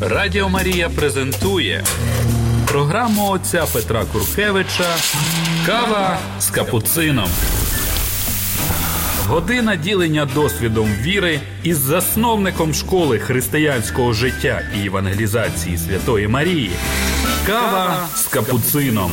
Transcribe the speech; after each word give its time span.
Радіо 0.00 0.48
Марія 0.48 0.88
презентує 0.88 1.84
програму 2.66 3.30
отця 3.30 3.64
Петра 3.72 4.04
Куркевича 4.12 4.96
Кава 5.66 6.18
з 6.40 6.50
капуцином. 6.50 7.28
Година 9.26 9.76
ділення 9.76 10.24
досвідом 10.34 10.88
віри 11.02 11.40
із 11.62 11.78
засновником 11.78 12.74
школи 12.74 13.18
християнського 13.18 14.12
життя 14.12 14.60
і 14.82 14.86
евангелізації 14.86 15.78
Святої 15.78 16.28
Марії. 16.28 16.70
Кава 17.46 17.98
з 18.14 18.22
капуцином. 18.24 19.10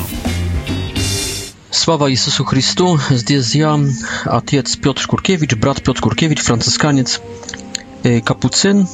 Sława 1.72 2.08
Jezusu 2.10 2.46
Chrystu, 2.46 3.00
здесь 3.18 3.56
я, 3.56 3.80
отец 4.26 4.76
Петр 4.76 5.08
Куркевич, 5.08 5.54
брат 5.54 5.84
Петр 5.84 6.02
Куркевич, 6.02 6.40
францисканец, 6.42 7.22
капуцин, 8.24 8.88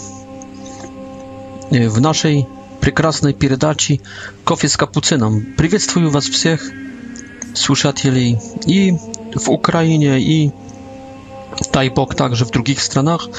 в 1.71 2.01
нашей 2.01 2.47
прекрасной 2.81 3.33
передаче 3.33 4.00
«Кофе 4.43 4.68
с 4.68 4.75
капуцином». 4.78 5.46
Приветствую 5.57 6.09
вас 6.09 6.25
всех, 6.28 6.64
слушателей 7.54 8.39
и 8.65 8.95
в 9.36 9.51
Украине, 9.51 10.19
и, 10.19 10.51
дай 11.71 11.89
Бог, 11.89 12.15
также 12.15 12.45
в 12.45 12.51
других 12.51 12.79
странах. 12.82 13.29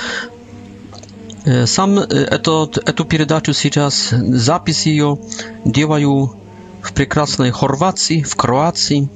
Сам 1.66 1.98
этот, 1.98 2.78
эту 2.78 3.04
передачу 3.04 3.52
сейчас, 3.52 4.10
запись 4.10 4.86
ее 4.86 5.18
делаю 5.64 6.36
в 6.82 6.92
прекрасной 6.92 7.50
Хорватии, 7.50 8.22
в 8.22 8.36
Кроации, 8.36 9.08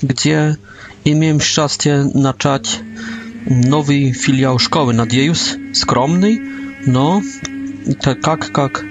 где 0.00 0.56
имеем 1.04 1.40
счастье 1.40 2.04
начать 2.14 2.80
новый 3.44 4.12
филиал 4.12 4.58
школы, 4.58 4.92
надеюсь, 4.94 5.56
скромный, 5.74 6.40
но 6.86 7.20
так 8.00 8.20
как 8.20 8.82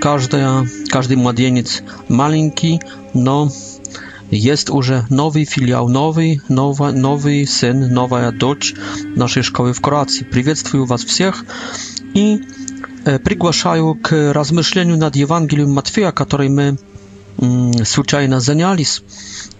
каждая, 0.00 0.68
каждый 0.88 1.16
младенец 1.16 1.82
маленький, 2.08 2.80
но 3.14 3.50
jest 4.30 4.68
już 4.74 4.90
nowy 5.10 5.44
filiał, 5.46 5.88
nowy, 5.88 6.40
nowa, 6.48 6.92
nowy 6.92 7.46
syn, 7.46 7.92
nowa 7.92 8.32
dочь 8.32 8.74
naszej 9.16 9.42
szkoły 9.44 9.74
w 9.74 9.80
Kroacji. 9.80 10.24
Приветствую 10.24 10.86
Was 10.86 11.04
всех 11.04 11.44
i 12.14 12.40
приглашаю 13.04 13.94
к 13.94 14.32
размышлению 14.32 14.96
над 14.98 15.14
Евангелием 15.14 15.70
Матфея, 15.72 16.10
который 16.10 16.48
мы 16.48 16.76
случайно 17.84 18.40
занялись 18.40 19.00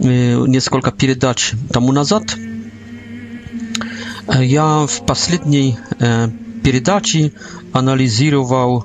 несколько 0.00 0.90
передач 0.90 1.52
тому 1.72 1.92
назад. 1.92 2.34
Я 4.40 4.84
в 4.88 5.06
последней 5.06 5.78
передаче 6.64 7.32
analizował 7.76 8.82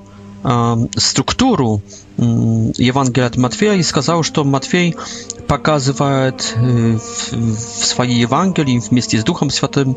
strukturę 0.99 1.77
mm, 2.19 2.71
Ewangelii 2.89 3.45
od 3.45 3.61
i 3.77 3.83
сказал, 3.83 4.23
że 4.23 4.31
to 4.31 4.43
Matwiej 4.43 4.93
pokazuje 5.47 6.27
y, 6.27 6.33
w 6.99 7.85
swojej 7.85 8.23
Ewangelii 8.23 8.81
w 8.81 8.91
miejscu 8.91 9.17
z 9.17 9.23
Duchem 9.23 9.49
Świętym 9.49 9.95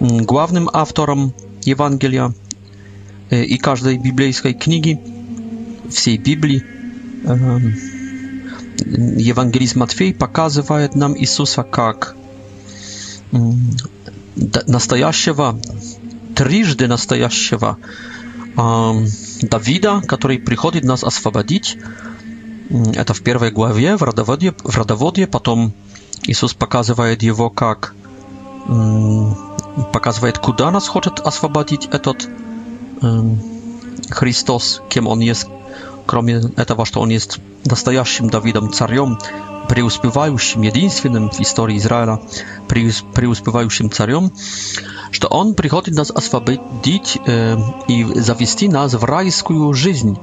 mm, 0.00 0.24
głównym 0.24 0.68
autorem 0.72 1.30
Ewangelia 1.66 2.30
y, 3.32 3.44
i 3.44 3.58
każdej 3.58 3.98
biblijskiej 4.00 4.54
książki, 4.54 4.96
całej 5.90 6.18
Biblii 6.20 6.60
Ewangelizm 9.30 9.78
Matwiej 9.78 10.14
pokazuje 10.14 10.88
nam 10.94 11.16
Jezusa 11.16 11.64
jak 11.78 12.14
настоящего, 14.68 15.54
трижды 16.34 16.86
настоящего, 16.88 17.76
настоящего 17.76 17.76
Давида, 18.56 20.02
который 20.06 20.38
приходит 20.38 20.82
нас 20.84 21.04
освободить. 21.04 21.76
Это 22.94 23.12
в 23.12 23.20
первой 23.22 23.50
главе, 23.50 23.96
в 23.96 24.02
родоводе, 24.02 24.54
в 24.64 24.76
родоводе. 24.78 25.26
Потом 25.26 25.72
Иисус 26.22 26.54
показывает 26.54 27.22
его, 27.22 27.50
как 27.50 27.94
показывает, 29.92 30.38
куда 30.38 30.70
нас 30.70 30.88
хочет 30.88 31.20
освободить 31.20 31.86
этот 31.92 32.28
Христос, 34.10 34.82
кем 34.88 35.06
Он 35.06 35.20
есть 35.20 35.46
кроме 36.06 36.34
этого, 36.56 36.86
что 36.86 37.00
он 37.00 37.10
есть 37.10 37.38
настоящим 37.64 38.30
Давидом 38.30 38.72
царем, 38.72 39.18
преуспевающим, 39.68 40.62
единственным 40.62 41.30
в 41.30 41.40
истории 41.40 41.76
Израиля 41.76 42.20
преуспевающим 42.68 43.90
царем, 43.90 44.30
что 45.10 45.26
он 45.28 45.54
приходит 45.54 45.94
нас 45.94 46.10
освободить 46.12 47.18
э, 47.26 47.58
и 47.88 48.04
завести 48.04 48.68
нас 48.68 48.94
в 48.94 49.04
райскую 49.04 49.74
жизнь, 49.74 50.16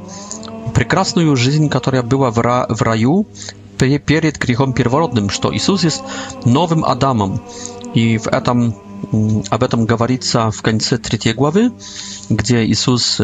прекрасную 0.74 1.36
жизнь, 1.36 1.70
которая 1.70 2.04
была 2.04 2.32
в, 2.32 2.40
ра, 2.40 2.66
в 2.70 2.82
раю 2.82 3.28
перед 3.78 4.38
грехом 4.38 4.72
первородным, 4.72 5.30
что 5.30 5.54
Иисус 5.54 5.84
есть 5.84 6.02
новым 6.46 6.86
Адамом. 6.86 7.42
И 7.94 8.18
в 8.18 8.28
этом 8.28 8.76
Об 9.50 9.64
этом 9.64 9.86
говорится 9.86 10.50
в 10.52 10.62
конце 10.62 10.98
третьей 10.98 11.34
главы, 11.34 11.72
где 12.30 12.66
Иисус 12.66 13.20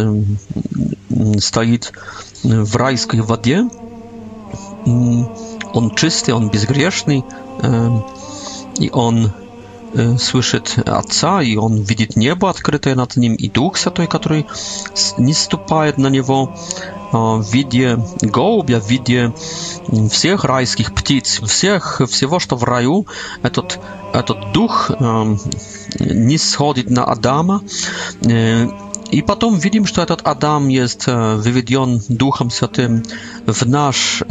стоит 1.39 1.93
в 2.43 2.75
райской 2.75 3.21
воде. 3.21 3.69
Он 5.73 5.95
чистый, 5.95 6.31
он 6.31 6.49
безгрешный, 6.49 7.23
и 8.79 8.89
он 8.91 9.31
слышит 10.19 10.77
Отца, 10.85 11.41
и 11.41 11.55
он 11.55 11.81
видит 11.81 12.15
небо, 12.15 12.49
открытое 12.49 12.95
над 12.95 13.15
ним, 13.17 13.35
и 13.35 13.49
Дух 13.49 13.77
Святой, 13.77 14.07
который 14.07 14.45
не 15.17 15.33
ступает 15.33 15.97
на 15.97 16.07
него 16.07 16.55
в 17.11 17.43
виде 17.51 17.97
голубя, 18.21 18.79
в 18.79 18.87
виде 18.87 19.33
всех 20.11 20.43
райских 20.43 20.93
птиц, 20.93 21.41
всех, 21.43 22.01
всего, 22.07 22.39
что 22.39 22.55
в 22.55 22.63
раю, 22.63 23.07
этот, 23.41 23.79
этот 24.13 24.51
Дух 24.53 24.91
не 25.99 26.37
сходит 26.37 26.89
на 26.89 27.05
Адама, 27.05 27.61
и 29.11 29.23
потом 29.23 29.55
видим, 29.57 29.85
что 29.87 30.03
этот 30.03 30.21
Адам 30.27 30.67
есть 30.67 31.07
выведен 31.07 31.99
Духом 32.09 32.51
Святым 32.51 33.03
в 33.47 33.65
наш 33.67 34.21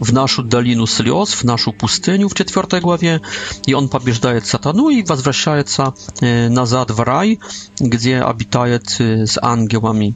в 0.00 0.12
нашу 0.12 0.42
долину 0.42 0.86
слез, 0.86 1.34
в 1.34 1.44
нашу 1.44 1.72
пустыню 1.72 2.28
в 2.28 2.34
4 2.34 2.80
главе, 2.80 3.20
и 3.66 3.74
он 3.74 3.88
побеждает 3.88 4.46
сатану 4.46 4.88
и 4.88 5.02
возвращается 5.02 5.94
назад 6.20 6.90
в 6.90 7.00
рай, 7.02 7.40
где 7.80 8.18
обитает 8.20 9.00
с 9.00 9.38
ангелами. 9.40 10.14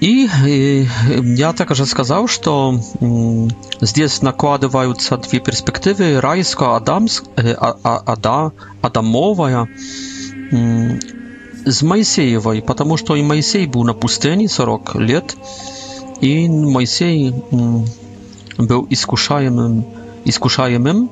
И 0.00 0.86
я 1.36 1.52
также 1.52 1.86
сказал, 1.86 2.26
что 2.28 2.80
здесь 3.80 4.22
накладываются 4.22 5.16
две 5.18 5.38
перспективы, 5.38 6.20
райская, 6.20 6.76
адамс, 6.76 7.22
а, 7.36 7.76
а, 7.84 8.02
ада, 8.06 8.52
адамовая, 8.82 9.68
с 11.66 11.82
Моисеевой, 11.82 12.62
потому 12.62 12.96
что 12.96 13.16
и 13.16 13.22
Моисей 13.22 13.66
был 13.66 13.84
на 13.84 13.94
пустыне 13.94 14.48
40 14.48 14.96
лет, 14.96 15.36
и 16.20 16.48
Моисей 16.48 17.34
был 18.58 18.86
искушаемым, 18.90 19.84
искушаемым, 20.24 21.10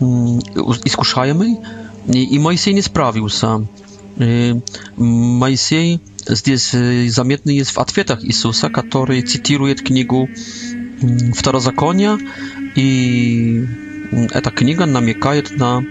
искушаемый, 0.00 1.58
и 2.12 2.38
Моисей 2.38 2.74
не 2.74 2.82
справился. 2.82 3.66
Моисей 4.96 6.00
здесь 6.26 6.70
заметный 6.70 7.56
есть 7.56 7.70
в 7.72 7.78
ответах 7.78 8.24
Иисуса, 8.24 8.68
который 8.68 9.22
цитирует 9.22 9.80
книгу 9.82 10.28
Второзакония, 11.34 12.18
и 12.76 13.64
эта 14.30 14.50
книга 14.50 14.86
намекает 14.86 15.50
на 15.56 15.82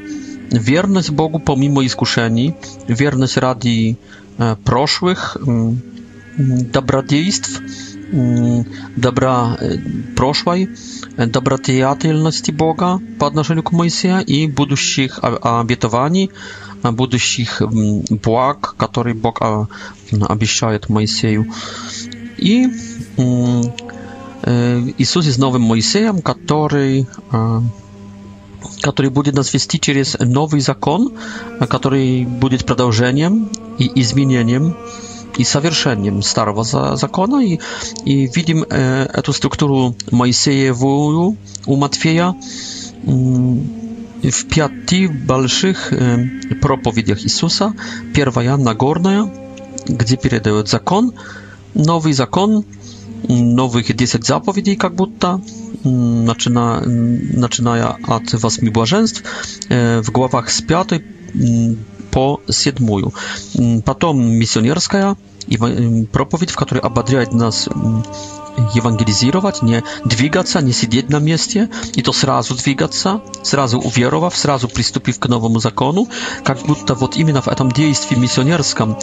wierność 0.52 1.12
Bogu 1.12 1.40
pomimo 1.40 1.82
iskuszeni, 1.82 2.54
wierność 2.90 3.36
radi 3.38 3.96
e, 4.40 4.56
proszłych, 4.56 5.38
m, 5.48 5.80
mm, 6.40 6.66
dobra 6.72 7.00
m, 7.00 7.06
mm, 8.14 8.64
dobra 8.98 9.56
e, 11.70 12.12
e 12.50 12.54
Boga 12.54 12.98
po 13.20 13.26
odnoszeniu 13.26 13.64
do 13.64 13.70
Mojsia 13.78 14.22
i 14.22 14.48
buduszych 14.48 15.20
obietowani, 15.42 16.30
buduszych 16.94 17.62
mm, 17.62 17.74
błag, 18.24 18.76
który 18.78 19.16
Bóg 19.16 19.40
obiecał 20.30 20.72
Mojsieju. 20.90 21.46
I 22.40 22.58
m, 22.64 22.72
e, 24.48 24.52
Jezus 25.00 25.26
jest 25.26 25.40
nowym 25.40 25.62
Mojsiejem, 25.62 26.22
który... 26.22 27.06
E, 27.34 27.62
который 28.82 29.10
будет 29.12 29.36
насвести 29.36 29.80
через 29.80 30.18
новый 30.20 30.62
закон, 30.62 31.14
который 31.70 32.26
будет 32.26 32.66
продолжением 32.66 33.50
и 33.78 33.92
изменением 34.02 34.76
и 35.38 35.44
совершением 35.44 36.22
старого 36.22 36.64
закона. 36.64 37.40
И, 37.44 37.60
и 38.06 38.28
видим 38.28 38.66
э, 38.70 39.04
эту 39.14 39.34
структуру 39.34 39.96
Моисеевую 40.12 41.38
у 41.66 41.76
Матфея 41.76 42.34
э, 42.34 43.08
в 44.30 44.46
пяти 44.50 45.08
больших 45.08 45.94
э, 45.94 46.26
проповедях 46.62 47.24
Иисуса. 47.24 47.74
Первая 48.14 48.58
Нагорная, 48.58 49.32
где 49.88 50.18
передает 50.18 50.68
закон, 50.68 51.14
новый 51.74 52.14
закон, 52.14 52.66
новых 53.28 53.96
десять 53.96 54.26
заповедей 54.26 54.76
как 54.76 54.96
будто, 54.96 55.40
zaczynają 57.40 57.88
od 58.08 58.36
Wasmi 58.36 58.72
Błażeństw 58.72 59.22
e, 59.70 60.02
w 60.02 60.10
głowach 60.12 60.52
z 60.52 60.62
5 60.62 60.88
mm, 60.94 61.78
po 62.12 62.40
7. 62.64 62.88
Mm, 63.60 63.82
Potem 63.82 64.16
misjonerska 64.18 65.16
mm, 65.62 66.08
propowiedź, 66.12 66.52
w 66.52 66.56
której 66.56 66.82
obadriaje 66.84 67.28
nas 67.32 67.70
евангелизировать, 68.74 69.62
не 69.62 69.84
двигаться, 70.06 70.62
не 70.62 70.72
сидеть 70.72 71.10
на 71.10 71.18
месте, 71.20 71.70
и 71.96 72.02
то 72.02 72.14
сразу 72.14 72.56
двигаться, 72.56 73.22
сразу 73.44 73.80
уверовав, 73.80 74.36
сразу 74.36 74.68
приступив 74.68 75.20
к 75.20 75.28
новому 75.28 75.60
закону, 75.60 76.08
как 76.44 76.60
будто 76.66 76.96
вот 76.96 77.18
именно 77.18 77.42
в 77.42 77.48
этом 77.48 77.72
действии 77.72 78.16
миссионерском, 78.18 78.98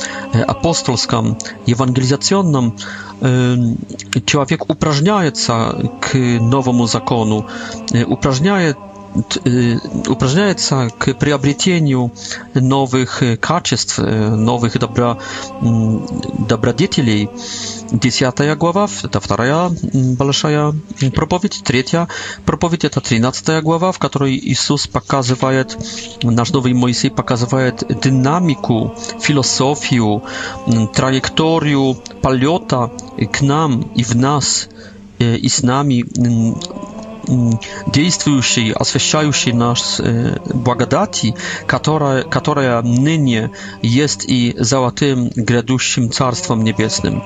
апостольском, 0.47 1.39
евангелизационном 1.67 2.77
человек 3.21 4.71
упражняется 4.71 5.75
к 6.01 6.15
новому 6.17 6.87
закону, 6.87 7.49
упражняет 8.07 8.77
упражняется 10.07 10.91
к 10.99 11.15
приобретению 11.15 12.13
новых 12.53 13.23
качеств, 13.41 13.99
новых 13.99 14.79
добро, 14.79 15.19
добродетелей, 16.47 17.31
Десятая 17.91 18.55
глава, 18.55 18.87
это 19.03 19.19
вторая 19.19 19.71
большая 19.95 20.75
проповедь. 21.15 21.63
Третья 21.65 22.07
проповедь, 22.45 22.85
это 22.85 23.01
тринадцатая 23.01 23.63
глава, 23.63 23.93
в 23.93 23.99
которой 23.99 24.37
Иисус 24.37 24.87
показывает, 24.87 25.77
наш 26.23 26.51
новый 26.51 26.75
Моисей 26.75 27.11
показывает 27.11 27.85
динамику, 28.03 28.95
философию, 29.23 30.23
траекторию 30.95 31.97
полета 32.21 32.93
к 33.33 33.41
нам 33.41 33.83
и 33.95 34.03
в 34.05 34.15
нас, 34.15 34.69
и 35.19 35.49
с 35.49 35.63
нами 35.63 36.05
действующей, 37.91 38.73
освещающей 38.73 39.53
нас 39.53 40.01
благодати, 40.55 41.35
которая, 41.67 42.23
которая 42.23 42.81
ныне 42.81 43.51
есть 43.83 44.25
и 44.27 44.55
золотым 44.59 45.29
грядущим 45.37 46.11
Царством 46.11 46.65
Небесным. 46.65 47.23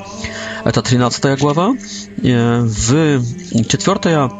Это 0.64 0.80
13 0.82 1.40
глава. 1.40 1.74
В 2.18 3.22
4 3.36 4.30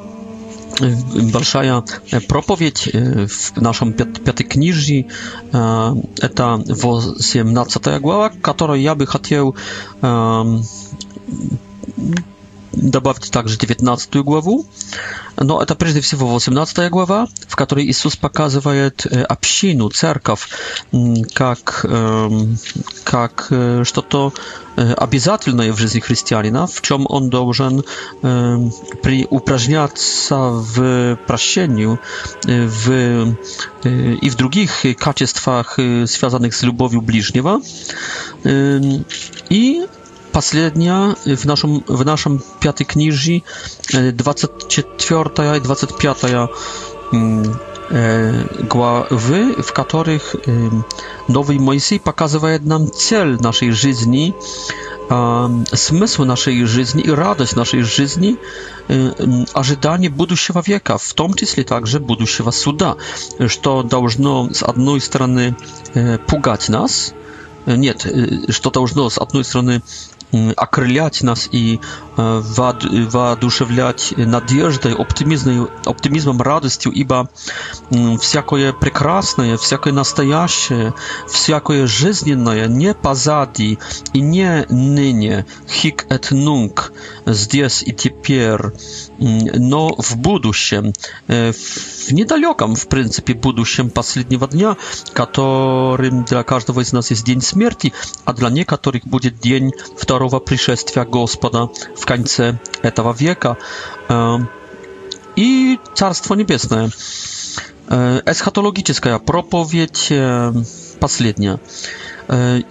большая 1.33 1.85
проповедь 2.29 2.89
в 2.93 3.61
нашем 3.61 3.93
пятикнижии. 3.93 5.09
Это 5.51 6.63
18 6.65 8.01
глава, 8.01 8.31
которую 8.41 8.81
я 8.81 8.95
бы 8.95 9.07
хотел 9.07 9.57
Добавьте 12.73 13.31
также 13.31 13.59
19 13.59 14.17
главу, 14.17 14.65
но 15.37 15.63
это 15.63 15.75
прежде 15.75 16.01
всего 16.01 16.27
18 16.35 16.91
глава, 16.91 17.29
в 17.47 17.55
которой 17.55 17.85
Иисус 17.87 18.17
показывает 18.17 19.07
общину, 19.29 19.91
церковь, 19.91 20.49
как, 21.35 21.85
как 23.05 23.47
что-то 23.85 24.33
обязательное 24.77 25.73
в 25.75 25.79
жизни 25.79 26.01
христианина, 26.01 26.67
в 26.67 26.81
чем 26.81 27.05
он 27.11 27.29
должен 27.29 27.85
при, 28.23 29.27
упражняться 29.29 30.37
в 30.37 31.17
прощению 31.27 32.01
в, 32.45 33.37
и 33.85 34.31
в 34.31 34.37
других 34.37 34.87
качествах, 34.99 35.75
связанных 36.07 36.55
с 36.55 36.63
любовью 36.63 37.03
ближнего. 37.03 37.61
И 38.45 39.87
последняя 40.33 41.15
в 41.25 41.45
нашем, 41.47 41.85
в 41.87 42.05
нашем 42.05 42.43
пятой 42.61 42.85
книжи, 42.85 43.43
24 43.93 45.57
и 45.57 45.61
25 45.61 46.25
главы, 48.71 49.63
в 49.63 49.73
которых 49.73 50.35
Новый 51.29 51.59
Моисей 51.59 51.99
показывает 52.01 52.65
нам 52.67 52.91
цель 52.91 53.39
нашей 53.41 53.71
жизни, 53.73 54.35
смысл 55.75 56.25
нашей 56.25 56.65
жизни 56.65 57.03
и 57.03 57.11
радость 57.11 57.55
нашей 57.57 57.83
жизни, 57.83 58.39
ожидание 59.53 60.09
будущего 60.11 60.63
века, 60.67 60.97
в 60.97 61.13
том 61.13 61.35
числе 61.35 61.65
также 61.65 61.99
будущего 62.01 62.51
суда, 62.51 62.97
что 63.49 63.83
должно 63.83 64.49
с 64.53 64.63
одной 64.63 65.01
стороны 65.01 65.55
пугать 66.29 66.69
нас, 66.71 67.13
нет, 67.67 68.07
что 68.49 68.71
должно 68.71 69.09
с 69.11 69.19
одной 69.19 69.45
стороны 69.45 69.83
окрылять 70.57 71.23
нас 71.23 71.49
и 71.53 71.81
воодушевлять 72.17 74.15
надеждой, 74.17 74.95
оптимизмом, 74.95 76.41
радостью, 76.43 76.93
ибо 76.93 77.29
всякое 78.21 78.73
прекрасное, 78.73 79.57
всякое 79.59 79.93
настоящее, 79.93 80.95
всякое 81.29 81.87
жизненное 81.87 82.67
не 82.67 82.95
позади 82.95 83.79
и 84.15 84.21
не 84.21 84.65
ныне, 84.69 85.45
хик 85.69 86.07
эт 86.09 86.31
нунг, 86.31 86.93
здесь 87.27 87.83
и 87.87 87.93
теперь, 87.93 88.61
но 89.23 89.95
в 89.97 90.17
будущем, 90.17 90.93
в 91.29 92.11
недалеком, 92.13 92.75
в 92.75 92.89
принципе, 92.89 93.35
будущем 93.35 93.89
последнего 93.91 94.49
дня, 94.49 94.77
которым 95.13 96.25
для 96.25 96.43
каждого 96.43 96.81
из 96.81 96.93
нас 96.93 97.11
есть 97.11 97.25
день 97.25 97.41
смерти, 97.41 97.93
а 98.25 98.33
для 98.33 98.49
некоторых 98.51 99.05
будет 99.07 99.39
день 99.39 99.73
второго 99.97 100.41
пришествия 100.41 101.05
Господа 101.05 101.69
в 101.97 102.05
конце 102.05 102.59
этого 102.83 103.13
века, 103.15 103.57
и 105.37 105.79
Царство 105.95 106.35
Небесное. 106.35 106.91
Эсхатологическая 107.89 109.19
проповедь 109.21 110.13
последняя. 110.99 111.61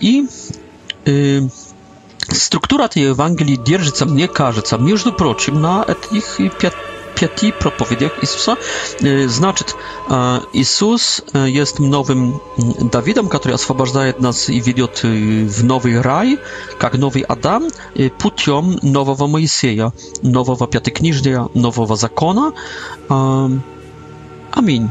И 0.02 0.26
Структура 2.34 2.84
этой 2.86 3.04
Евангелии 3.04 3.56
держится, 3.56 4.06
мне 4.06 4.28
кажется, 4.28 4.78
между 4.78 5.12
прочим, 5.14 5.62
на 5.62 5.84
этих 5.88 6.38
пяти 6.58 6.72
пяти 7.14 7.52
проповедях 7.52 8.14
Иисуса. 8.24 8.58
Значит, 9.00 9.76
Иисус 10.54 11.22
есть 11.34 11.78
новым 11.78 12.42
Давидом, 12.92 13.28
который 13.28 13.54
освобождает 13.54 14.20
нас 14.22 14.50
и 14.50 14.60
ведет 14.60 15.04
в 15.04 15.64
новый 15.64 16.02
рай, 16.02 16.40
как 16.80 16.96
новый 16.98 17.22
Адам, 17.24 17.68
путем 18.18 18.80
нового 18.82 19.28
Моисея, 19.28 19.94
нового 20.24 20.66
Пятикнижия, 20.68 21.48
нового 21.54 21.96
закона. 21.96 22.54
Аминь. 23.10 24.90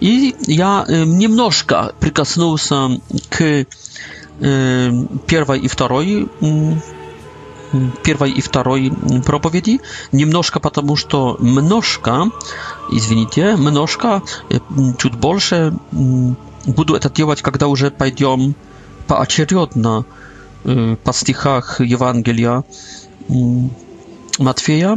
И 0.00 0.34
я 0.46 0.86
немножко 0.88 1.92
прикоснулся 2.00 2.98
к 3.28 3.66
первой 4.40 5.58
и 5.58 5.68
второй 5.68 6.28
первой 8.02 8.30
и 8.30 8.40
второй 8.40 8.92
проповеди, 9.26 9.80
немножко 10.12 10.58
потому, 10.60 10.96
что 10.96 11.36
множко, 11.38 12.30
извините, 12.90 13.56
множко, 13.56 14.22
чуть 14.96 15.16
больше 15.16 15.74
буду 15.92 16.94
это 16.94 17.10
делать, 17.10 17.42
когда 17.42 17.66
уже 17.68 17.90
пойдем 17.90 18.54
поочередно 19.06 20.04
по 20.62 21.12
стихах 21.12 21.80
Евангелия 21.80 22.64
Матфея. 24.38 24.96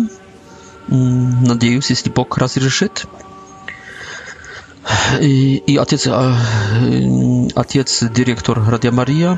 Надеюсь, 0.87 1.89
если 1.89 2.09
Бог 2.09 2.37
разрешит. 2.37 3.05
I, 5.21 5.61
i 5.67 5.79
ojciec, 5.79 6.07
ojciec 7.55 8.03
dyrektor 8.03 8.61
Radia 8.67 8.91
Maria 8.91 9.37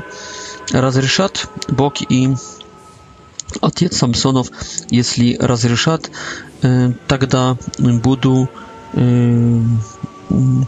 rozrzeszat 0.74 1.46
Bóg 1.72 2.10
i 2.10 2.28
ojciec 3.62 3.96
Samsonow, 3.96 4.46
jeśli 4.90 5.36
rozrzeszat, 5.40 6.08
y, 6.64 6.94
тогда 7.06 7.56
będę 7.78 8.46
y, 8.96 8.96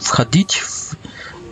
wchodzić 0.02 0.60
w, 0.62 0.92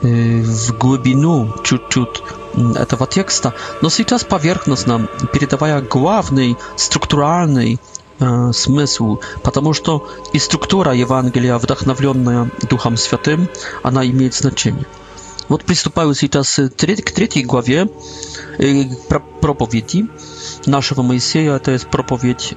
y, 0.05 0.43
w 0.43 0.73
głębinę 0.73 1.47
ciut-ciut 1.63 2.23
mm, 2.59 2.87
tego 2.87 3.07
tekstu. 3.07 3.51
No 3.83 3.89
teraz 3.91 4.25
powierzchowno, 4.25 5.01
przedawaję 5.33 5.83
główny, 5.91 6.55
strukturalny 6.77 7.77
смысл, 8.53 9.19
потому 9.43 9.73
что 9.73 10.09
и 10.33 10.39
структура 10.39 10.93
Евангелия, 10.95 11.59
вдохновленная 11.59 12.51
Духом 12.71 12.97
Святым, 12.97 13.49
она 13.83 14.07
имеет 14.07 14.35
значение. 14.35 14.87
Вот 15.49 15.65
приступаю 15.65 16.15
сейчас 16.15 16.55
к 16.57 16.71
третьей 17.11 17.45
главе 17.45 17.91
проповеди 19.41 20.07
нашего 20.67 21.03
Моисея. 21.03 21.57
Это 21.57 21.73
есть 21.73 21.89
проповедь, 21.91 22.55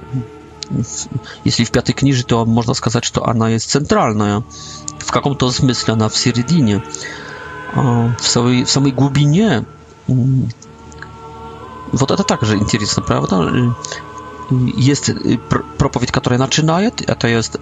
если 1.44 1.64
в 1.64 1.70
пятой 1.70 1.92
книже, 1.92 2.24
то 2.24 2.46
можно 2.46 2.72
сказать, 2.74 3.04
что 3.04 3.26
она 3.26 3.50
есть 3.50 3.68
центральная. 3.70 4.42
В 5.00 5.10
каком-то 5.10 5.50
смысле 5.50 5.92
она 5.94 6.08
в 6.08 6.16
середине. 6.16 6.82
В 7.74 8.14
самой, 8.22 8.64
в 8.64 8.70
самой 8.70 8.92
глубине 8.92 9.64
вот 11.92 12.10
это 12.10 12.22
также 12.22 12.56
интересно, 12.56 13.02
правда? 13.02 13.74
jest 14.76 15.10
проповедь, 15.78 16.10
которая 16.10 16.38
начинает, 16.40 17.02
это 17.02 17.28
есть 17.38 17.56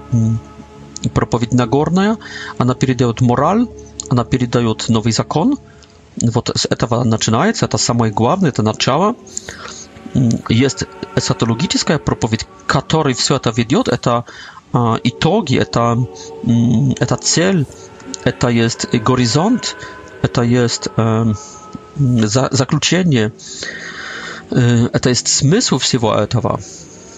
проповедь 1.15 1.53
Нагорная, 1.53 2.17
она 2.59 2.75
передает 2.75 3.21
мораль, 3.21 3.67
она 4.11 4.25
передает 4.25 4.87
новый 4.89 5.13
закон. 5.13 5.57
Вот 6.23 6.51
с 6.57 6.67
этого 6.67 7.05
начинается, 7.05 7.67
это 7.67 7.79
самое 7.79 8.11
главное, 8.13 8.51
это 8.51 8.63
начало. 8.63 9.15
Есть 10.51 10.85
эсатологическая 11.17 11.99
проповедь, 11.99 12.47
которой 12.67 13.13
все 13.15 13.35
это 13.37 13.51
ведет, 13.51 13.89
это 13.89 14.25
итоги, 15.05 15.57
это, 15.59 15.99
это 17.01 17.17
цель, 17.17 17.67
это 18.25 18.49
есть 18.49 18.87
горизонт, 18.95 19.77
это 20.23 20.43
есть 20.43 20.89
заключение 22.51 23.33
это 24.51 25.09
есть 25.11 25.29
смысл 25.29 25.79
всего 25.79 26.15
этого, 26.15 26.61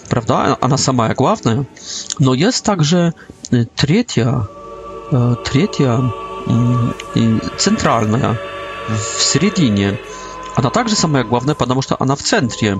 правда? 0.09 0.57
Она 0.61 0.77
самая 0.77 1.13
главная. 1.13 1.65
Но 2.19 2.33
есть 2.33 2.63
также 2.65 3.13
третья, 3.75 4.47
третья 5.45 6.11
центральная 7.57 8.39
в 8.87 9.21
середине. 9.21 9.99
Она 10.55 10.69
также 10.71 10.95
самая 10.95 11.23
главная, 11.23 11.55
потому 11.55 11.81
что 11.81 11.95
она 11.99 12.15
в 12.15 12.21
центре. 12.23 12.79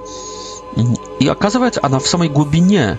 И 1.19 1.27
оказывается, 1.27 1.79
она 1.83 1.99
в 1.99 2.07
самой 2.07 2.29
глубине 2.29 2.97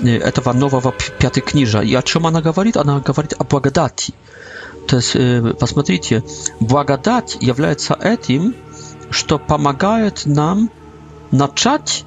этого 0.00 0.52
нового 0.52 0.94
пятой 1.18 1.40
книжа. 1.42 1.80
И 1.80 1.94
о 1.94 2.02
чем 2.02 2.26
она 2.26 2.40
говорит? 2.40 2.76
Она 2.76 3.00
говорит 3.00 3.34
о 3.38 3.44
благодати. 3.44 4.14
То 4.86 4.96
есть, 4.96 5.16
посмотрите, 5.58 6.22
благодать 6.60 7.36
является 7.40 7.94
этим, 7.94 8.54
что 9.10 9.38
помогает 9.38 10.22
нам 10.26 10.70
начать 11.32 12.04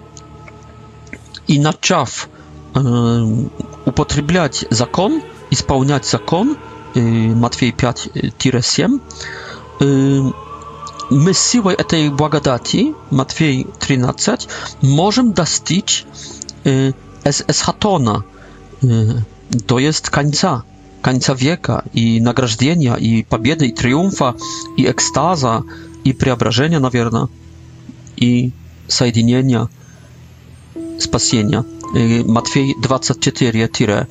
и 1.48 1.60
начав 1.60 2.30
э, 2.76 3.48
употреблять 3.86 4.66
закон, 4.70 5.22
исполнять 5.50 6.06
закон 6.06 6.56
э, 6.94 7.00
Матфея 7.02 7.74
5-7, 7.74 9.02
э, 9.82 10.22
мы 11.12 11.34
силой 11.34 11.74
этой 11.76 12.10
благодати, 12.10 12.96
Матфей 13.12 13.68
13, 13.80 14.48
можем 14.82 15.34
достичь 15.34 16.06
э, 16.64 16.94
эсхатона, 17.24 18.24
э, 18.82 19.10
то 19.68 19.78
есть 19.78 20.10
конца, 20.10 20.64
конца 21.02 21.34
века, 21.34 21.84
и 21.94 22.20
награждения, 22.20 22.96
и 22.96 23.24
победы, 23.24 23.68
и 23.68 23.72
триумфа, 23.72 24.36
и 24.78 24.90
экстаза, 24.90 25.64
и 26.04 26.14
преображения, 26.14 26.80
наверное, 26.80 27.28
и 28.16 28.52
соединения 28.88 29.68
спасения. 31.00 31.66
Матфей 32.26 32.76
24-25. 32.80 34.06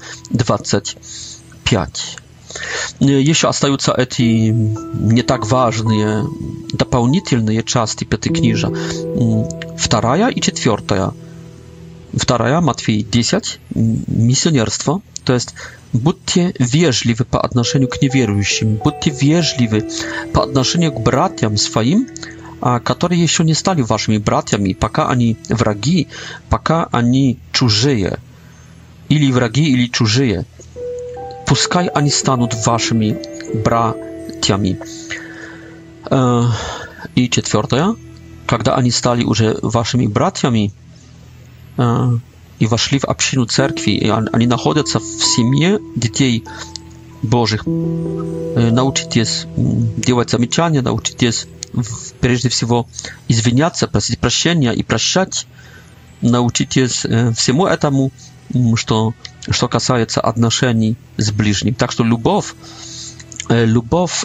Еще 3.01 3.49
остаются 3.49 3.93
эти 3.93 4.23
не 4.53 5.23
так 5.23 5.47
важные 5.51 6.25
дополнительные 6.73 7.63
части 7.65 8.05
Пятикнижа. 8.05 8.73
Вторая 9.77 10.29
и 10.29 10.41
четвертая. 10.41 11.13
Вторая, 12.15 12.61
Матфей 12.61 13.03
10, 13.03 13.59
миссионерство, 13.75 15.03
то 15.25 15.33
есть 15.35 15.55
будьте 15.93 16.55
вежливы 16.61 17.25
по 17.25 17.41
отношению 17.43 17.89
к 17.89 18.01
неверующим, 18.01 18.77
будьте 18.77 19.11
вежливы 19.11 19.91
по 20.33 20.45
отношению 20.45 20.93
к 20.93 21.01
братьям 21.01 21.57
своим, 21.57 22.07
a 22.65 22.81
które 22.85 23.17
jeszcze 23.17 23.45
nie 23.45 23.55
stali 23.55 23.85
waszymi 23.85 24.21
braciami, 24.21 24.75
paka 24.75 25.09
ani 25.09 25.37
wrogi, 25.49 26.07
paka 26.51 26.89
ani 26.93 27.37
czużyje, 27.53 28.17
ili 29.11 29.33
wrogi, 29.33 29.71
ili 29.73 29.91
czużyje, 29.91 30.45
puskaj 31.47 31.89
ani 31.95 32.11
staną 32.11 32.49
e, 32.49 32.63
waszymi 32.65 33.15
braciami. 33.65 34.77
E, 36.11 36.43
I 37.17 37.29
czwarta, 37.31 37.95
kiedy 38.47 38.73
ani 38.73 38.93
stali 38.93 39.23
już 39.23 39.43
waszymi 39.63 40.09
braciami 40.09 40.71
i 42.61 42.69
weszli 42.69 43.01
w 43.01 43.05
obcinu 43.05 43.47
cerkwi, 43.47 44.11
ani 44.33 44.47
znajdują 44.47 44.75
w 44.75 45.01
w 45.21 45.25
siemie 45.37 45.79
dzieci 45.97 46.43
Bożych, 47.23 47.65
e, 48.57 48.71
nauczyć 48.73 49.17
jest 49.17 49.47
mm, 49.59 49.87
działać 49.99 50.31
zamieczanie, 50.31 50.83
nauczyć 50.83 51.23
jest 51.23 51.49
прежде 52.21 52.49
всего 52.49 52.89
извиняться, 53.29 53.87
просить 53.87 54.19
прощения 54.19 54.73
и 54.73 54.83
прощать. 54.83 55.47
Научитесь 56.21 57.05
всему 57.37 57.67
этому, 57.67 58.11
что, 58.77 59.15
что 59.51 59.69
касается 59.69 60.21
отношений 60.21 60.97
с 61.17 61.31
ближним. 61.33 61.75
Так 61.75 61.93
что 61.93 62.05
любовь, 62.05 62.55
любовь 63.49 64.25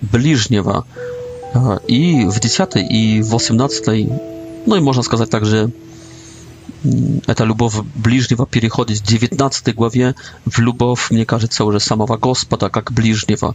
ближнего 0.00 0.86
и 1.86 2.24
в 2.24 2.40
10 2.40 2.68
и 2.90 3.22
в 3.22 3.30
18, 3.30 4.08
ну 4.66 4.76
и 4.76 4.80
можно 4.80 5.02
сказать 5.02 5.30
также, 5.30 5.70
эта 7.28 7.44
любовь 7.44 7.74
ближнего 7.94 8.44
переходит 8.46 8.98
в 8.98 9.04
19 9.06 9.74
главе 9.74 10.14
в 10.46 10.58
любовь, 10.58 11.10
мне 11.10 11.24
кажется, 11.24 11.64
уже 11.64 11.78
самого 11.78 12.16
Господа, 12.16 12.70
как 12.70 12.90
ближнего. 12.90 13.54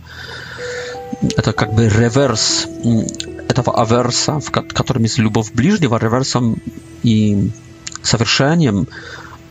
это 1.22 1.54
как 1.54 1.74
бы 1.74 1.88
реверс 1.88 2.68
этого 3.48 3.82
аверса, 3.82 4.40
в 4.40 4.52
котором 4.52 5.04
есть 5.04 5.18
любовь 5.18 5.52
ближнего, 5.52 5.98
реверсом 5.98 6.62
и 7.04 7.50
совершением 8.04 8.88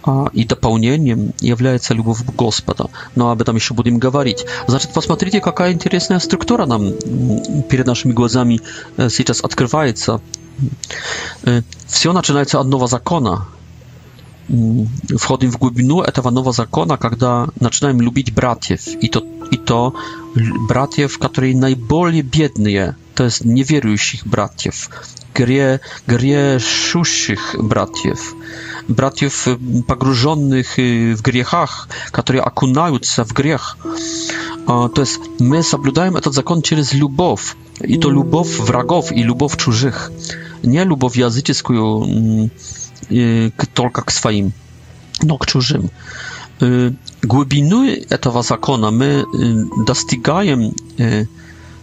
а, 0.04 0.26
и 0.32 0.44
дополнением 0.44 1.32
является 1.40 1.94
любовь 1.94 2.20
Господа. 2.36 2.88
Но 3.16 3.30
об 3.30 3.42
этом 3.42 3.56
еще 3.56 3.74
будем 3.74 3.98
говорить. 3.98 4.46
Значит, 4.68 4.92
посмотрите, 4.94 5.40
какая 5.40 5.72
интересная 5.72 6.18
структура 6.20 6.66
нам 6.66 6.92
перед 7.68 7.86
нашими 7.86 8.12
глазами 8.12 8.60
э, 8.96 9.08
сейчас 9.10 9.40
открывается. 9.42 10.20
Э, 11.42 11.62
Все 11.86 12.12
начинается 12.12 12.60
от 12.60 12.66
нового 12.66 12.86
закона. 12.88 13.48
Mm, 14.50 14.88
wchodzimy 15.18 15.52
w 15.52 15.56
głębinę 15.56 15.94
tego 16.14 16.30
nowa 16.30 16.52
zakona, 16.52 16.98
kiedy 16.98 17.26
zaczynamy 17.60 18.04
lubić 18.04 18.30
braciew 18.30 19.02
i 19.04 19.08
to 19.10 19.20
i 19.50 19.58
to 19.58 19.92
braciew, 20.68 21.18
którzy 21.18 21.54
najbardziej 21.54 22.24
biedni, 22.24 22.74
to 23.14 23.24
jest 23.24 23.44
niewierzących 23.44 24.28
braciew, 24.28 24.88
grie 26.08 26.60
szuszych 26.60 27.56
braciew, 27.62 28.32
braciew 28.88 29.48
y, 29.48 29.58
pogrążonych 29.86 30.78
y, 30.78 31.14
w 31.16 31.22
grzechach, 31.22 31.88
którzy 32.12 32.42
akunają 32.42 32.98
się 33.02 33.24
w 33.24 33.32
grzech. 33.32 33.76
To 34.94 35.02
jest 35.02 35.18
my 35.40 35.62
zabludajemy 35.62 36.20
ten 36.20 36.32
zakon 36.32 36.62
przez 36.62 36.94
lubow 36.94 37.56
i 37.84 37.98
to 37.98 38.08
lubow 38.08 38.46
wrogów 38.48 39.12
i 39.12 39.22
lubow 39.22 39.56
czużych, 39.56 40.10
nie 40.64 40.84
lubow 40.84 41.16
językowską. 41.16 42.04
Mm, 42.04 42.50
только 43.74 44.02
к 44.02 44.10
своим, 44.10 44.52
но 45.22 45.38
к 45.38 45.46
чужим. 45.46 45.90
Глубины 47.22 48.06
этого 48.08 48.42
закона 48.42 48.90
мы 48.90 49.24
достигаем 49.86 50.72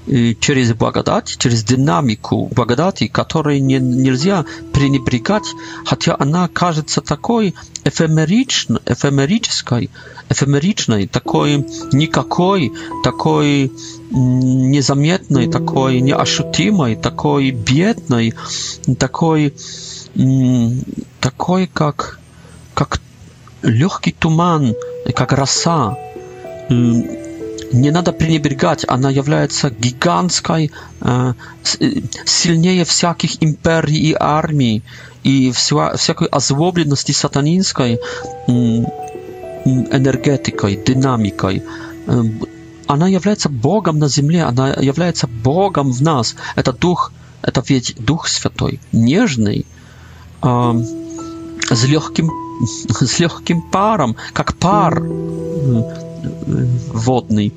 через 0.05 0.73
благодать, 0.73 1.35
через 1.37 1.63
динамику 1.63 2.47
благодати, 2.53 3.07
которой 3.07 3.61
не, 3.61 3.75
нельзя 3.79 4.45
пренебрегать, 4.73 5.45
хотя 5.85 6.15
она 6.19 6.49
кажется 6.49 6.99
такой 6.99 7.55
эфемеричной, 7.85 8.81
эфемерической, 8.85 9.89
эфемеричной, 10.29 11.07
такой 11.07 11.65
никакой, 11.93 12.73
такой 13.03 13.71
незаметной, 14.11 15.49
такой 15.49 16.01
неощутимой, 16.01 16.97
такой 16.97 17.51
бедной, 17.51 18.33
такой 18.99 19.53
такой, 21.19 21.67
как, 21.67 22.19
как 22.73 23.01
легкий 23.63 24.11
туман, 24.11 24.75
как 25.15 25.33
роса. 25.33 25.97
Не 26.69 27.89
надо 27.89 28.11
пренебрегать, 28.13 28.85
она 28.87 29.09
является 29.09 29.71
гигантской, 29.71 30.71
э, 31.01 31.33
э, 31.79 31.89
сильнее 32.23 32.85
всяких 32.85 33.41
империй 33.41 33.97
и 34.11 34.13
армий, 34.19 34.83
и 35.23 35.51
всякой 35.51 36.27
озлобленности 36.27 37.13
сатанинской 37.13 37.95
энергетикой, 39.65 40.79
динамикой. 40.85 41.63
Эм, 42.05 42.43
она 42.85 43.07
является 43.07 43.49
Богом 43.49 43.97
на 43.97 44.07
земле, 44.07 44.43
она 44.43 44.69
является 44.79 45.25
Богом 45.27 45.91
в 45.93 46.01
нас. 46.03 46.35
Это 46.55 46.73
Дух, 46.73 47.11
это 47.41 47.63
ведь 47.67 47.95
Дух 47.97 48.27
Святой, 48.27 48.79
нежный, 48.91 49.65
а, 50.43 50.75
с 51.71 51.83
легким 51.87 52.29
с 52.91 53.19
легким 53.19 53.61
паром, 53.71 54.15
как 54.33 54.55
пар 54.57 55.01
э, 55.01 55.97
водный. 56.93 57.53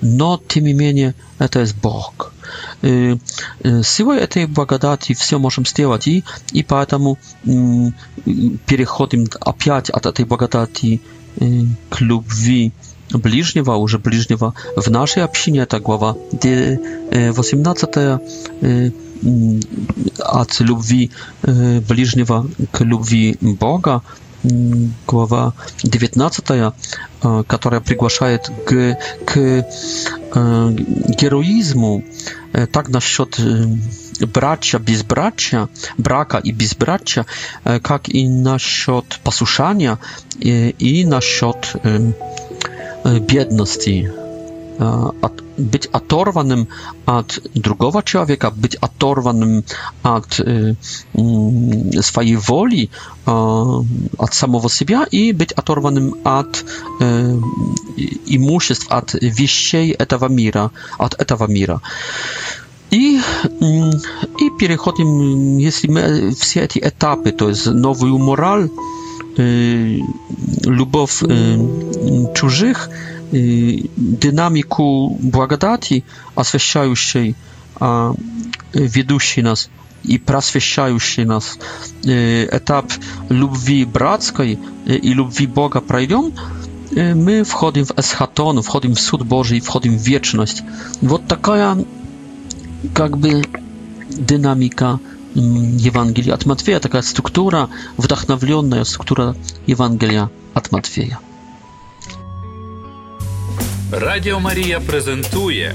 Но, 0.00 0.40
тем 0.48 0.64
не 0.64 0.74
менее, 0.74 1.14
это 1.38 1.60
есть 1.60 1.76
Бог. 1.82 2.34
Э, 2.82 3.16
с 3.62 3.98
его 4.00 4.12
этой 4.12 4.46
благодати 4.46 5.14
все 5.14 5.38
можем 5.38 5.64
сделать, 5.64 6.06
и, 6.06 6.22
и 6.52 6.62
поэтому 6.62 7.16
переходим 7.44 9.26
опять 9.40 9.88
от 9.88 10.04
этой 10.04 10.26
благодати 10.26 11.00
э, 11.40 11.60
к 11.88 12.00
любви 12.02 12.72
ближнего, 13.12 13.76
уже 13.76 13.98
ближнего. 13.98 14.54
В 14.76 14.90
нашей 14.90 15.22
общине 15.24 15.60
это 15.60 15.80
глава 15.80 16.16
18 16.32 17.96
от 20.22 20.60
любви 20.60 21.10
ближнего 21.42 22.50
к 22.72 22.80
любви 22.84 23.36
Бога, 23.40 24.02
глава 25.06 25.52
19, 25.82 26.50
которая 27.46 27.80
приглашает 27.80 28.50
к, 28.66 28.98
к 29.24 29.34
героизму, 31.20 32.04
так 32.72 32.88
насчет 32.90 33.38
bracia, 34.20 34.78
bezbracia, 34.78 35.68
braka 35.98 36.38
i 36.44 36.52
bezbracia, 36.52 37.24
jak 37.64 38.08
i 38.08 38.28
nasчет 38.28 39.18
posłuszania 39.22 39.96
i 40.78 41.04
nasчет 41.06 41.74
Y, 43.06 43.20
biedności, 43.20 44.08
być 45.58 45.88
atorwanym 45.92 46.66
od 47.06 47.40
drugiego 47.54 48.02
człowieka, 48.02 48.50
być 48.50 48.76
atorwanym 48.80 49.62
od 50.02 50.40
y, 50.40 50.76
mm, 51.18 52.02
swojej 52.02 52.36
woli, 52.36 52.88
od 54.18 54.34
samego 54.34 54.68
siebie 54.68 55.00
i 55.12 55.34
być 55.34 55.50
atorwanym 55.56 56.12
od 56.24 56.56
y, 56.58 56.64
imuszystw, 58.26 58.92
od 58.92 59.12
wieściej 59.22 59.94
etawa 59.98 60.28
mira, 60.28 60.70
od 60.98 61.14
etawa 61.20 61.46
mira. 61.46 61.80
И, 62.92 63.18
и 64.44 64.50
переходим, 64.60 65.58
если 65.58 65.88
мы 65.88 66.32
все 66.38 66.60
эти 66.62 66.78
этапы, 66.78 67.32
то 67.32 67.48
есть 67.48 67.66
новую 67.66 68.18
Y, 69.38 70.00
lubów 70.66 71.22
y, 71.22 71.26
czużych 72.34 72.88
y, 73.34 73.76
dynamiku 73.96 75.18
błagadati 75.20 76.02
oswieszającej 76.36 77.34
a 77.80 78.10
wiedusi 78.74 79.42
nas 79.42 79.68
i 80.04 80.18
praswieszający 80.18 81.24
nas 81.24 81.58
etap 82.50 82.92
lubwi 83.30 83.86
bratskiej 83.86 84.58
i 85.02 85.14
lubwi 85.14 85.48
Boga 85.48 85.80
przejdą 85.80 86.30
my 87.14 87.44
wchodzimy 87.44 87.86
w 87.86 87.98
eschaton 87.98 88.62
wchodzimy 88.62 88.94
w 88.94 89.00
sąd 89.00 89.22
Boży 89.22 89.60
wchodzimy 89.60 89.96
w 89.98 90.02
wieczność 90.02 90.62
вот 91.02 91.26
taka 91.26 91.56
jakby 93.00 93.42
dynamika 94.10 94.98
Евангелия 95.34 96.34
от 96.34 96.46
Матфея, 96.46 96.80
такая 96.80 97.02
структура, 97.02 97.68
вдохновленная 97.96 98.84
структура 98.84 99.36
Евангелия 99.66 100.30
от 100.54 100.72
Матфея. 100.72 101.18
Радіо 103.92 104.40
Марія 104.40 104.80
презентує 104.80 105.74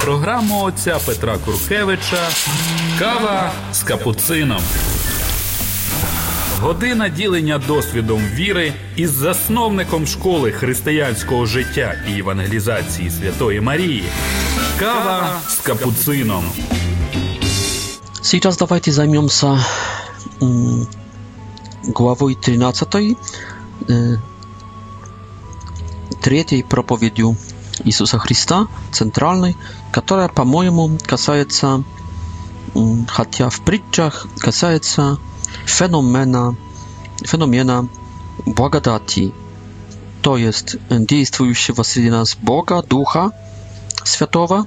програму 0.00 0.62
отця 0.62 0.98
Петра 1.06 1.36
Куркевича 1.44 2.28
Кава 2.98 3.52
з 3.72 3.82
капуцином. 3.82 4.60
Година 6.60 7.08
ділення 7.08 7.58
досвідом 7.66 8.22
віри 8.34 8.72
із 8.96 9.10
засновником 9.10 10.06
школи 10.06 10.50
християнського 10.52 11.46
життя 11.46 11.94
і 12.16 12.18
евангелізації 12.18 13.10
Святої 13.10 13.60
Марії. 13.60 14.04
Кава 14.78 15.32
з 15.48 15.54
капуцином. 15.58 16.44
Сейчас 18.26 18.56
давайте 18.56 18.90
займемся 18.90 19.56
главой 21.86 22.34
13, 22.34 22.96
третьей 26.20 26.62
проповедью 26.64 27.36
Иисуса 27.84 28.18
Христа, 28.18 28.66
центральной, 28.90 29.56
которая, 29.92 30.26
по-моему, 30.28 30.98
касается, 31.06 31.84
хотя 33.06 33.48
в 33.48 33.60
притчах, 33.60 34.26
касается 34.40 35.18
феномена, 35.66 36.56
феномена 37.24 37.88
благодати, 38.44 39.32
то 40.22 40.36
есть 40.36 40.74
действующего 40.90 41.84
среди 41.84 42.10
нас 42.10 42.34
Бога, 42.42 42.82
Духа 42.82 43.30
Святого, 44.02 44.66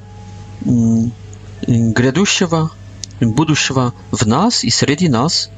грядущего 1.67 2.72
будущего 3.28 3.94
в 4.12 4.26
нас 4.26 4.64
и 4.64 4.70
среди 4.70 5.10
нас, 5.10 5.50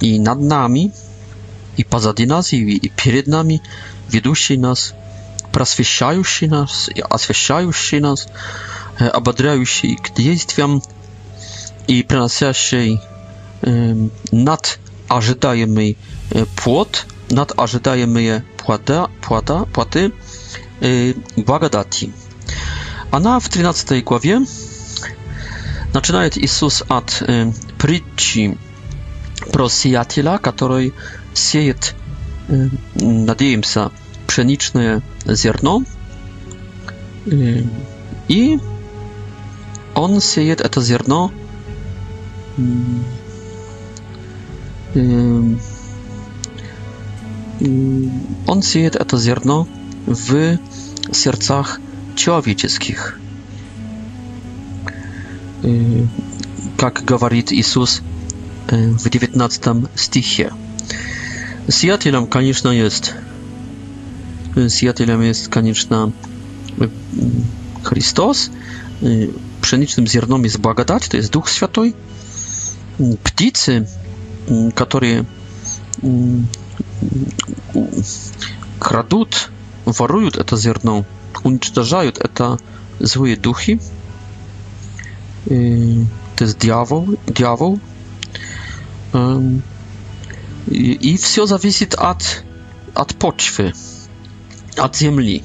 и 0.00 0.18
над 0.18 0.38
нами, 0.40 0.92
и 1.76 1.84
позади 1.84 2.26
нас, 2.26 2.52
и, 2.52 2.60
и 2.76 2.88
перед 2.88 3.26
нами, 3.26 3.62
ведущий 4.08 4.56
нас, 4.56 4.92
просвещающий 5.52 6.48
нас, 6.48 6.90
освещающий 7.10 8.00
нас, 8.00 8.28
ободряющий 8.98 9.96
к 9.96 10.14
действиям 10.14 10.82
и 11.86 12.02
приносящий 12.02 13.00
э, 13.62 13.96
над 14.30 14.78
ожидаемый 15.08 15.96
плод, 16.62 17.06
над 17.30 17.58
ожидаемые 17.58 18.44
плода, 18.64 19.10
плода, 19.26 19.64
плоды 19.66 20.12
э, 20.80 21.14
благодати. 21.36 22.12
Она 23.10 23.38
в 23.38 23.48
13 23.48 24.02
главе 24.04 24.40
Zaczynaje 25.94 26.30
Jezus 26.36 26.82
od 26.88 27.22
y, 27.22 27.24
przyci 27.78 28.54
pro 29.52 29.68
siatila, 29.68 30.38
który 30.38 30.90
sieje, 31.34 31.74
y, 31.74 32.70
nadziejemy 33.04 33.62
ziarno 35.36 35.80
i 38.28 38.58
on 39.94 40.20
sieje 40.20 40.56
to 40.56 40.82
ziarno 40.82 41.30
on 48.46 48.62
sieje 48.62 48.90
to 48.90 49.18
ziarno 49.20 49.66
w 50.06 50.56
sercach 51.12 51.80
człowieckich 52.14 53.23
как 56.76 57.02
говорит 57.04 57.52
Иисус 57.52 58.02
в 58.70 59.08
19 59.10 59.66
стихе. 59.98 60.52
Сиятелем, 61.68 62.26
конечно, 62.26 62.68
есть. 62.68 63.14
Сиятелем 64.54 65.22
есть, 65.22 65.48
конечно, 65.48 66.12
Христос. 67.82 68.50
Пшеничным 69.62 70.06
зерном 70.06 70.44
есть 70.44 70.58
благодать, 70.58 71.08
то 71.10 71.16
есть 71.16 71.30
Дух 71.32 71.48
Святой. 71.48 71.94
Птицы, 73.22 73.88
которые 74.74 75.24
крадут, 78.78 79.50
воруют 79.86 80.36
это 80.36 80.56
зерно, 80.56 81.06
уничтожают 81.42 82.18
это 82.18 82.58
злые 83.00 83.36
духи, 83.36 83.80
Y, 85.50 86.06
to 86.36 86.44
jest 86.44 86.58
diabeł, 86.58 87.06
diabeł. 87.26 87.78
i, 90.70 90.98
I 91.12 91.18
wszystko 91.18 91.46
zależy 91.46 91.86
od, 91.98 92.42
od 92.94 93.12
poczwy, 93.14 93.72
od 94.82 94.98
ziemi. 94.98 95.42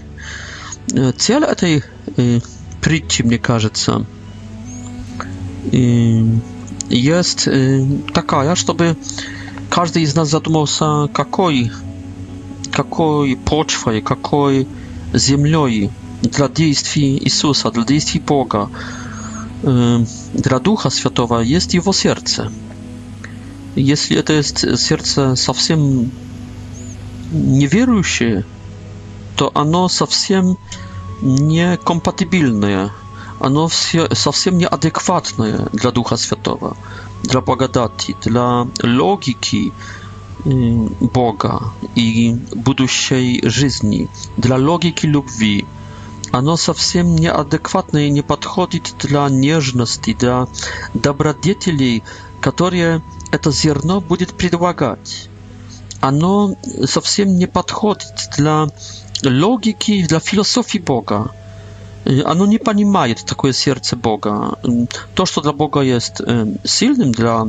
Y, 1.09 1.13
Cel 1.13 1.55
tej 1.55 1.73
e, 1.73 1.77
y, 2.19 2.41
przyczyny, 2.81 3.27
mnie 3.29 3.39
кажется, 3.39 3.99
e, 5.73 5.77
jest 6.89 7.47
e, 7.47 7.51
taka, 8.13 8.55
żeby 8.55 8.95
każdy 9.69 10.07
z 10.07 10.15
nas 10.15 10.29
zadumał 10.29 10.67
się, 10.67 11.07
jakiej, 11.17 11.71
jakiej 12.77 13.37
poczwy, 13.45 13.93
jakiej 13.95 14.65
ziemi 15.19 15.89
dla 16.23 16.49
działań 16.49 17.19
Jezusa, 17.23 17.71
dla 17.71 17.83
działań 17.85 18.19
Boga 18.27 18.69
dla 20.35 20.59
Ducha 20.59 20.89
Świętego 20.89 21.41
jest 21.41 21.73
jego 21.73 21.93
serce. 21.93 22.49
Jeśli 23.75 24.23
to 24.23 24.33
jest 24.33 24.65
serce 24.75 25.35
całkiem 25.35 26.09
niewierzące, 27.33 28.43
to 29.35 29.53
ono 29.53 29.89
całkiem 29.89 30.55
niekompatybilne, 31.23 32.89
ono 33.39 33.67
całkiem 34.15 34.57
nieadekwatne 34.57 35.65
dla 35.73 35.91
Ducha 35.91 36.17
Świętego, 36.17 36.75
dla 37.23 37.41
błogodati, 37.41 38.15
dla 38.25 38.65
logiki 38.83 39.71
Boga 41.13 41.59
i 41.95 42.35
przyszłej 42.75 43.41
życia, 43.45 43.87
dla 44.37 44.57
logiki 44.57 45.07
miłości. 45.07 45.65
Оно 46.31 46.57
совсем 46.57 47.15
неадекватно 47.15 47.97
и 48.05 48.09
не 48.11 48.21
подходит 48.21 48.93
для 49.01 49.27
нежности, 49.29 50.13
для 50.13 50.47
добродетелей, 50.93 52.03
которые 52.41 53.01
это 53.31 53.51
зерно 53.51 53.99
будет 54.01 54.35
предлагать. 54.35 55.29
Оно 56.01 56.55
совсем 56.85 57.35
не 57.37 57.47
подходит 57.47 58.29
для 58.37 58.67
логики, 59.23 60.05
для 60.05 60.19
философии 60.19 60.79
Бога. 60.79 61.31
Оно 62.25 62.45
не 62.45 62.59
понимает 62.59 63.25
такое 63.25 63.51
сердце 63.51 63.95
Бога. 63.95 64.57
То, 65.15 65.25
что 65.25 65.41
для 65.41 65.51
Бога 65.51 65.81
есть 65.81 66.21
э, 66.21 66.45
сильным, 66.63 67.11
для 67.11 67.43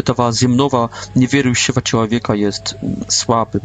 ta 0.00 0.32
земного 0.32 0.90
неверующего 1.14 1.82
человека 1.82 2.34
jest 2.34 2.74
słabym. 3.08 3.60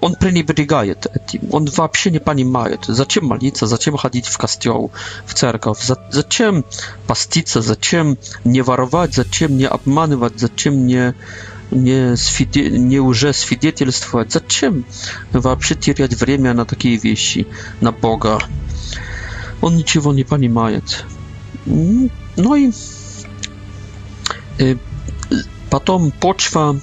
Он 0.00 0.14
пренебрегает 0.14 1.06
этим, 1.14 1.40
он 1.52 1.66
вообще 1.76 2.10
не 2.10 2.18
понимает, 2.18 2.84
зачем 2.88 3.26
молиться, 3.26 3.66
зачем 3.66 3.96
ходить 3.96 4.26
в 4.26 4.36
костел, 4.38 4.90
в 5.24 5.34
церковь, 5.34 5.78
зачем 6.10 6.64
поститься, 7.06 7.62
зачем 7.62 8.16
не 8.44 8.62
воровать, 8.62 9.14
зачем 9.14 9.56
не 9.56 9.66
обманывать, 9.66 10.32
зачем 10.38 10.86
не, 10.86 11.14
не, 11.70 12.16
свиде, 12.16 12.70
не 12.70 12.98
уже 13.00 13.32
свидетельствовать, 13.32 14.32
зачем 14.32 14.84
вообще 15.32 15.74
терять 15.76 16.14
время 16.14 16.52
на 16.52 16.64
такие 16.64 16.98
вещи, 17.02 17.46
на 17.80 17.92
Бога. 17.92 18.38
Он 19.62 19.76
ничего 19.76 20.12
не 20.12 20.24
понимает. 20.24 21.04
No 21.66 22.56
i 22.56 22.72
Потом 25.70 26.10
почва 26.10 26.78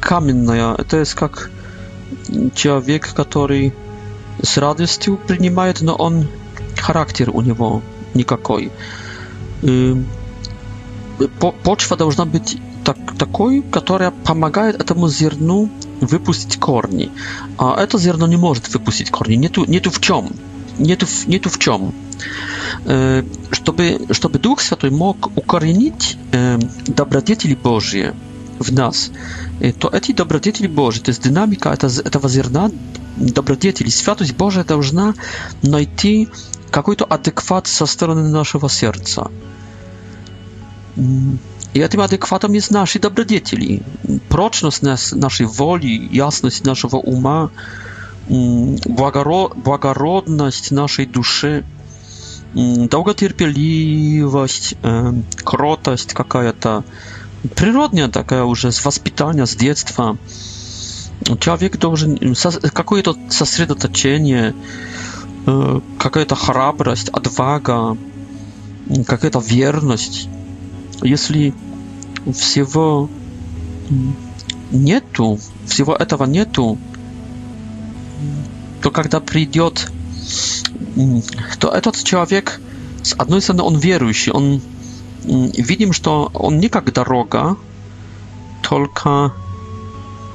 каменная. 0.00 0.76
Это 0.76 0.98
есть 0.98 1.14
как 1.14 1.50
человек, 2.54 3.12
который 3.14 3.74
с 4.40 4.56
радостью 4.58 5.16
принимает, 5.16 5.80
но 5.80 5.96
он 5.96 6.28
характер 6.76 7.30
у 7.32 7.40
него 7.40 7.82
никакой. 8.14 8.70
Почва 11.64 11.96
должна 11.96 12.24
быть 12.26 12.58
так, 12.84 12.96
такой, 13.18 13.62
которая 13.62 14.10
помогает 14.12 14.76
этому 14.80 15.08
зерну 15.08 15.68
выпустить 16.00 16.58
корни. 16.60 17.10
А 17.58 17.80
это 17.82 17.98
зерно 17.98 18.26
не 18.28 18.36
может 18.36 18.68
выпустить 18.72 19.10
корни. 19.10 19.34
Нету, 19.34 19.64
нету 19.64 19.90
в 19.90 20.00
чем. 20.00 20.30
Нету, 20.78 21.06
нету 21.26 21.50
в 21.50 21.58
чем. 21.58 21.92
Чтобы, 22.84 24.02
чтобы 24.10 24.38
Дух 24.38 24.60
Святой 24.60 24.90
мог 24.90 25.26
укоренить 25.36 26.18
добродетели 26.86 27.54
Божьи 27.54 28.12
в 28.58 28.70
нас, 28.72 29.10
то 29.78 29.88
эти 29.88 30.12
добродетели 30.12 30.66
Божьи, 30.66 31.00
то 31.00 31.08
есть 31.10 31.22
динамика 31.22 31.70
этого 31.70 32.28
зерна 32.28 32.70
добродетели, 33.16 33.88
святость 33.88 34.36
Божия 34.36 34.64
должна 34.64 35.14
найти 35.62 36.28
какой-то 36.70 37.04
адекват 37.06 37.66
со 37.66 37.86
стороны 37.86 38.28
нашего 38.28 38.68
сердца. 38.68 39.30
И 40.96 41.38
этим 41.80 42.00
адекватом 42.02 42.52
есть 42.52 42.70
наши 42.70 42.98
добродетели, 43.00 43.82
прочность 44.28 44.82
нас, 44.82 45.10
нашей 45.12 45.46
воли, 45.46 46.06
ясность 46.12 46.64
нашего 46.64 46.96
ума, 46.96 47.50
благородность 48.28 50.70
нашей 50.70 51.06
души 51.06 51.64
долготерпеливость, 52.54 54.76
кротость 55.44 56.12
какая-то, 56.14 56.82
природная 57.56 58.08
такая 58.08 58.44
уже, 58.44 58.70
с 58.72 58.84
воспитания, 58.84 59.44
с 59.44 59.56
детства. 59.56 60.16
Человек 61.40 61.78
должен 61.78 62.16
какое-то 62.72 63.16
сосредоточение, 63.30 64.54
какая-то 65.98 66.36
храбрость, 66.36 67.08
отвага, 67.08 67.96
какая-то 69.06 69.40
верность. 69.40 70.28
Если 71.02 71.52
всего 72.32 73.10
нету, 74.70 75.40
всего 75.66 75.96
этого 75.96 76.22
нету, 76.24 76.78
то 78.80 78.92
когда 78.92 79.18
придет 79.20 79.90
то 81.58 81.68
этот 81.70 82.02
человек, 82.04 82.60
с 83.02 83.14
одной 83.14 83.42
стороны, 83.42 83.62
он 83.62 83.78
верующий, 83.78 84.32
он 84.32 84.60
видим, 85.26 85.92
что 85.92 86.30
он 86.34 86.60
не 86.60 86.68
как 86.68 86.92
дорога, 86.92 87.56
только 88.62 89.32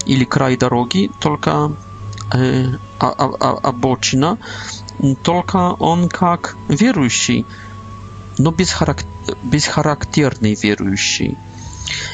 или 0.05 0.23
край 0.25 0.57
дороги, 0.57 1.09
только 1.21 1.73
э, 2.33 2.65
а, 2.99 3.09
а, 3.39 3.59
обочина, 3.69 4.37
только 5.23 5.73
он 5.79 6.09
как 6.09 6.57
верующий, 6.67 7.45
но 8.37 8.51
бесхарактер, 8.51 9.07
бесхарактерный 9.43 10.55
верующий. 10.61 11.37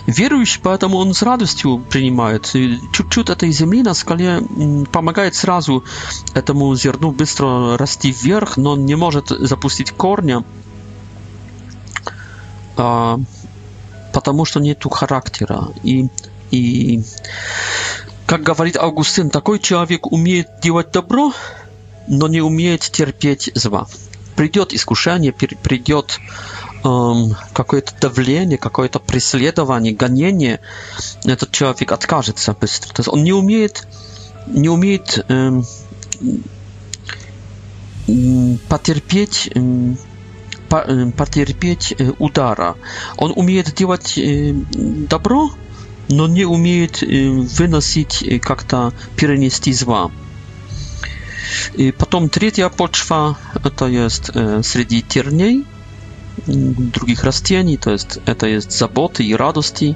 Верующий, 0.08 0.62
поэтому 0.64 0.98
он 0.98 1.14
с 1.14 1.22
радостью 1.22 1.80
принимает. 1.80 2.52
Чуть-чуть 2.92 3.30
этой 3.30 3.52
земли 3.52 3.82
на 3.82 3.94
скале 3.94 4.42
помогает 4.92 5.36
сразу 5.36 5.84
этому 6.34 6.74
зерну 6.76 7.12
быстро 7.12 7.78
расти 7.78 8.12
вверх, 8.12 8.58
но 8.58 8.72
он 8.72 8.86
не 8.86 8.96
может 8.96 9.30
запустить 9.30 9.92
корня, 9.92 10.44
а, 12.78 13.20
потому 14.14 14.46
что 14.46 14.60
нету 14.60 14.90
характера. 14.90 15.70
И, 15.84 16.08
и 16.52 17.02
как 18.26 18.44
говорит 18.44 18.78
Августин, 18.78 19.30
такой 19.30 19.60
человек 19.60 20.12
умеет 20.12 20.60
делать 20.62 20.92
добро, 20.92 21.34
но 22.08 22.28
не 22.28 22.42
умеет 22.42 22.82
терпеть 22.82 23.50
зла. 23.56 23.88
Придет 24.36 24.74
искушение, 24.74 25.32
придет 25.32 26.20
эм, 26.86 27.36
какое-то 27.54 27.94
давление, 28.00 28.58
какое-то 28.58 29.00
преследование, 29.00 29.94
гонение, 29.94 30.60
этот 31.26 31.52
человек 31.52 31.92
откажется 31.92 32.54
быстро. 32.60 32.94
То 32.94 33.00
есть 33.00 33.10
он 33.10 33.24
не 33.24 33.34
умеет, 33.34 33.88
не 34.48 34.70
умеет 34.70 35.26
эм, 35.28 35.66
потерпеть, 38.70 39.50
эм, 39.56 39.98
по, 40.70 40.78
эм, 40.78 41.12
потерпеть 41.12 41.94
э, 41.98 42.14
удара. 42.20 42.76
Он 43.18 43.34
умеет 43.36 43.74
делать 43.76 44.18
э, 44.18 44.54
добро, 45.10 45.52
но 46.10 46.28
не 46.28 46.46
умеет 46.46 47.02
э, 47.02 47.30
выносить 47.58 48.22
э, 48.24 48.40
как-то 48.40 48.94
перенести 49.16 49.74
зла. 49.74 50.12
И 51.76 51.92
потом 51.92 52.30
третья 52.30 52.70
почва, 52.70 53.38
это 53.64 53.86
есть 53.86 54.30
э, 54.34 54.62
среди 54.64 55.02
терней– 55.02 55.66
drugich 56.78 57.24
rastieni, 57.24 57.78
to 57.78 57.92
jest, 57.92 58.22
to 58.38 58.48
jest 58.48 58.78
zaboty 58.78 59.24
i 59.24 59.38
radości 59.38 59.96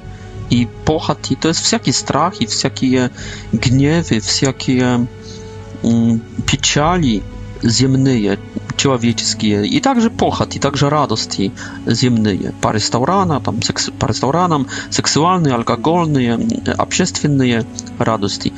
i 0.50 0.66
pochati, 0.84 1.36
to 1.36 1.48
jest 1.48 1.60
wszelki 1.60 1.92
strach 1.92 2.40
i 2.42 2.46
wszelkie 2.46 3.08
gniewy, 3.52 4.20
wszelkie 4.20 4.98
um, 5.82 5.94
mm, 5.94 6.20
pieczali 6.46 7.22
ziemne, 7.70 8.10
człowieckie 8.76 9.62
i 9.66 9.80
także 9.80 10.10
pochati, 10.10 10.60
także 10.60 10.90
radości 10.90 11.50
ziemne, 12.02 12.30
pary 12.60 12.80
staurana, 12.80 13.40
tam 13.40 13.62
seks, 13.62 13.90
pary 13.98 14.08
restauranam, 14.12 14.64
seksualne, 14.90 15.54
alkoholne, 15.54 16.20
obszestwienne 16.78 17.44
radości. 17.98 18.52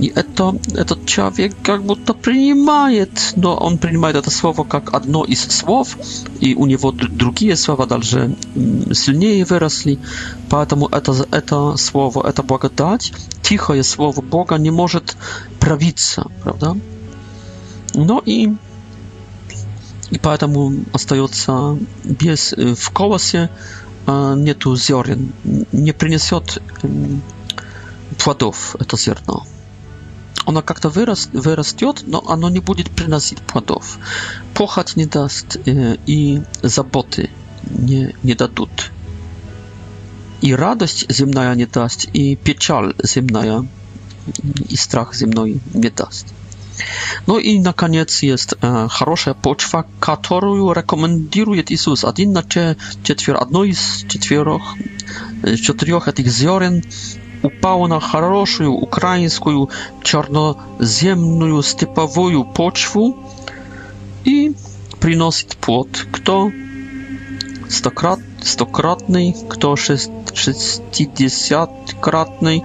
И 0.00 0.10
это, 0.16 0.58
этот 0.74 1.04
человек 1.04 1.54
как 1.62 1.82
будто 1.82 2.14
принимает, 2.14 3.32
но 3.36 3.54
он 3.54 3.76
принимает 3.78 4.16
это 4.16 4.30
слово 4.30 4.64
как 4.64 4.94
одно 4.94 5.24
из 5.24 5.42
слов, 5.48 5.98
и 6.40 6.54
у 6.54 6.64
него 6.66 6.90
другие 6.92 7.54
слова 7.56 7.86
дальше 7.86 8.34
сильнее 8.94 9.44
выросли. 9.44 9.98
Поэтому 10.48 10.86
это, 10.88 11.12
это 11.30 11.76
слово, 11.76 12.26
это 12.26 12.42
благодать, 12.42 13.12
тихое 13.42 13.82
слово 13.82 14.22
Бога 14.22 14.56
не 14.56 14.70
может 14.70 15.16
правиться, 15.58 16.24
правда? 16.42 16.76
No 17.94 18.22
i, 18.24 18.56
i 20.12 20.18
поэтому 20.18 20.84
остается 20.94 21.76
без 22.04 22.52
в 22.52 22.90
колосе 22.90 23.50
нету 24.06 24.76
зерен, 24.76 25.32
не 25.72 25.92
принесет 25.92 26.62
плодов 28.16 28.76
это 28.78 28.96
зерно. 28.96 29.44
Оно 30.50 30.62
как-то 30.62 30.88
выраст, 30.88 31.30
вырастет, 31.32 32.02
но 32.08 32.24
оно 32.26 32.48
не 32.50 32.58
будет 32.58 32.90
приносить 32.90 33.38
плодов. 33.40 33.98
Похоть 34.52 34.96
не 34.96 35.06
даст 35.06 35.56
э, 35.64 35.96
и 36.08 36.42
заботы 36.62 37.30
не, 37.70 38.16
не 38.24 38.34
дадут. 38.34 38.90
И 40.40 40.52
радость 40.52 41.06
земная 41.08 41.54
не 41.54 41.66
даст, 41.66 42.08
и 42.12 42.34
печаль 42.34 42.96
земная, 43.00 43.64
и 44.68 44.74
страх 44.74 45.14
земной 45.14 45.60
не 45.72 45.88
даст. 45.88 46.26
No 47.26 47.38
i 47.38 47.60
na 47.60 47.72
koniec 47.72 48.22
jest 48.22 48.52
e, 48.60 48.88
хорошая 48.88 49.34
почва, 49.34 49.86
которую 50.00 50.72
рекомендует 50.72 51.70
Иисус. 51.70 52.04
Один 52.04 52.32
на 52.32 52.42
четвер, 53.04 53.36
одно 53.36 53.62
из 53.64 54.04
четверых, 54.08 54.62
четырех 55.64 56.08
этих 56.08 56.26
зерен 56.26 56.82
упало 57.42 57.86
на 57.86 58.00
хорошую 58.00 58.72
украинскую 58.72 59.68
черноземную 60.02 61.62
степовую 61.62 62.44
почву 62.44 63.16
и 64.24 64.54
приносит 65.00 65.56
плод, 65.56 66.06
кто 66.12 66.50
стократ, 67.68 68.18
стократный, 68.42 69.36
кто 69.48 69.76
шестидесяткратный, 69.76 72.64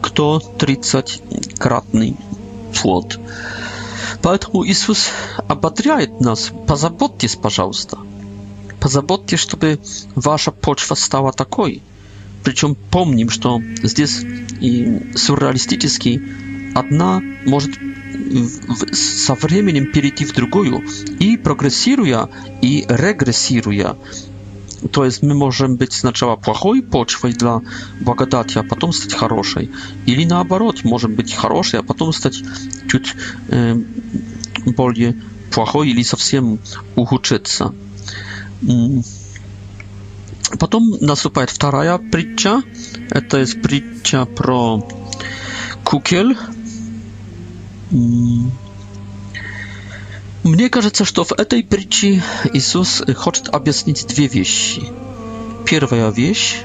кто 0.00 0.38
тридцаткратный 0.58 2.16
плод. 2.80 3.18
Поэтому 4.22 4.64
Иисус 4.66 5.10
ободряет 5.48 6.20
нас, 6.20 6.50
позаботьтесь, 6.66 7.34
пожалуйста, 7.36 7.98
позаботьтесь, 8.80 9.40
чтобы 9.40 9.80
ваша 10.14 10.52
почва 10.52 10.94
стала 10.94 11.32
такой– 11.32 11.82
причем 12.46 12.76
помним, 12.76 13.28
что 13.28 13.60
здесь 13.82 14.20
и 14.60 15.00
сюрреалистический 15.16 16.22
одна 16.76 17.20
может 17.44 17.72
со 18.96 19.34
временем 19.34 19.90
перейти 19.90 20.24
в 20.24 20.32
другую 20.32 20.84
и 21.18 21.36
прогрессируя, 21.36 22.28
и 22.62 22.86
регрессируя. 22.88 23.96
То 24.92 25.04
есть 25.04 25.22
мы 25.24 25.34
можем 25.34 25.74
быть 25.74 25.92
сначала 25.92 26.36
плохой 26.36 26.84
почвой 26.84 27.32
для 27.32 27.60
благодати, 28.00 28.58
а 28.58 28.62
потом 28.62 28.92
стать 28.92 29.14
хорошей. 29.14 29.72
Или 30.06 30.24
наоборот, 30.24 30.84
можем 30.84 31.16
быть 31.16 31.32
хорошей, 31.34 31.80
а 31.80 31.82
потом 31.82 32.12
стать 32.12 32.44
чуть 32.88 33.12
э, 33.48 33.76
более 34.66 35.16
плохой 35.50 35.88
или 35.88 36.04
совсем 36.04 36.60
ухудшиться. 36.94 37.74
Потом 40.60 40.90
наступает 41.00 41.50
вторая 41.50 41.98
притча. 41.98 42.62
Это 43.10 43.38
есть 43.38 43.60
притча 43.60 44.24
про 44.26 44.86
кукель. 45.84 46.36
Мне 50.44 50.68
кажется, 50.70 51.04
что 51.04 51.24
в 51.24 51.32
этой 51.32 51.64
притче 51.64 52.22
Иисус 52.52 53.02
хочет 53.16 53.48
объяснить 53.48 54.06
две 54.06 54.28
вещи. 54.28 54.82
Первая 55.66 56.10
вещь 56.12 56.58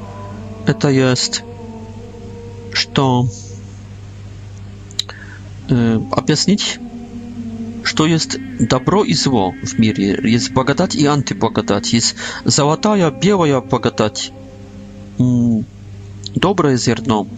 –это 0.66 0.88
есть, 0.90 1.42
что 2.74 3.26
э, 5.70 6.00
объяснить 6.12 6.78
что 7.94 8.06
есть 8.06 8.38
добро 8.58 9.04
и 9.04 9.14
зло 9.14 9.54
в 9.62 9.78
мире, 9.78 10.18
есть 10.24 10.50
благодать 10.50 10.96
и 10.96 11.06
антиблагодать, 11.06 11.92
есть 11.92 12.16
золотая, 12.44 13.12
белая 13.12 13.60
благодать, 13.60 14.32
доброе 16.34 16.76
зерно, 16.76 17.28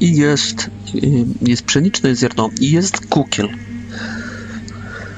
и 0.00 0.06
есть, 0.06 0.68
есть 0.94 1.64
пшеничное 1.64 2.14
зерно, 2.14 2.50
и 2.58 2.64
есть 2.64 3.08
кукел. 3.10 3.50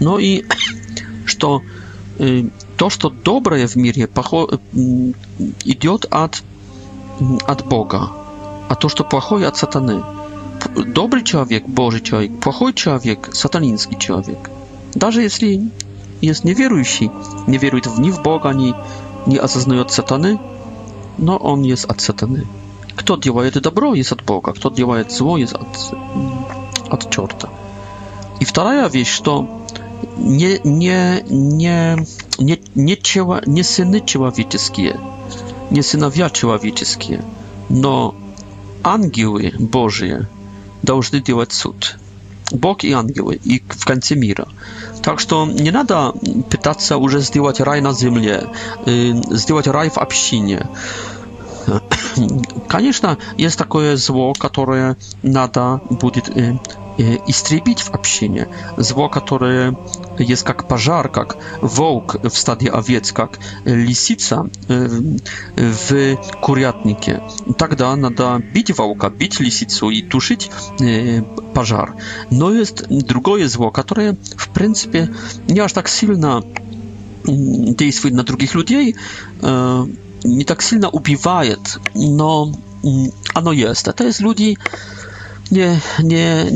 No 0.00 0.18
i 0.20 0.44
что 1.26 1.62
то, 2.76 2.90
что 2.90 3.08
доброе 3.08 3.68
в 3.68 3.76
мире, 3.76 4.06
идет 5.66 6.06
от, 6.10 6.42
от 7.46 7.68
Бога, 7.68 8.10
а 8.68 8.74
то, 8.74 8.88
что 8.88 9.04
плохое, 9.04 9.46
от 9.46 9.56
сатаны 9.58 10.02
dobry 10.86 11.22
człowiek, 11.22 11.68
Boży 11.68 12.00
człowiek, 12.00 12.32
płochoj 12.32 12.74
człowiek, 12.74 13.36
sataniński 13.36 13.96
człowiek. 13.96 14.50
Даже 14.96 15.22
если 15.22 15.48
jest 16.22 16.44
niewierujący, 16.44 17.08
nie 17.48 17.58
wieruje 17.58 17.82
ni 18.00 18.12
w 18.12 18.22
Boga, 18.22 18.52
ni, 18.52 18.74
nie 19.26 19.42
oznaje 19.42 19.80
od 19.80 19.92
satany, 19.92 20.38
no 21.18 21.40
on 21.40 21.64
jest 21.64 21.90
od 21.90 22.02
satany. 22.02 22.46
Kto 22.96 23.18
działaje 23.18 23.50
dobro, 23.50 23.94
jest 23.94 24.12
od 24.12 24.22
Boga, 24.22 24.52
kto 24.52 24.70
działaje 24.70 25.04
zło, 25.08 25.38
jest 25.38 25.54
od, 25.54 25.90
od 26.90 27.10
czorta. 27.10 27.48
I 28.40 28.44
wторая 28.44 28.88
вещь, 28.88 29.10
что 29.18 29.46
nie, 30.18 30.58
nie, 30.64 31.22
nie, 31.30 31.96
nie, 32.38 32.56
nie, 32.76 32.96
ciała, 32.96 33.40
nie 33.46 33.64
syny 33.64 34.00
человеческие, 34.00 34.96
nie 35.70 35.82
synowie 35.82 36.24
человеческие, 36.30 37.18
но 37.70 38.14
ангелы 38.82 39.52
Божие– 39.58 40.24
должны 40.82 41.20
делать 41.20 41.52
суд. 41.52 41.98
Бог 42.52 42.82
и 42.82 42.92
ангелы, 42.92 43.36
и 43.36 43.60
в 43.68 43.84
конце 43.84 44.16
мира. 44.16 44.48
Так 45.02 45.20
что 45.20 45.46
не 45.46 45.70
надо 45.70 46.12
пытаться 46.50 46.96
уже 46.96 47.20
сделать 47.20 47.60
рай 47.60 47.80
на 47.80 47.92
земле, 47.92 48.44
сделать 49.30 49.68
рай 49.68 49.88
в 49.90 49.98
общине. 49.98 50.66
Конечно, 52.68 53.18
есть 53.36 53.56
такое 53.56 53.96
зло, 53.96 54.32
которое 54.32 54.96
надо 55.22 55.80
будет 55.90 56.28
истребить 57.26 57.80
в 57.80 57.94
общине 57.94 58.48
зло, 58.76 59.08
которое 59.08 59.74
есть 60.18 60.42
как 60.42 60.66
пожар, 60.68 61.08
как 61.08 61.36
волк 61.60 62.16
в 62.22 62.36
стаде 62.36 62.70
овец, 62.70 63.12
как 63.12 63.38
лисица 63.64 64.46
в 64.68 66.16
курятнике. 66.40 67.22
Тогда 67.58 67.94
надо 67.96 68.40
бить 68.54 68.76
волка, 68.76 69.08
бить 69.10 69.40
лисицу 69.40 69.90
и 69.90 70.02
тушить 70.02 70.50
пожар. 71.54 71.94
Но 72.30 72.52
есть 72.52 72.86
другое 72.88 73.48
зло, 73.48 73.70
которое, 73.70 74.16
в 74.36 74.48
принципе, 74.50 75.08
не 75.48 75.60
аж 75.60 75.72
так 75.72 75.88
сильно 75.88 76.42
действует 77.24 78.14
на 78.14 78.22
других 78.24 78.54
людей, 78.54 78.96
не 79.42 80.44
так 80.44 80.62
сильно 80.62 80.88
убивает, 80.90 81.78
но 81.94 82.52
оно 83.34 83.52
есть. 83.52 83.88
Это 83.88 84.04
есть 84.04 84.20
люди, 84.20 84.56
nie, 85.52 85.80
nie, 86.04 86.46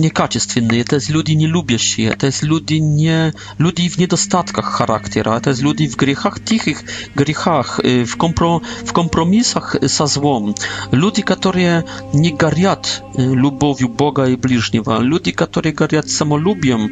nie 0.67 0.85
To 0.85 0.97
jest 0.97 1.11
ludzi 1.11 1.37
nie 1.37 1.49
lubię 1.49 1.79
się. 1.79 2.11
To 2.19 2.27
jest 2.27 2.43
ludzi 2.43 2.83
nie, 2.83 3.33
ludzi 3.59 3.91
w 3.91 3.99
niedostatkach 3.99 4.65
charaktera. 4.73 5.41
To 5.41 5.51
jest 5.51 5.63
ludzi 5.63 5.89
w 5.89 5.97
grzechach, 5.97 6.41
tichych 6.41 6.85
grzechach, 7.17 7.81
y, 7.85 8.07
w, 8.07 8.17
kompro, 8.17 8.61
w 8.87 8.93
kompromisach 8.93 9.77
za 9.83 10.07
złom. 10.07 10.55
Ludzi, 10.93 11.23
którzy 11.23 11.83
nie 12.15 12.37
gariat 12.37 13.03
y, 13.19 13.27
lubowiu 13.27 13.89
Boga 13.89 14.29
i 14.29 14.37
bliźniego. 14.37 15.01
Ludzi, 15.01 15.33
którzy 15.33 15.73
gariat 15.73 16.11
samolubiem. 16.11 16.89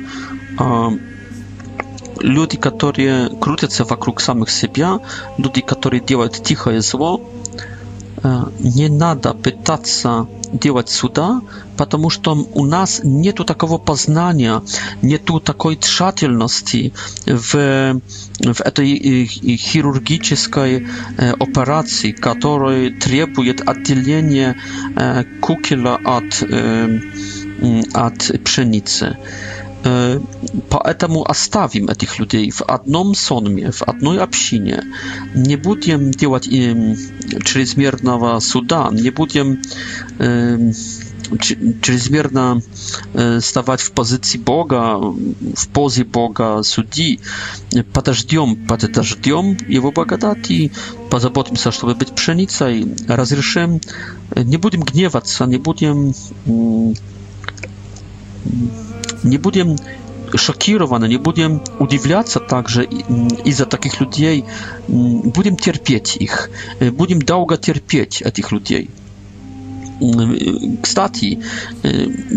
ludzi, 2.20 2.58
którzy 2.58 3.30
krócą 3.40 3.68
się 3.68 3.84
wokół 3.84 4.18
samych 4.18 4.50
siebie. 4.50 4.88
Ludzi, 5.38 5.62
którzy 5.62 6.00
działają 6.06 6.30
ticho 6.30 6.82
zło. 6.82 7.20
nie 8.76 8.90
nada 8.90 9.34
pytacza 9.34 10.26
делать 10.52 10.88
суда, 10.88 11.40
потому 11.76 12.10
что 12.10 12.34
у 12.34 12.66
нас 12.66 13.00
нету 13.02 13.44
такого 13.44 13.78
познания, 13.78 14.62
нету 15.00 15.40
такой 15.40 15.76
тщательности 15.76 16.92
в, 17.26 18.00
в 18.38 18.60
этой 18.60 19.26
хирургической 19.26 20.86
операции, 21.38 22.12
которая 22.12 22.90
требует 22.90 23.66
отделения 23.66 24.56
кукила 25.40 25.98
от, 26.04 26.42
от 27.94 28.42
пшеницы 28.44 29.16
поэтому 30.68 31.24
оставим 31.28 31.88
этих 31.88 32.18
людей 32.18 32.50
в 32.50 32.62
одном 32.62 33.14
сонме, 33.14 33.70
в 33.70 33.82
одной 33.82 34.18
общине. 34.20 34.82
Не 35.34 35.56
будем 35.56 36.10
делать 36.10 36.46
им 36.46 36.96
чрезмерного 37.44 38.40
суда, 38.40 38.90
не 38.92 39.10
будем 39.10 39.58
чрезмерно 41.82 42.60
stawać 43.40 43.82
w 43.82 43.90
pozycji 43.90 44.40
Boga, 44.40 44.98
w 45.56 45.66
pozie 45.66 46.04
Boga 46.04 46.62
судьи. 46.62 47.20
Подождем, 47.92 48.56
подождем 48.66 49.56
Его 49.68 49.92
благодати, 49.92 50.72
позаботимся, 51.10 51.70
чтобы 51.72 51.94
быть 51.94 52.10
pszenicą, 52.12 52.84
разрешим, 53.08 53.80
не 54.36 54.56
будем 54.58 54.82
гневаться, 54.82 55.46
не 55.46 55.56
будем 55.58 56.12
nie 59.24 59.38
będę 59.38 59.64
szokowany, 60.36 61.08
nie 61.08 61.18
będę 61.18 61.58
udziwiać 61.78 62.32
się 62.32 62.40
także 62.40 62.80
mm, 62.82 63.28
i 63.44 63.52
za 63.52 63.66
takich 63.66 64.00
ludzi, 64.00 64.24
mm, 64.26 65.20
będę 65.22 65.56
cierpieć 65.56 66.16
ich, 66.16 66.50
e, 66.80 66.92
będę 66.92 67.14
długo 67.24 67.56
cierpieć 67.58 68.22
e, 68.22 68.32
tych 68.32 68.50
ludzi. 68.50 68.88
Кстати, 70.82 71.36
e, 71.84 71.90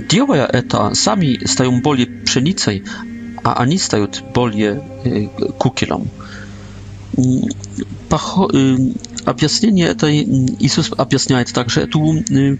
делая 0.10 0.48
eta, 0.48 0.93
sami 0.95 1.38
stają 1.45 1.82
более 1.82 2.08
пшеницей, 2.26 2.84
a 3.43 3.54
они 3.63 3.80
stają 3.80 4.08
более 4.36 4.80
кукелом. 5.58 6.06
Объяснение 9.25 9.88
это, 9.88 10.07
Иисус 10.15 10.91
объясняет 10.95 11.51
также 11.51 11.81
эту 11.81 11.99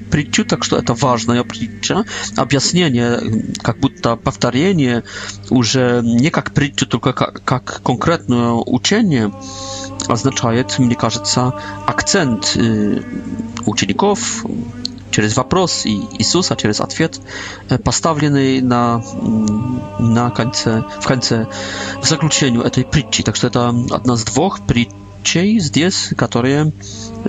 притчу, 0.10 0.44
так 0.44 0.64
что 0.64 0.78
это 0.78 0.96
важная 0.96 1.44
притча. 1.44 2.06
Объяснение, 2.36 3.22
как 3.62 3.78
будто 3.80 4.16
повторение, 4.16 5.04
уже 5.50 6.02
не 6.04 6.30
как 6.32 6.54
притчу, 6.54 6.88
только 6.88 7.14
как, 7.14 7.44
как 7.44 7.82
конкретное 7.84 8.52
учение, 8.54 9.32
означает, 10.08 10.78
мне 10.80 10.96
кажется, 10.96 11.54
акцент 11.88 12.58
учеников, 13.66 14.44
через 15.12 15.38
вопрос 15.38 15.86
и 15.86 16.02
Иисуса 16.18 16.58
через 16.58 16.82
ответ, 16.82 17.22
поставленный 17.86 18.60
на, 18.60 19.02
на 20.00 20.30
конце, 20.32 20.84
в 21.00 21.08
конце, 21.08 21.48
в 22.02 22.06
заключении 22.06 22.62
этой 22.66 22.84
притчи. 22.84 23.24
Так 23.24 23.38
что 23.38 23.48
это 23.48 23.70
одна 23.92 24.16
из 24.16 24.26
двух 24.26 24.60
притч 24.68 24.90
Те 25.26 25.58
здесь, 25.60 26.10
которые 26.16 26.72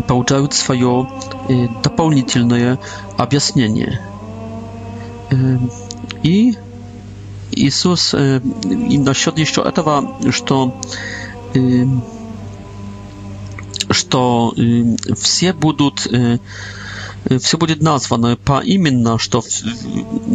получают 0.07 0.53
свое 0.53 1.09
дополнительное 1.83 2.79
объяснение. 3.17 4.01
И 6.23 6.55
Иисус, 7.53 8.15
и 8.15 8.99
насчет 8.99 9.39
еще 9.39 9.63
этого, 9.63 10.15
что 10.31 10.79
что 13.91 14.55
все 15.19 15.53
будут 15.55 16.07
Э, 17.29 17.39
все 17.39 17.59
будет 17.59 17.83
названо 17.83 18.37
по 18.37 18.61
именно, 18.61 19.19
что 19.19 19.43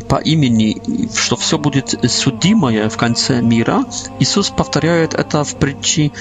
по 0.07 0.15
имени, 0.17 0.77
что 1.15 1.35
все 1.35 1.57
будет 1.57 1.95
судимое 2.09 2.89
в 2.89 2.97
конце 2.97 3.41
мира. 3.41 3.83
Иисус 4.19 4.49
повторяет 4.49 5.13
это 5.13 5.43
в 5.43 5.55
притче 5.57 6.11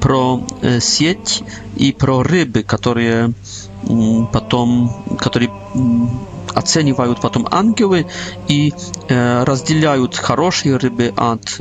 про 0.00 0.40
э, 0.62 0.80
сеть 0.80 1.42
и 1.76 1.92
про 1.92 2.22
рыбы, 2.22 2.62
которые 2.62 3.32
потом, 4.32 4.90
которые 5.20 5.50
оценивают 6.54 7.20
потом 7.20 7.46
ангелы 7.50 8.06
и 8.48 8.72
э, 9.08 9.44
разделяют 9.44 10.16
хорошие 10.16 10.76
рыбы 10.76 11.12
от 11.16 11.60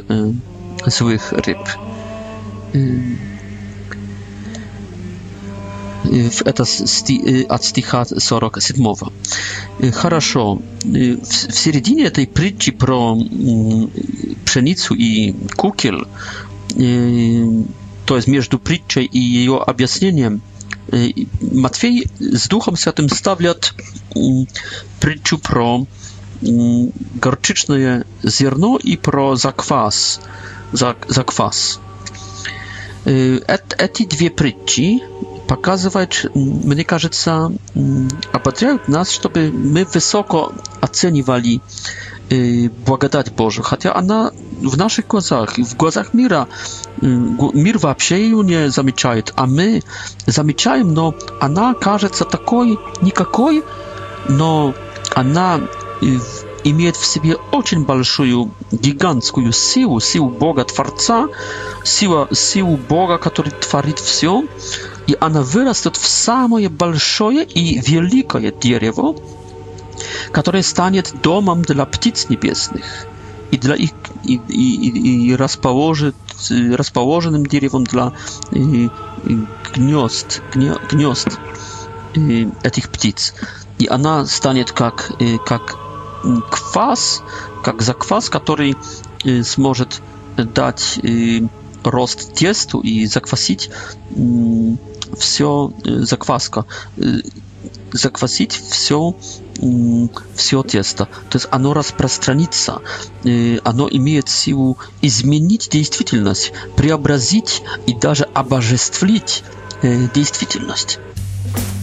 злых 0.87 1.31
рыб. 1.33 1.59
w 6.31 6.41
Atstycha 7.49 8.05
47. 8.05 8.85
Хорошо, 9.93 10.57
w, 10.85 11.27
w 11.51 11.57
середине 11.57 12.11
tej 12.11 12.27
przyczy 12.27 12.71
pro 12.71 13.17
mm, 13.19 13.87
pszenicu 14.45 14.95
i 14.95 15.33
kukiel, 15.57 16.05
y, 16.81 17.45
to 18.05 18.15
jest 18.15 18.27
między 18.27 18.57
przyczą 18.63 19.01
i 19.13 19.33
jej 19.33 19.49
objaśnieniem, 19.49 20.39
y, 20.93 21.13
Matwiej 21.51 22.03
z 22.19 22.47
Duchem 22.47 22.75
Świętym 22.77 23.09
stawia 23.09 23.53
mm, 24.15 24.45
przyczu 24.99 25.39
pro 25.39 25.83
mm, 26.43 26.91
gorczyczne 27.15 28.03
zierno 28.25 28.77
i 28.83 28.97
pro 28.97 29.37
zakwas. 29.37 30.19
Zakwas. 31.09 31.79
Za 33.47 33.57
эти 33.77 34.05
две 34.05 34.29
притчи 34.29 34.99
показывать, 35.47 36.27
мне 36.35 36.83
кажется, 36.83 37.51
ободряют 38.33 38.87
нас, 38.87 39.09
чтобы 39.09 39.49
мы 39.51 39.85
высоко 39.85 40.51
оценивали 40.81 41.61
благодать 42.85 43.31
Божию, 43.33 43.63
хотя 43.63 43.95
она 43.95 44.31
в 44.61 44.75
наших 44.77 45.07
глазах, 45.07 45.57
в 45.57 45.77
глазах 45.77 46.13
мира, 46.13 46.47
мир 47.01 47.77
вообще 47.77 48.15
ее 48.25 48.43
не 48.43 48.69
замечает, 48.69 49.31
а 49.37 49.45
мы 49.45 49.81
замечаем, 50.25 50.93
но 50.93 51.15
она 51.39 51.73
кажется 51.73 52.25
такой 52.25 52.77
никакой, 53.01 53.63
но 54.27 54.73
она 55.15 55.61
имеет 56.65 56.97
в 56.97 57.05
себе 57.05 57.37
очень 57.53 57.85
большую, 57.85 58.51
гигантскую 58.73 59.53
силу, 59.53 60.01
силу 60.01 60.27
Бога 60.29 60.65
Творца, 60.65 61.29
сила, 61.85 62.27
силу 62.33 62.75
Бога, 62.89 63.17
который 63.19 63.51
творит 63.53 63.99
все, 63.99 64.43
и 65.07 65.17
она 65.19 65.41
вырастет 65.41 65.95
в 65.95 66.05
самое 66.05 66.69
большое 66.69 67.43
и 67.45 67.79
великое 67.79 68.51
дерево, 68.51 69.15
которое 70.31 70.61
станет 70.63 71.13
домом 71.23 71.61
для 71.63 71.85
птиц 71.85 72.27
небесных 72.29 73.07
и, 73.51 73.57
для 73.57 73.75
их, 73.75 73.91
и, 74.25 74.35
и, 74.49 75.29
и 75.29 75.35
расположит, 75.35 76.15
расположенным 76.49 77.45
деревом 77.45 77.85
для 77.85 78.11
и, 78.51 78.89
и 79.25 79.37
гнезд, 79.73 80.41
гне, 80.53 80.73
гнезд 80.91 81.39
и, 82.13 82.49
этих 82.63 82.89
птиц. 82.89 83.33
И 83.79 83.87
она 83.87 84.25
станет 84.25 84.71
как, 84.73 85.11
и, 85.19 85.37
как 85.37 85.77
квас, 86.51 87.23
как 87.63 87.81
заквас, 87.81 88.29
который 88.29 88.75
и, 89.23 89.41
сможет 89.43 90.01
дать 90.35 90.99
и, 91.01 91.47
рост 91.85 92.33
тесту 92.33 92.81
и 92.81 93.05
заквасить 93.05 93.69
и, 94.13 94.75
все 95.15 95.73
э, 95.85 95.99
закваска. 96.01 96.65
Э, 96.97 97.15
заквасить 97.93 98.51
все, 98.51 99.15
все 100.35 100.63
тесто. 100.63 101.05
То 101.05 101.37
есть 101.37 101.47
оно 101.51 101.73
распространится, 101.73 102.81
э, 103.23 103.59
оно 103.63 103.87
имеет 103.89 104.27
силу 104.29 104.77
изменить 105.01 105.69
действительность, 105.71 106.51
преобразить 106.75 107.63
и 107.87 107.93
даже 107.93 108.25
обожествлить 108.33 109.43
действительность. 110.13 110.99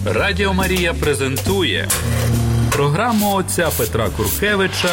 Радио 0.04 0.52
Мария 0.52 0.92
презентует 0.92 1.88
программу 2.72 3.38
отца 3.38 3.70
Петра 3.76 4.08
Куркевича 4.10 4.90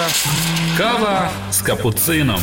Кава 0.77 1.29
с 1.51 1.61
капуцином. 1.61 2.39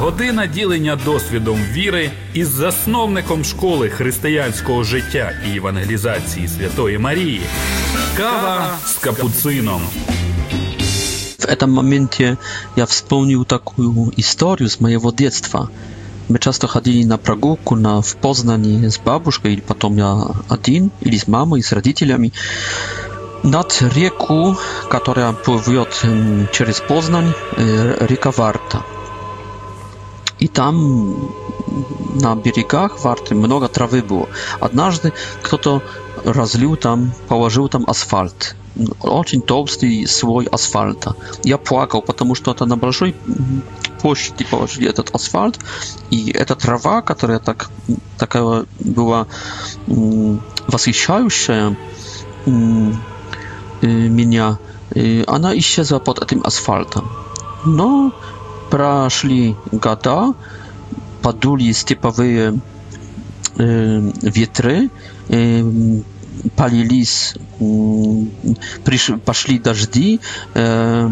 Година 0.00 0.46
ділення 0.46 0.98
досвідом 1.04 1.58
віри 1.72 2.10
із 2.34 2.48
засновником 2.48 3.44
школи 3.44 3.88
християнського 3.88 4.82
життя 4.84 5.32
і 5.52 5.56
евангелізації 5.56 6.48
Святої 6.48 6.98
Марії. 6.98 7.40
Kawa 8.18 8.58
z 8.86 8.94
kapucyną. 9.04 9.78
W 11.42 11.44
этом 11.54 11.70
momencie 11.78 12.26
ja 12.80 12.86
wspomniał 12.92 13.42
taką 13.54 13.86
historię 14.18 14.68
z 14.74 14.76
mojego 14.84 15.08
dzieciństwa. 15.10 15.60
My 16.30 16.36
często 16.44 16.64
chodzili 16.74 17.06
na 17.12 17.16
прогулку 17.24 17.72
na, 17.86 17.92
w 18.10 18.12
Poznań 18.24 18.64
z 18.94 18.96
babuszką, 19.08 19.48
i 19.48 19.56
potem 19.70 19.92
ja 20.04 20.10
один, 20.54 20.82
или 21.06 21.18
z 21.24 21.26
mamą, 21.34 21.56
i 21.60 21.62
z 21.68 21.70
rodzicami, 21.78 22.28
nad 23.56 23.70
rzeką, 23.96 24.38
która 24.94 25.26
pływa 25.46 25.84
przez 26.54 26.78
Poznań, 26.90 27.26
rzeka 28.10 28.30
Warta 28.38 28.78
и 30.40 30.46
там 30.48 31.14
на 32.14 32.34
берегах 32.34 33.04
Варты 33.04 33.34
много 33.34 33.68
травы 33.68 34.02
было. 34.02 34.28
Однажды 34.58 35.12
кто-то 35.42 35.82
разлил 36.24 36.76
там, 36.76 37.12
положил 37.28 37.68
там 37.68 37.84
асфальт. 37.86 38.56
Очень 39.02 39.42
толстый 39.42 40.06
слой 40.06 40.46
асфальта. 40.46 41.14
Я 41.44 41.58
плакал, 41.58 42.02
потому 42.02 42.34
что 42.34 42.52
это 42.52 42.66
на 42.66 42.76
большой 42.76 43.14
площади 44.00 44.46
положили 44.50 44.88
этот 44.88 45.10
асфальт, 45.14 45.58
и 46.10 46.30
эта 46.32 46.54
трава, 46.56 47.02
которая 47.02 47.38
так, 47.38 47.70
такая 48.16 48.64
была 48.80 49.26
восхищающая 50.66 51.76
меня, 53.82 54.58
она 55.26 55.56
исчезла 55.58 55.98
под 55.98 56.18
этим 56.22 56.40
асфальтом. 56.44 57.10
Но 57.66 58.12
прошли 58.70 59.56
года, 59.72 60.32
подули 61.22 61.72
степовые 61.72 62.58
э, 63.58 64.10
ветры, 64.22 64.88
э, 65.28 66.00
полились, 66.56 67.34
приш, 68.84 69.10
пошли 69.26 69.58
дожди, 69.58 70.20
э, 70.54 71.10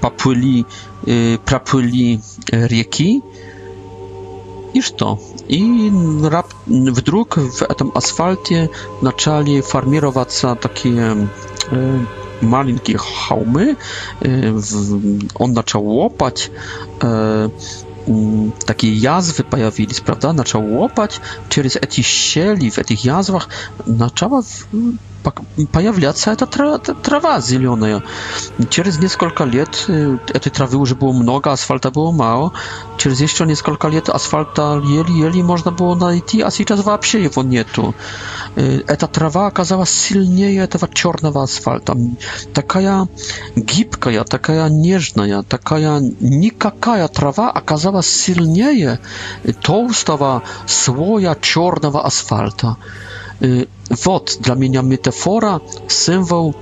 поплыли, 0.00 0.64
э, 1.06 1.36
проплыли 1.44 2.20
реки. 2.50 3.22
И 4.72 4.80
что? 4.82 5.20
И 5.48 5.92
раб, 6.24 6.46
вдруг 6.66 7.36
в 7.36 7.62
этом 7.62 7.90
асфальте 7.94 8.70
начали 9.02 9.60
формироваться 9.60 10.54
такие 10.54 11.28
э, 11.72 11.98
маленькие 12.42 12.96
холмы, 12.98 13.76
он 14.22 15.52
начал 15.52 15.82
лопать, 15.84 16.50
такие 18.66 18.94
язвы 18.94 19.44
появились, 19.44 20.00
правда, 20.00 20.32
начал 20.32 20.60
лопать, 20.60 21.20
через 21.48 21.76
эти 21.76 22.00
щели 22.00 22.70
в 22.70 22.78
этих 22.78 23.04
язвах 23.04 23.48
начала 23.86 24.42
появляться 25.72 26.30
эта 26.30 26.46
трава, 26.46 26.78
трава 26.78 27.40
зеленая. 27.40 28.02
Через 28.70 28.98
несколько 28.98 29.44
лет 29.44 29.84
этой 29.88 30.50
травы 30.50 30.78
уже 30.78 30.94
было 30.94 31.12
много, 31.12 31.52
асфальта 31.52 31.90
было 31.90 32.10
мало. 32.10 32.52
Через 32.96 33.20
еще 33.20 33.44
несколько 33.46 33.88
лет 33.88 34.08
асфальта 34.08 34.80
еле-еле 34.84 35.42
можно 35.42 35.70
было 35.70 35.94
найти, 35.94 36.40
а 36.40 36.50
сейчас 36.50 36.82
вообще 36.84 37.24
его 37.24 37.42
нету. 37.42 37.94
Эта 38.56 39.06
трава 39.06 39.46
оказалась 39.46 39.90
сильнее 39.90 40.62
этого 40.62 40.88
черного 40.92 41.42
асфальта. 41.42 41.94
Такая 42.54 43.08
гибкая, 43.56 44.24
такая 44.24 44.68
нежная, 44.68 45.42
такая 45.42 46.00
никакая 46.20 47.08
трава 47.08 47.50
оказалась 47.50 48.08
сильнее 48.08 48.98
толстого 49.62 50.42
слоя 50.66 51.36
черного 51.40 52.04
асфальта. 52.04 52.76
Вот 53.88 54.36
для 54.40 54.54
меня 54.54 54.82
метафора, 54.82 55.62
символ, 55.88 56.54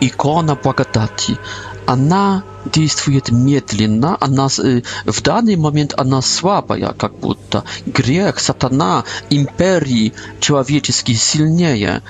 икона 0.00 0.56
благодати. 0.56 1.38
Она 1.86 2.42
действует 2.72 3.30
медленно, 3.30 4.16
она 4.20 4.48
в 4.48 5.22
данный 5.22 5.54
момент 5.54 5.94
она 5.96 6.20
слабая, 6.22 6.92
как 6.98 7.14
будто 7.18 7.62
грех, 7.86 8.40
сатана, 8.40 9.04
империи 9.30 10.12
человеческие 10.40 11.16
сильнее. 11.16 12.02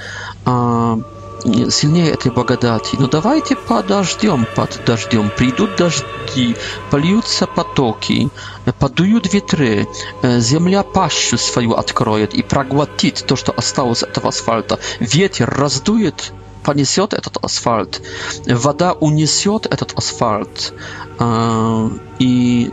сильнее 1.70 2.10
этой 2.10 2.30
благодати. 2.32 2.94
Но 2.96 3.02
ну, 3.02 3.08
давайте 3.08 3.56
подождем 3.56 4.46
под 4.56 4.80
дождем. 4.86 5.30
Придут 5.36 5.76
дожди, 5.76 6.56
польются 6.90 7.46
потоки, 7.46 8.30
э, 8.64 8.72
подуют 8.72 9.32
ветры, 9.32 9.86
э, 10.22 10.40
земля 10.40 10.82
пащу 10.82 11.36
свою 11.38 11.72
откроет 11.74 12.34
и 12.34 12.42
проглотит 12.42 13.24
то, 13.26 13.36
что 13.36 13.52
осталось 13.52 14.02
этого 14.02 14.28
асфальта. 14.30 14.78
Ветер 15.00 15.48
раздует 15.48 16.32
понесет 16.64 17.14
этот 17.14 17.36
асфальт, 17.44 18.02
вода 18.44 18.92
унесет 18.94 19.66
этот 19.66 19.92
асфальт, 19.96 20.74
э, 21.18 21.90
и, 22.18 22.70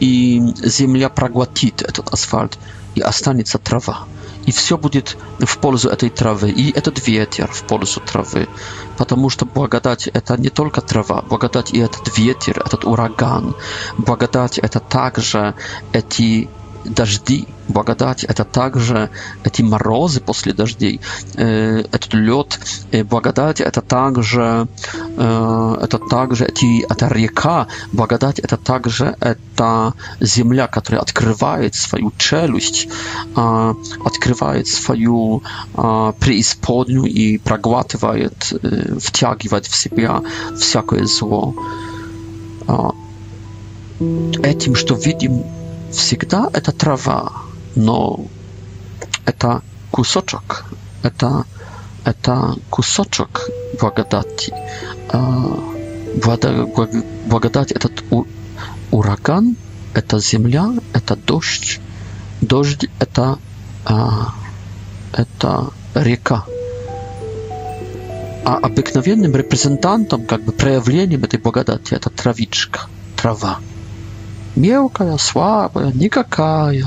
и 0.00 0.40
земля 0.56 1.08
проглотит 1.08 1.82
этот 1.82 2.12
асфальт, 2.12 2.58
и 2.96 3.00
останется 3.00 3.58
трава. 3.58 4.08
и 4.46 4.50
все 4.52 4.78
будет 4.78 5.16
в 5.38 5.58
пользу 5.58 5.88
этой 5.88 6.10
травы, 6.10 6.50
и 6.50 6.72
этот 6.76 7.06
ветер 7.06 7.48
в 7.50 7.62
пользу 7.64 8.00
травы, 8.00 8.48
потому 8.98 9.30
что 9.30 9.46
благодать— 9.46 10.06
это 10.12 10.36
не 10.40 10.48
только 10.48 10.80
трава, 10.80 11.22
благодать 11.22 11.72
и 11.72 11.78
этот 11.78 12.16
ветер, 12.18 12.62
этот 12.64 12.84
ураган, 12.84 13.54
благодать— 13.98 14.58
это 14.58 14.80
также 14.80 15.54
эти 15.92 16.48
дожди, 16.84 17.46
благодать, 17.68 18.24
это 18.24 18.44
также 18.44 19.08
эти 19.44 19.62
морозы 19.62 20.20
после 20.20 20.52
дождей, 20.52 21.00
э, 21.36 21.82
этот 21.92 22.14
лед, 22.14 22.58
э, 22.90 23.04
благодать, 23.04 23.60
это 23.60 23.80
также, 23.80 24.66
э, 25.16 25.76
это 25.82 25.98
также 25.98 26.44
эти, 26.46 26.80
это 26.82 27.08
река, 27.08 27.66
благодать, 27.92 28.40
это 28.40 28.56
также 28.56 29.16
это 29.20 29.94
земля, 30.20 30.66
которая 30.66 31.00
открывает 31.02 31.74
свою 31.74 32.12
челюсть, 32.18 32.88
открывает 33.34 34.66
свою 34.66 35.42
преисподнюю 35.74 37.04
и 37.04 37.38
проглатывает, 37.38 38.52
втягивает 39.00 39.66
в 39.66 39.74
себя 39.76 40.20
всякое 40.58 41.04
зло. 41.06 41.54
Этим, 43.98 44.74
что 44.74 44.94
видим 44.94 45.44
всегда 45.92 46.48
это 46.52 46.72
трава, 46.72 47.32
но 47.74 48.26
это 49.24 49.62
кусочек, 49.90 50.64
это, 51.02 51.44
это 52.04 52.54
кусочек 52.70 53.48
благодати. 53.80 54.52
А, 55.08 55.72
благодать 57.28 57.72
этот 57.72 58.04
ураган, 58.90 59.56
это 59.94 60.18
земля, 60.18 60.72
это 60.92 61.16
дождь. 61.16 61.80
Дождь 62.40 62.86
это, 62.98 63.38
а, 63.84 64.30
это 65.12 65.70
река. 65.94 66.44
А 68.44 68.56
обыкновенным 68.56 69.36
репрезентантом, 69.36 70.26
как 70.26 70.42
бы 70.42 70.52
проявлением 70.52 71.22
этой 71.24 71.38
благодати, 71.38 71.94
это 71.94 72.10
травичка, 72.10 72.80
трава. 73.16 73.58
Мелкая, 74.56 75.16
слабая, 75.16 75.92
никакая. 75.92 76.86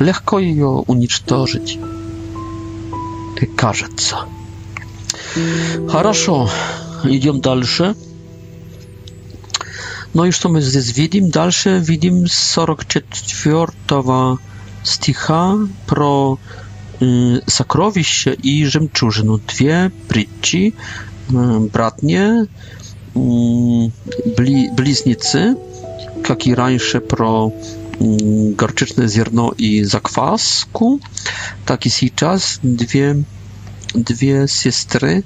Легко 0.00 0.38
ее 0.38 0.66
уничтожить. 0.66 1.78
И 3.40 3.46
кажется. 3.46 4.18
Хорошо, 5.90 6.50
идем 7.04 7.40
дальше. 7.40 7.94
Ну 10.12 10.24
и 10.24 10.30
что 10.32 10.48
мы 10.48 10.60
здесь 10.60 10.94
видим? 10.96 11.30
Дальше 11.30 11.78
видим 11.78 12.26
44 12.26 13.06
стиcha 14.82 15.68
про 15.86 16.38
y, 16.98 17.42
сокровища 17.46 18.30
и 18.32 18.64
жемчужину. 18.64 19.38
Две 19.38 19.92
притчи, 20.08 20.74
y, 21.30 21.60
братние, 21.70 22.46
y, 23.14 23.92
бли, 24.36 24.70
близнецы– 24.72 25.56
как 26.22 26.46
и 26.46 26.54
раньше 26.54 27.00
про 27.00 27.52
горчичное 27.98 29.06
зерно 29.08 29.52
и 29.56 29.82
закваску, 29.82 31.00
так 31.66 31.84
и 31.86 31.90
сейчас 31.90 32.58
две, 32.62 33.24
две 33.92 34.48
сестры, 34.48 35.24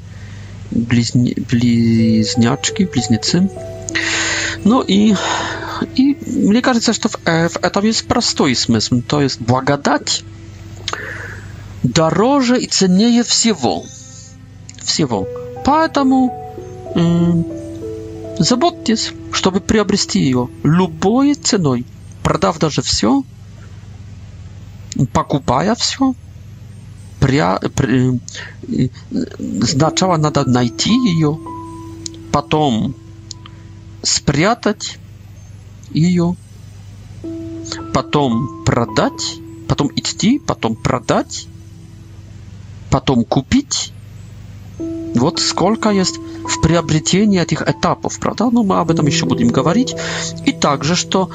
близня, 0.70 1.34
близнячки, 1.48 2.84
близнецы. 2.84 3.48
Ну 4.64 4.80
и, 4.82 5.14
и 5.94 6.16
мне 6.26 6.62
кажется, 6.62 6.92
что 6.92 7.08
в, 7.08 7.14
в 7.24 7.56
этом 7.62 7.84
есть 7.84 8.08
простой 8.08 8.54
смысл, 8.56 9.00
то 9.02 9.20
есть 9.20 9.40
благодать 9.40 10.24
дороже 11.84 12.60
и 12.60 12.66
ценнее 12.66 13.22
всего. 13.22 13.84
Всего. 14.82 15.28
Поэтому 15.64 16.40
Заботьтесь, 18.38 19.12
чтобы 19.32 19.60
приобрести 19.60 20.20
ее 20.20 20.48
любой 20.64 21.34
ценой, 21.34 21.84
продав 22.22 22.58
даже 22.58 22.82
все, 22.82 23.22
покупая 25.12 25.74
все. 25.76 26.14
Пря... 27.20 27.58
При... 27.76 28.20
Сначала 29.64 30.16
надо 30.16 30.44
найти 30.48 30.92
ее, 30.92 31.38
потом 32.32 32.94
спрятать 34.02 34.98
ее, 35.92 36.34
потом 37.94 38.64
продать, 38.64 39.36
потом 39.68 39.90
идти, 39.94 40.38
потом 40.40 40.74
продать, 40.74 41.46
потом 42.90 43.24
купить 43.24 43.92
вот 45.14 45.38
сколько 45.38 45.90
есть 45.90 46.18
в 46.44 46.60
приобретении 46.60 47.40
этих 47.40 47.62
этапов, 47.62 48.18
правда? 48.18 48.44
Но 48.44 48.50
ну, 48.50 48.64
мы 48.64 48.78
об 48.80 48.90
этом 48.90 49.06
еще 49.06 49.26
будем 49.26 49.48
говорить. 49.48 49.94
И 50.44 50.52
также, 50.52 50.96
что 50.96 51.30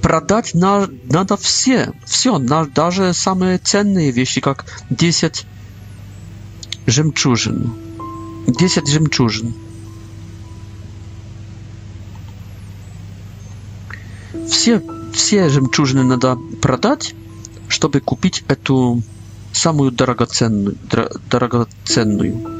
продать 0.00 0.54
на, 0.54 0.88
надо 1.04 1.36
все, 1.36 1.92
все, 2.06 2.38
на, 2.38 2.64
даже 2.64 3.12
самые 3.12 3.58
ценные 3.58 4.10
вещи, 4.10 4.40
как 4.40 4.64
10 4.88 5.46
жемчужин. 6.86 7.72
10 8.46 8.88
жемчужин. 8.88 9.54
Все, 14.50 14.82
все 15.12 15.48
жемчужины 15.50 16.04
надо 16.04 16.38
продать, 16.62 17.14
чтобы 17.68 18.00
купить 18.00 18.44
эту 18.48 19.02
самую 19.52 19.90
дорогоценную, 19.92 20.76
драгоценную. 21.30 22.53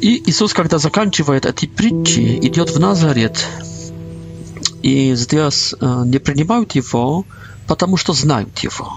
И 0.00 0.28
Иисус, 0.30 0.52
когда 0.52 0.78
заканчивает 0.78 1.46
эти 1.46 1.66
притчи, 1.66 2.38
идет 2.42 2.70
в 2.70 2.78
Назарет. 2.80 3.46
И 4.82 5.14
здесь 5.14 5.74
э, 5.80 6.02
не 6.06 6.18
принимают 6.18 6.74
его, 6.74 7.24
потому 7.66 7.96
что 7.96 8.12
знают 8.12 8.56
его. 8.58 8.92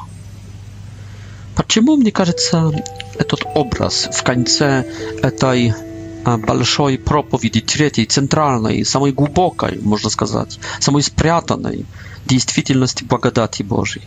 Почему, 1.55 1.95
мне 1.95 2.11
кажется, 2.11 2.71
этот 3.17 3.43
образ 3.55 4.07
в 4.11 4.23
конце 4.23 4.85
этой 5.23 5.73
э, 5.73 6.37
большой 6.37 6.97
проповеди, 6.97 7.61
третьей, 7.61 8.05
центральной, 8.05 8.85
самой 8.85 9.11
глубокой, 9.13 9.79
можно 9.81 10.09
сказать, 10.09 10.59
самой 10.79 11.01
спрятанной 11.01 11.85
действительности 12.25 13.03
благодати 13.05 13.63
Божьей. 13.63 14.03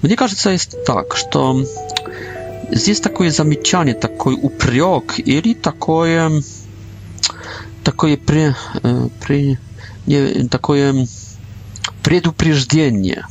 Мне 0.00 0.16
кажется, 0.16 0.50
есть 0.50 0.74
так, 0.84 1.14
что 1.14 1.62
здесь 2.72 3.00
такое 3.00 3.30
замечание, 3.30 3.94
такой 3.94 4.36
упрек 4.40 5.14
или 5.18 5.54
такое, 5.54 6.32
такое, 7.84 8.16
при, 8.16 8.54
э, 8.82 9.08
при, 9.24 9.58
не, 10.06 10.48
такое 10.48 11.06
предупреждение. 12.02 13.26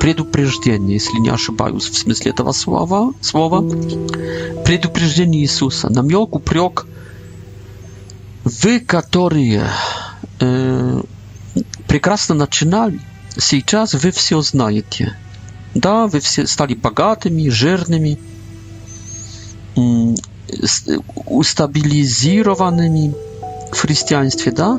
Предупреждение, 0.00 0.94
если 0.94 1.18
не 1.18 1.28
ошибаюсь 1.30 1.88
в 1.88 1.96
смысле 1.96 2.32
этого 2.32 2.52
слова, 2.52 3.14
слова 3.20 3.60
предупреждение 4.64 5.42
Иисуса, 5.42 5.88
намек, 5.88 6.34
упрек, 6.34 6.86
вы, 8.44 8.80
которые 8.80 9.68
э, 10.40 11.02
прекрасно 11.86 12.34
начинали, 12.34 13.00
сейчас 13.36 13.94
вы 13.94 14.10
все 14.10 14.40
знаете. 14.40 15.14
Да, 15.74 16.06
вы 16.08 16.18
все 16.20 16.46
стали 16.46 16.74
богатыми, 16.74 17.48
жирными, 17.50 18.18
ustabilizowanymi 21.28 23.12
w 23.72 23.76
chrześcijaństwie, 23.80 24.52
da? 24.52 24.78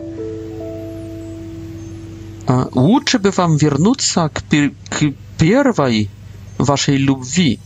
Lepiej 2.76 3.20
by 3.20 3.32
wam 3.32 3.58
wrócić 3.58 4.12
k 4.90 5.12
pierwszej 5.38 6.08
waszej 6.60 6.98
lubwi, 6.98 7.60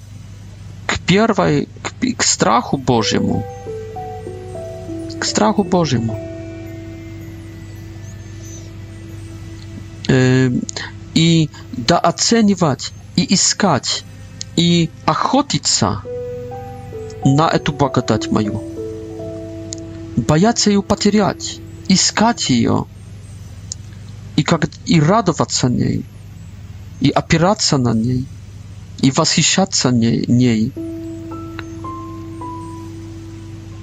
k 0.87 0.95
pierwszej 1.05 1.67
k, 1.83 1.91
strachu 2.23 2.77
Bożemu. 2.77 3.43
K 5.19 5.25
strachu 5.27 5.63
Bożemu. 5.63 6.15
I 11.15 11.47
da 11.77 12.01
oceniwać 12.01 12.91
i 13.17 13.33
iskać 13.33 14.03
i 14.57 14.87
ochotić 15.05 15.63
на 17.25 17.47
эту 17.49 17.73
благодать 17.73 18.29
мою. 18.31 18.61
Бояться 20.15 20.69
ее 20.69 20.83
потерять, 20.83 21.59
искать 21.87 22.49
ее 22.49 22.85
и, 24.35 24.43
как, 24.43 24.69
и 24.85 24.99
радоваться 24.99 25.69
ней, 25.69 26.05
и 26.99 27.09
опираться 27.09 27.77
на 27.77 27.93
ней, 27.93 28.25
и 29.01 29.11
восхищаться 29.11 29.89
ней. 29.91 30.25
ней. 30.27 30.71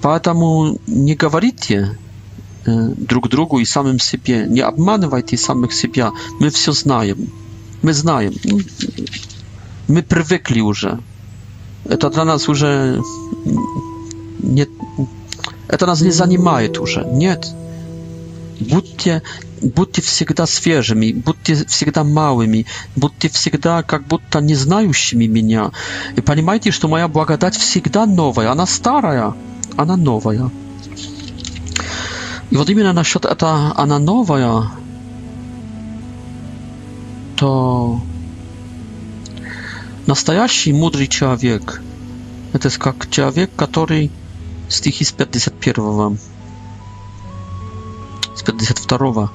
Поэтому 0.02 0.78
не 0.86 1.14
говорите 1.14 1.98
э, 2.66 2.70
друг 2.96 3.28
другу 3.28 3.58
и 3.58 3.64
самим 3.64 3.98
себе, 3.98 4.46
не 4.48 4.60
обманывайте 4.60 5.36
самих 5.36 5.72
себя. 5.72 6.12
Мы 6.38 6.50
все 6.50 6.72
знаем. 6.72 7.30
Мы 7.82 7.92
знаем. 7.92 8.34
Мы 9.88 10.02
привыкли 10.02 10.60
уже 10.60 11.00
это 11.90 12.24
нас 12.24 12.48
уже 12.48 13.00
не, 14.40 14.66
это 15.68 15.86
нас 15.86 16.00
не 16.00 16.10
занимает 16.10 16.78
уже. 16.78 17.04
Нет. 17.04 17.46
Будьте, 18.60 19.22
будьте 19.62 20.02
всегда 20.02 20.46
свежими, 20.46 21.12
будьте 21.12 21.64
всегда 21.66 22.04
малыми, 22.04 22.66
будьте 22.94 23.28
всегда 23.28 23.82
как 23.82 24.06
будто 24.06 24.40
не 24.40 24.54
знающими 24.54 25.24
меня. 25.26 25.70
И 26.16 26.20
понимайте, 26.20 26.70
что 26.70 26.88
моя 26.88 27.08
благодать 27.08 27.56
всегда 27.56 28.06
новая. 28.06 28.52
Она 28.52 28.66
старая, 28.66 29.32
она 29.76 29.96
новая. 29.96 30.50
И 32.50 32.56
вот 32.56 32.68
именно 32.68 32.92
насчет 32.92 33.24
это 33.24 33.72
она 33.76 33.98
новая, 33.98 34.64
то 37.36 38.00
Настоящий 40.06 40.72
мудрый 40.72 41.06
человек– 41.08 41.82
это 42.54 42.70
как 42.78 43.10
человек, 43.10 43.50
который 43.54 44.10
стихи 44.68 45.04
с 45.04 45.12
51 45.12 46.18
с 48.34 48.42
52 48.42 49.32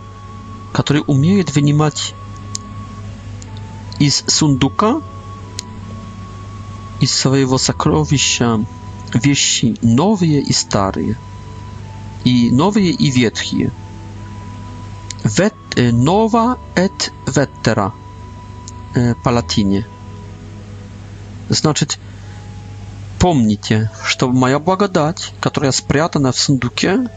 который 0.73 1.03
умеет 1.07 1.55
вынимать 1.55 2.13
из 3.99 4.23
сундука, 4.27 5.01
из 6.99 7.11
своего 7.15 7.57
сокровища 7.57 8.65
вещи 9.13 9.77
новые 9.81 10.41
и 10.41 10.51
старые, 10.51 11.15
и 12.25 12.49
новые 12.51 12.89
и 12.91 13.09
ветхие. 13.09 13.71
Вет, 15.23 15.53
нова 15.77 16.57
et 16.75 17.11
vetera 17.27 17.93
по 19.23 19.29
латине– 19.29 19.85
Значит, 21.49 21.99
помните, 23.19 23.91
что 24.03 24.29
моя 24.29 24.59
благодать, 24.59 25.31
которая 25.39 25.71
спрятана 25.71 26.31
в 26.31 26.39
сундуке, 26.39 27.07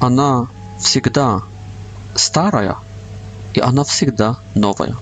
она 0.00 0.48
всегда 0.80 1.42
старая, 2.14 2.76
и 3.54 3.60
она 3.60 3.84
всегда 3.84 4.38
новая. 4.54 4.96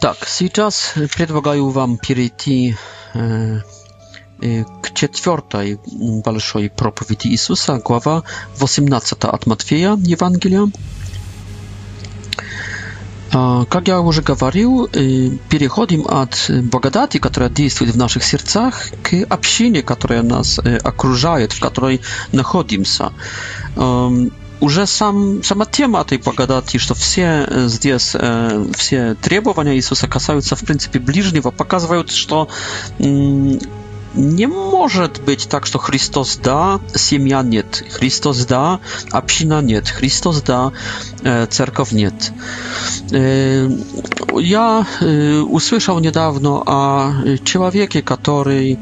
Так, 0.00 0.26
сейчас 0.28 0.94
предлагаю 1.16 1.70
вам 1.70 1.98
перейти 1.98 2.74
э, 3.14 3.60
э 4.40 4.64
к 4.82 4.94
четвертой 4.94 5.80
большой 6.24 6.70
проповеди 6.70 7.26
Иисуса, 7.28 7.78
глава 7.78 8.22
18 8.58 9.24
от 9.24 9.46
Матфея 9.46 9.96
Евангелия. 9.98 10.68
Как 13.30 13.88
я 13.88 14.00
уже 14.00 14.22
говорил, 14.22 14.88
переходим 14.88 16.06
от 16.08 16.50
благодати, 16.70 17.18
которая 17.18 17.50
действует 17.50 17.90
в 17.94 17.98
наших 17.98 18.24
сердцах, 18.24 18.88
к 19.02 19.12
общине, 19.28 19.82
которая 19.82 20.22
нас 20.22 20.58
окружает, 20.82 21.52
в 21.52 21.60
которой 21.60 22.00
находимся. 22.32 23.12
Уже 24.60 24.86
сам, 24.86 25.44
сама 25.44 25.66
тема 25.66 26.00
этой 26.00 26.18
благодати, 26.18 26.78
что 26.78 26.94
все 26.94 27.46
здесь, 27.68 28.16
все 28.76 29.14
требования 29.20 29.76
Иисуса 29.76 30.08
касаются, 30.08 30.56
в 30.56 30.64
принципе, 30.64 30.98
ближнего, 30.98 31.50
показывают, 31.50 32.10
что 32.10 32.48
nie 34.14 34.48
może 34.48 35.08
być 35.26 35.46
tak, 35.46 35.66
że 35.66 35.78
Chrystus 35.78 36.36
da, 36.38 36.78
siemia 36.96 37.42
nie, 37.42 37.62
da, 38.48 38.78
община 39.12 39.60
nie, 39.62 39.80
Chrystus 39.80 40.42
da, 40.42 40.70
e, 41.24 41.46
cerkow 41.46 41.92
e, 41.92 41.96
Ja 44.42 44.84
e, 45.02 45.42
usłyszał 45.42 46.00
niedawno 46.00 46.62
o 46.66 47.12
człowieku, 47.44 47.98
który 48.16 48.76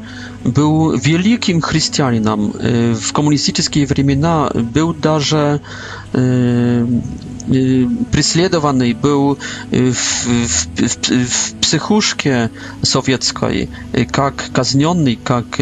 był 0.45 0.91
wielkim 0.97 1.61
chrześcijaninem. 1.61 2.45
Y, 2.91 2.95
w 2.95 3.13
komunistyczne 3.13 3.85
времена 3.85 4.51
był 4.73 4.93
даже 4.93 5.59
y, 6.15 6.19
y, 7.55 7.87
prześladowany, 8.11 8.95
był 8.95 9.35
w, 9.71 10.27
w, 11.27 11.53
psychuszce 11.53 12.49
sowieckiej, 12.83 13.67
jak 14.17 14.51
kazniony, 14.51 15.15
jak 15.29 15.57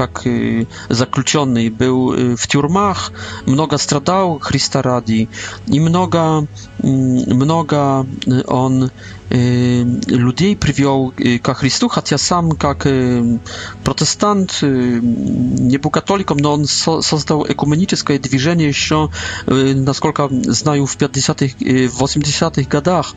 jak 0.00 0.26
e, 0.26 0.94
zakluczony 0.94 1.70
był 1.70 2.12
w 2.36 2.46
tiurmach, 2.48 3.10
mnoga 3.46 3.78
stradał 3.78 4.38
Chrystaradi 4.38 5.28
i 5.68 5.80
mnoga 5.80 6.42
много 6.82 8.06
он 8.46 8.90
э, 9.30 9.82
людей 10.06 10.56
привел 10.56 11.12
ко 11.42 11.54
Христу, 11.54 11.88
хотя 11.88 12.18
сам 12.18 12.52
как 12.52 12.86
э, 12.86 13.38
протестант, 13.84 14.58
э, 14.62 14.68
не 15.00 15.76
был 15.78 15.90
католиком, 15.90 16.36
но 16.38 16.52
он 16.54 16.66
со 16.66 17.00
создал 17.00 17.46
экуменическое 17.46 18.18
движение 18.18 18.68
еще, 18.68 19.10
э, 19.46 19.72
насколько 19.74 20.28
знаю, 20.30 20.86
в 20.86 20.96
50-х, 20.96 21.56
э, 21.60 21.86
80-х 21.86 22.70
годах. 22.70 23.14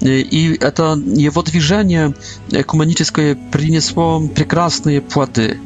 И 0.00 0.56
это 0.60 0.96
его 1.06 1.42
движение 1.42 2.12
экуменическое 2.50 3.36
принесло 3.52 4.20
прекрасные 4.20 5.00
плоды. 5.00 5.58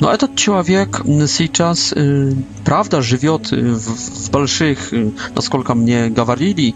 Но 0.00 0.10
этот 0.10 0.36
человек 0.36 1.02
сейчас, 1.26 1.92
э, 1.94 2.32
правда, 2.64 3.02
живет 3.02 3.50
в, 3.50 4.26
в 4.26 4.30
больших, 4.30 4.92
насколько 5.34 5.74
мне 5.74 6.08
говорили, 6.08 6.74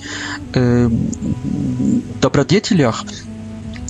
e, 0.54 0.90
добродетелях, 2.20 3.04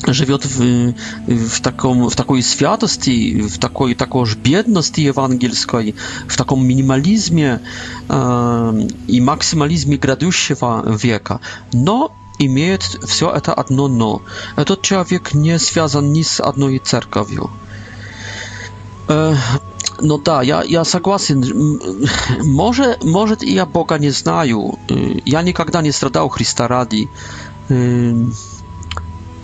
живет 0.09 0.45
в, 0.45 0.95
в, 1.29 1.61
таком, 1.61 2.09
в 2.09 2.17
такой 2.17 2.43
святости, 2.43 3.41
в 3.43 3.59
такой 3.59 3.95
такой 3.95 4.27
же 4.27 4.37
бедности 4.37 5.01
евангельской, 5.01 5.95
в 6.27 6.37
таком 6.37 6.67
минимализме 6.67 7.61
э, 8.09 8.89
и 9.07 9.21
максимализме 9.21 9.97
грядущего 9.99 10.85
века. 10.91 11.39
Но 11.73 12.13
имеет 12.41 12.83
все 12.83 13.31
это 13.31 13.55
одно 13.55 13.87
но. 13.87 14.23
Этот 14.57 14.83
человек 14.83 15.35
не 15.35 15.57
связан 15.61 16.13
ни 16.13 16.23
с 16.23 16.43
одной 16.43 16.79
церковью. 16.79 17.49
Э, 19.07 19.37
No 20.03 20.19
tak, 20.19 20.45
ja, 20.47 20.63
ja 20.67 20.85
согласен. 20.85 21.43
Może, 22.45 22.99
może 23.05 23.37
ja 23.47 23.67
Boga 23.67 23.97
nie 23.99 24.13
znaju. 24.13 24.77
Y, 24.91 25.21
ja 25.27 25.43
nigdy 25.43 25.83
nie 25.83 25.93
stradał 25.93 26.29
Chrysta 26.29 26.69
radi. 26.69 27.09
Y, 27.71 27.75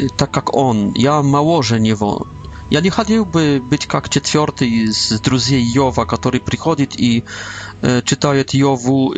y, 0.02 0.10
tak 0.16 0.36
jak 0.36 0.54
on. 0.56 0.92
Ja 0.96 1.22
mało 1.22 1.62
że 1.62 1.80
nie 1.80 1.96
Ja 2.70 2.80
nie 2.80 2.90
chciałby 2.90 3.60
być 3.70 3.88
jak 3.94 4.08
czwarty 4.08 4.92
z 4.92 5.20
drużyny 5.20 5.64
Jowa, 5.74 6.06
który 6.06 6.40
przychodzi 6.40 6.86
i 6.98 7.22
czyta 8.04 8.28
Jowu, 8.54 9.10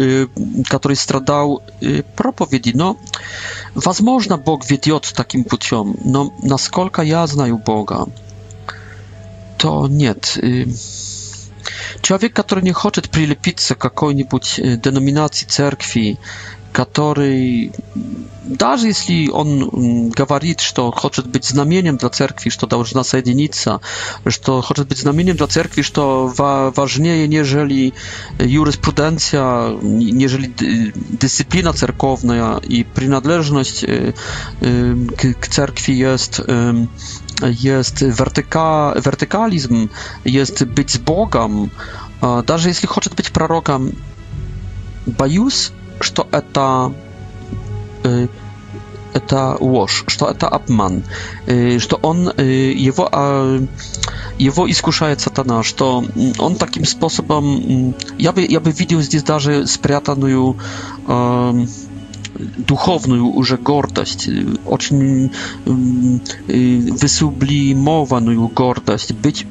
który 0.71 0.97
stradał 0.97 1.59
propowiedzi. 2.17 2.73
No, 2.75 2.95
można 4.03 4.39
Bóg 4.39 4.67
wiedzieć 4.67 5.13
takim 5.13 5.45
puciom. 5.45 5.97
No, 6.05 6.31
na 6.43 6.59
skolka 6.59 7.05
ja 7.05 7.27
znaju 7.27 7.59
Boga, 7.67 8.05
to 9.59 9.89
nie. 9.91 10.15
Человек, 12.03 12.33
который 12.35 12.65
не 12.65 12.73
хочет 12.73 13.11
прилепиться 13.11 13.75
к 13.75 13.79
какой-нибудь 13.79 14.55
деноминации 14.83 15.47
церкви, 15.47 16.19
который, 16.73 17.73
даже 18.45 18.87
если 18.87 19.27
он 19.29 20.11
говорит, 20.11 20.61
что 20.61 20.93
хочет 20.93 21.27
быть 21.27 21.45
знамением 21.45 21.97
для 21.97 22.11
церкви, 22.11 22.49
что 22.49 22.69
должна 22.69 23.03
соединиться, 23.03 23.81
что 24.29 24.63
хочет 24.63 24.87
быть 24.87 24.99
знамением 24.99 25.35
для 25.37 25.49
церкви, 25.49 25.83
что 25.83 26.33
важнее, 26.77 27.27
нежели 27.27 27.93
юриспруденция, 28.39 29.71
нежели 29.83 30.47
дисциплина 31.21 31.73
церковная 31.73 32.59
и 32.59 32.85
принадлежность 32.85 33.85
к 34.61 35.47
церкви 35.49 35.93
есть 35.93 36.39
jest 37.63 38.05
wertyka, 38.05 38.93
wertykalizm, 38.97 39.89
jest 40.25 40.65
być 40.65 40.91
z 40.93 40.97
Богом. 40.99 41.71
Даже 42.47 42.69
если 42.69 42.87
хочет 42.87 43.15
быть 43.15 43.31
пророком, 43.33 43.93
боюсь, 45.07 45.73
что 46.01 46.27
это 46.33 46.93
это 49.13 49.57
ложь, 49.61 50.05
что 50.07 50.31
это 50.31 50.49
обман, 50.49 51.03
что 51.79 51.99
он 52.03 52.31
его 52.39 53.09
его 54.39 54.71
искушает 54.71 55.21
сатана, 55.21 55.63
что 55.63 56.05
он 56.39 56.55
таким 56.57 56.85
способом 56.85 57.95
я 58.19 58.33
бы 58.33 58.43
я 58.51 58.61
бы 58.61 58.71
видел 58.71 59.01
здесь 59.01 59.23
даже 59.23 59.67
спрятанную 59.67 60.57
duchowną 62.67 63.29
уже 63.33 63.57
гордость, 63.59 64.29
y, 64.29 64.45
mm, 64.93 66.21
y, 66.51 66.93
wysublimowaną 66.93 68.31
już 68.31 68.53
гордость, 68.55 69.13
być 69.13 69.47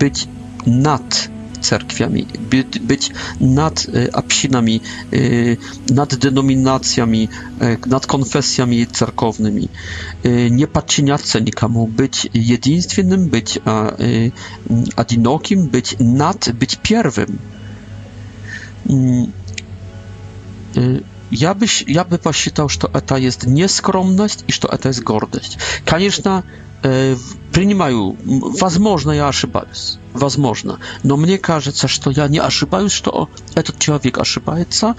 быть 0.00 0.28
над 0.66 1.30
cerkwiami, 1.60 2.26
być, 2.50 2.78
być 2.78 3.10
nad 3.40 3.86
absinami, 4.12 4.80
y, 5.14 5.56
nad 5.90 6.14
denominacjami, 6.14 7.28
nad 7.86 8.06
konfesjami 8.06 8.86
cerkownymi, 8.86 9.68
nie 10.50 10.66
podczyniać 10.66 11.34
nikomu, 11.44 11.86
być 11.88 12.28
jedynstwiennym, 12.34 13.26
być 13.28 13.58
одиноким, 14.96 15.68
być 15.68 15.96
nad, 16.00 16.52
być 16.52 16.76
pierwszym. 16.82 17.38
Mm, 18.90 19.32
я 21.30 21.54
бы, 21.54 21.66
я 21.86 22.04
бы 22.04 22.18
посчитал, 22.18 22.68
что 22.68 22.88
это 22.92 23.16
есть 23.16 23.44
не 23.44 23.66
скромность 23.68 24.44
и 24.48 24.52
что 24.52 24.68
это 24.68 24.88
есть 24.88 25.02
гордость. 25.02 25.58
Конечно, 25.84 26.44
э, 26.82 27.16
принимаю, 27.52 28.16
возможно, 28.60 29.10
я 29.12 29.28
ошибаюсь, 29.28 29.98
возможно, 30.12 30.78
но 31.02 31.16
мне 31.16 31.38
кажется, 31.38 31.88
что 31.88 32.10
я 32.10 32.28
не 32.28 32.38
ошибаюсь, 32.40 32.92
что 32.92 33.28
этот 33.54 33.78
человек 33.78 34.18
ошибается. 34.18 34.96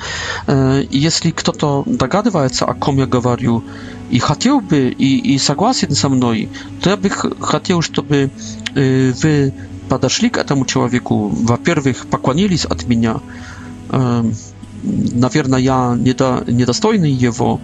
Э, 0.47 0.83
если 0.89 1.31
кто-то 1.31 1.83
догадывается, 1.85 2.65
о 2.65 2.73
ком 2.73 2.97
я 2.97 3.05
говорю, 3.05 3.63
и 4.09 4.19
хотел 4.19 4.59
бы, 4.61 4.89
и, 4.91 5.33
и 5.33 5.37
согласен 5.39 5.91
со 5.91 6.09
мной, 6.09 6.49
то 6.81 6.89
я 6.91 6.97
бы 6.97 7.09
хотел, 7.09 7.81
чтобы 7.81 8.29
э, 8.75 9.13
вы 9.21 9.53
подошли 9.89 10.29
к 10.29 10.37
этому 10.37 10.65
человеку, 10.65 11.27
во-первых, 11.29 12.07
поклонились 12.07 12.65
от 12.65 12.87
меня, 12.87 13.19
э, 13.89 14.23
наверное, 14.83 15.59
я 15.59 15.95
недо, 15.99 16.43
недостойный 16.47 17.11
его, 17.11 17.59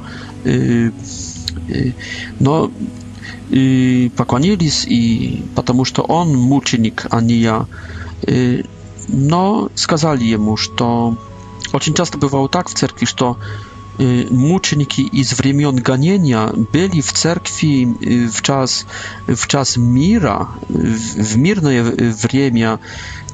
но 2.39 2.71
и 3.49 4.11
поклонились, 4.15 4.85
и 4.87 5.43
потому 5.55 5.85
что 5.85 6.01
он 6.03 6.35
мученик, 6.35 7.05
а 7.09 7.21
не 7.21 7.35
я. 7.35 7.65
Но 9.07 9.69
сказали 9.75 10.23
ему, 10.23 10.57
что 10.57 11.17
очень 11.73 11.93
часто 11.93 12.17
бывало 12.17 12.47
так 12.49 12.69
в 12.69 12.73
церкви, 12.73 13.05
что 13.05 13.37
мученики 13.99 15.01
из 15.03 15.33
времен 15.37 15.75
гонения 15.75 16.47
были 16.47 17.01
в 17.01 17.11
церкви 17.11 18.27
в 18.29 18.41
час, 18.41 18.87
в 19.27 19.47
час 19.47 19.75
мира, 19.77 20.47
в 20.69 21.37
мирное 21.37 21.83
время, 21.83 22.79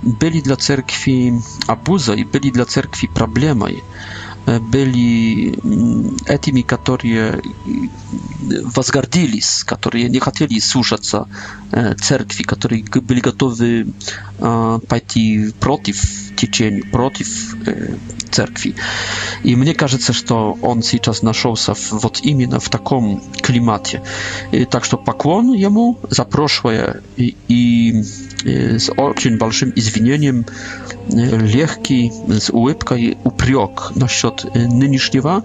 byli 0.04 0.42
dla 0.42 0.56
cerkwi 0.56 1.34
abuzą 1.68 2.14
byli 2.32 2.52
dla 2.52 2.66
cerkwi 2.66 3.08
problemy, 3.08 3.82
e, 4.48 4.60
Byli 4.60 5.54
etymi, 6.26 6.64
którzy 6.64 7.42
którzy 9.76 10.10
nie 10.10 10.20
chcieli 10.20 10.62
słuchać 10.62 11.08
e, 11.74 11.96
cerkwi, 11.96 12.44
którzy 12.46 12.82
byli 13.04 13.22
gotowi 13.22 13.66
e, 14.42 14.80
pójść 15.60 15.60
przeciw 15.60 16.27
течений 16.38 16.84
против 16.84 17.58
э, 17.68 17.96
церкви. 18.30 18.76
И 19.44 19.56
мне 19.56 19.74
кажется, 19.74 20.14
что 20.14 20.58
он 20.62 20.84
сейчас 20.84 21.24
нашелся 21.24 21.74
в, 21.74 21.92
вот 21.92 22.20
именно 22.24 22.60
в 22.60 22.70
таком 22.70 23.22
климате. 23.42 24.02
И, 24.52 24.66
так 24.66 24.86
что 24.86 24.98
поклон 24.98 25.54
ему 25.54 26.00
за 26.10 26.24
прошлое 26.26 27.02
и, 27.18 27.36
и 27.50 28.04
с 28.44 28.92
очень 28.96 29.38
большим 29.38 29.74
извинением 29.76 30.46
легкий, 31.10 32.12
с 32.30 32.50
улыбкой 32.50 33.18
упрек 33.24 33.92
насчет 33.96 34.46
нынешнего 34.54 35.44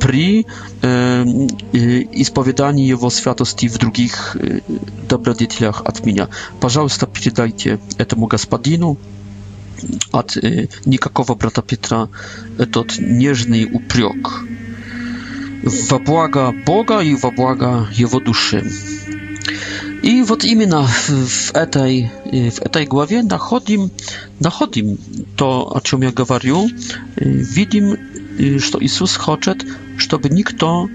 при 0.00 0.42
исповедании 2.22 2.86
его 2.86 3.08
святости 3.10 3.68
в 3.68 3.78
других 3.78 4.36
добродетелях 5.08 5.80
от 5.84 6.04
меня. 6.04 6.28
Пожалуйста, 6.60 7.06
передайте 7.06 7.78
этому 7.98 8.26
господину 8.26 8.98
от 10.12 10.36
э, 10.36 10.68
никакого 10.84 11.34
брата 11.34 11.62
Петра 11.62 12.08
этот 12.58 12.98
нежный 12.98 13.68
упрек 13.72 14.42
во 15.62 15.98
благо 15.98 16.54
Бога 16.66 17.00
и 17.00 17.14
во 17.14 17.30
благо 17.30 17.86
его 17.92 18.18
души. 18.20 18.64
И 20.02 20.22
вот 20.22 20.44
именно 20.44 20.86
в 20.86 21.54
этой, 21.54 22.10
в 22.24 22.60
этой 22.62 22.86
главе 22.86 23.22
находим, 23.22 23.90
находим 24.38 24.96
то, 25.36 25.76
о 25.76 25.82
чем 25.82 26.00
я 26.00 26.10
говорю, 26.12 26.66
видим, 27.16 28.58
что 28.60 28.82
Иисус 28.82 29.16
хочет, 29.16 29.62
чтобы 29.98 30.30
никто 30.30 30.88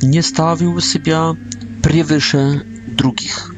не 0.00 0.22
ставил 0.22 0.80
себя 0.80 1.36
превыше 1.82 2.60
других. 2.86 3.52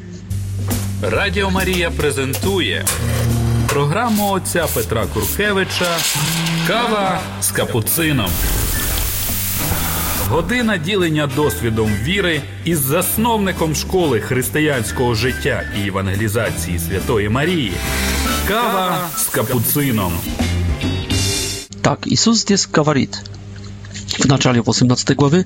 Радио 1.03 1.51
Мария 1.51 1.91
презентує 1.91 2.85
програму 3.75 4.31
отця 4.31 4.67
Петра 4.73 5.05
Куркевича 5.13 5.97
Кава 6.67 7.19
з 7.41 7.51
капуцином. 7.51 8.29
Година 10.29 10.77
ділення 10.77 11.27
досвідом 11.35 11.91
віри 12.03 12.41
із 12.65 12.79
засновником 12.79 13.75
школи 13.75 14.19
християнського 14.19 15.15
життя 15.15 15.63
і 15.83 15.87
евангелізації 15.87 16.79
Святої 16.79 17.29
Марії. 17.29 17.71
Кава 18.47 18.97
з 19.17 19.25
капуцином. 19.27 20.13
Так, 21.81 22.07
Иисус 22.07 22.37
здесь 22.39 22.69
говорит 22.73 23.19
в 24.19 24.25
начале 24.27 24.61
18 24.61 25.17
главы, 25.17 25.45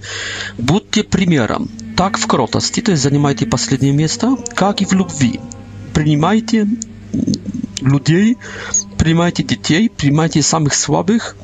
будьте 0.58 1.04
примером, 1.04 1.70
так 1.96 2.18
в 2.18 2.26
кротости, 2.26 2.82
то 2.82 2.92
есть 2.92 3.02
занимайте 3.02 3.46
последнее 3.46 3.94
место, 3.94 4.38
как 4.56 4.82
и 4.82 4.86
в 4.86 4.94
любви. 4.94 5.40
Принимайте 5.94 6.68
людей, 7.82 8.38
принимайте 8.98 9.44
детей, 9.44 9.90
принимайте 9.90 10.42
самых 10.42 10.74
слабых, 10.74 11.36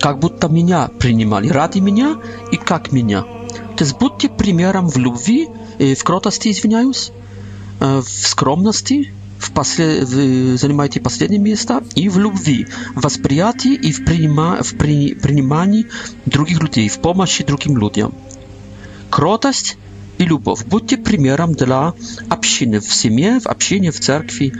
как 0.00 0.18
будто 0.18 0.48
меня 0.48 0.88
принимали, 0.98 1.48
ради 1.48 1.78
меня 1.80 2.16
и 2.52 2.56
как 2.56 2.92
меня. 2.92 3.22
То 3.22 3.84
есть 3.84 3.98
будьте 3.98 4.28
примером 4.28 4.88
в 4.88 4.96
любви, 4.96 5.48
э, 5.78 5.94
в 5.94 6.04
кротости, 6.04 6.50
извиняюсь, 6.50 7.12
э, 7.80 8.00
в 8.04 8.08
скромности, 8.08 9.12
в 9.38 9.50
после... 9.52 10.04
в... 10.04 10.14
Э, 10.18 10.56
занимайте 10.56 11.00
последнее 11.00 11.40
место 11.40 11.82
и 11.94 12.08
в 12.08 12.18
любви, 12.18 12.66
в 12.94 13.00
восприятии 13.02 13.74
и 13.74 13.92
в, 13.92 14.04
принима... 14.04 14.62
в 14.62 14.76
при... 14.76 15.14
принимании 15.14 15.86
других 16.26 16.60
людей, 16.62 16.88
в 16.88 16.98
помощи 16.98 17.44
другим 17.44 17.76
людям. 17.76 18.14
Кротость– 19.10 19.76
i 20.20 20.26
lubów. 20.26 20.64
Bądźcie 20.68 20.98
przykładem 20.98 21.52
dla 21.54 21.92
obszyny 22.30 22.80
w 22.80 22.84
семье, 22.94 23.40
w 23.40 23.46
obszynie, 23.46 23.92
w 23.92 23.98
cerkwi, 23.98 24.52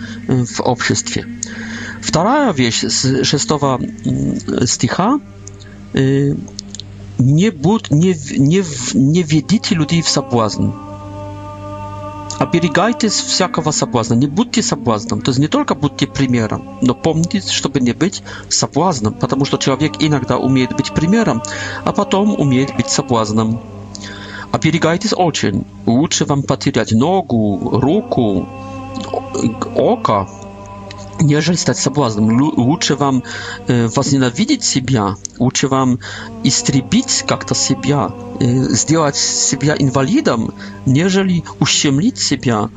w 0.55 0.61
obszestwie. 0.61 1.27
Druga 2.13 2.53
wieść 2.53 2.81
z 2.87 3.27
szóstego 3.29 3.79
mm, 3.79 4.67
sticha. 4.67 5.19
Y, 5.97 6.37
nie 7.21 7.53
bud, 7.53 7.89
nie, 7.91 8.15
nie, 8.39 8.63
nie 8.95 9.25
wiedzicie 9.25 9.75
ludzi 9.75 10.03
w 10.03 10.09
sabłazn. 10.09 10.67
A 12.39 12.47
pierigajcie 12.47 13.11
z 13.11 13.21
wsiakowa 13.23 13.73
sabłazna. 13.73 14.17
Nie 14.17 14.29
bądźcie 14.29 14.63
sabłaznem. 14.63 15.23
To 15.23 15.31
jest 15.31 15.41
nie 15.41 15.49
tylko 15.49 15.75
bądźcie 15.75 16.07
premierem, 16.07 16.61
no 16.83 16.95
pomnijcie, 16.95 17.41
żeby 17.63 17.81
nie 17.81 17.95
być 17.95 18.23
sabłaznem. 18.49 19.13
Ponieważ 19.15 19.51
to 19.51 19.59
człowiek 19.59 20.01
inaczej 20.01 20.37
umieć 20.37 20.71
być 20.77 20.91
premierem, 20.91 21.41
a 21.85 21.93
potem 21.93 22.31
umieć 22.31 22.69
być 22.77 22.91
sabłaznem. 22.91 23.57
Оберегайтесь 24.53 25.13
очень. 25.15 25.65
Лучше 25.87 26.25
вам 26.25 26.43
потерять 26.43 26.93
ногу, 26.93 27.71
руку, 27.81 28.49
око, 29.77 30.29
нежели 31.21 31.55
стать 31.57 31.77
соблазном. 31.79 32.33
Лучше 32.57 32.97
вам 32.97 33.23
э, 33.69 33.87
возненавидеть 33.95 34.65
себя, 34.65 35.15
лучше 35.39 35.69
вам 35.69 35.99
истребить 36.43 37.25
как-то 37.29 37.55
себя, 37.55 38.11
сделать 38.41 39.17
себя 39.17 39.77
инвалидом, 39.79 40.53
нежели 40.87 41.45
ущемлить 41.61 42.19
себя, 42.19 42.71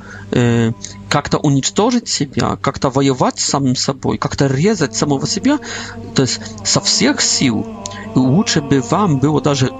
как-то 1.10 1.38
уничтожить 1.40 2.08
себя, 2.08 2.56
как-то 2.58 2.90
воевать 2.90 3.40
с 3.40 3.46
самим 3.46 3.76
собой, 3.76 4.18
как-то 4.18 4.48
резать 4.48 4.96
самого 4.96 5.26
себя. 5.28 5.60
То 6.16 6.24
есть 6.24 6.40
со 6.66 6.80
всех 6.82 7.22
сил 7.22 7.66
лучше 8.16 8.62
бы 8.62 8.82
вам 8.82 9.18
было 9.20 9.42
даже 9.42 9.72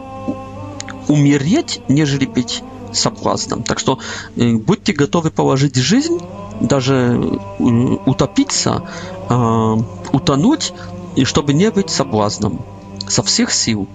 умереть, 1.14 1.80
нежели 1.90 2.26
пить 2.26 2.64
соблазном. 2.92 3.62
Так 3.64 3.80
что 3.80 4.00
э, 4.36 4.54
будьте 4.54 4.94
готовы 4.94 5.30
положить 5.30 5.76
жизнь, 5.76 6.20
даже 6.62 6.94
э, 6.96 7.64
утопиться, 8.06 8.82
э, 9.30 9.76
утонуть, 10.12 10.74
и 11.16 11.24
чтобы 11.24 11.54
не 11.54 11.70
быть 11.70 11.90
соблазном. 11.92 12.62
Со 13.08 13.22
всех 13.22 13.52
сил. 13.52 13.88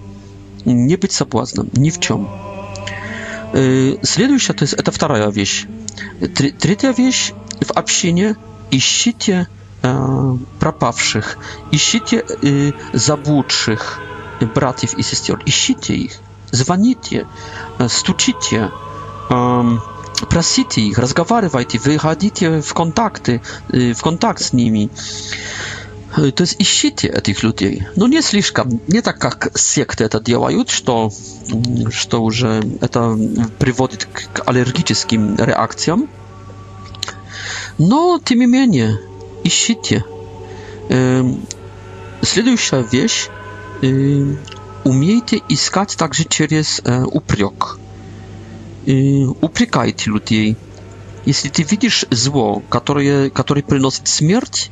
Не 0.65 0.95
быть 0.95 1.11
соблазном. 1.11 1.67
Ни 1.73 1.89
в 1.89 1.99
чем. 1.99 2.29
Э, 3.53 3.97
следующая, 4.01 4.53
то 4.53 4.63
есть 4.63 4.73
это 4.73 4.91
вторая 4.91 5.29
вещь. 5.29 5.67
Тр 6.21 6.51
третья 6.57 6.93
вещь 6.97 7.33
в 7.59 7.71
общине 7.77 8.37
ищите 8.71 9.47
э, 9.83 10.37
пропавших, 10.59 11.37
ищите 11.71 12.23
э, 12.41 12.71
заблудших 12.93 13.99
братьев 14.55 14.93
и 14.97 15.01
сестер, 15.03 15.41
ищите 15.45 15.93
их 15.97 16.13
звоните, 16.51 17.27
стучите, 17.87 18.69
просите 20.29 20.81
их, 20.81 20.97
разговаривайте, 20.99 21.79
выходите 21.79 22.61
в 22.61 22.73
контакты, 22.73 23.41
в 23.69 24.01
контакт 24.01 24.41
с 24.41 24.53
ними. 24.53 24.89
То 26.15 26.41
есть 26.41 26.55
ищите 26.57 27.07
этих 27.07 27.43
людей. 27.43 27.83
Но 27.95 28.07
не 28.07 28.21
слишком, 28.21 28.81
не 28.87 29.01
так, 29.01 29.19
как 29.19 29.51
секты 29.57 30.03
это 30.05 30.19
делают, 30.19 30.69
что, 30.69 31.11
что 31.91 32.23
уже 32.23 32.63
это 32.81 33.15
приводит 33.59 34.05
к 34.05 34.41
аллергическим 34.47 35.35
реакциям. 35.37 36.09
Но, 37.77 38.19
тем 38.23 38.39
не 38.39 38.47
менее, 38.47 38.99
ищите. 39.43 40.03
Следующая 42.21 42.81
вещь 42.91 43.29
i 44.93 45.21
iskać 45.49 45.95
także 45.95 46.23
przez 46.25 46.81
e, 46.85 47.05
upriok. 47.05 47.77
E, 48.87 48.91
Uprykajcie 49.41 50.11
ludzi. 50.11 50.55
Jeśli 51.25 51.51
ty 51.51 51.63
widzisz 51.65 52.05
zło, 52.11 52.61
które, 52.69 53.01
które 53.33 53.63
przynosi 53.63 54.01
śmierć, 54.17 54.71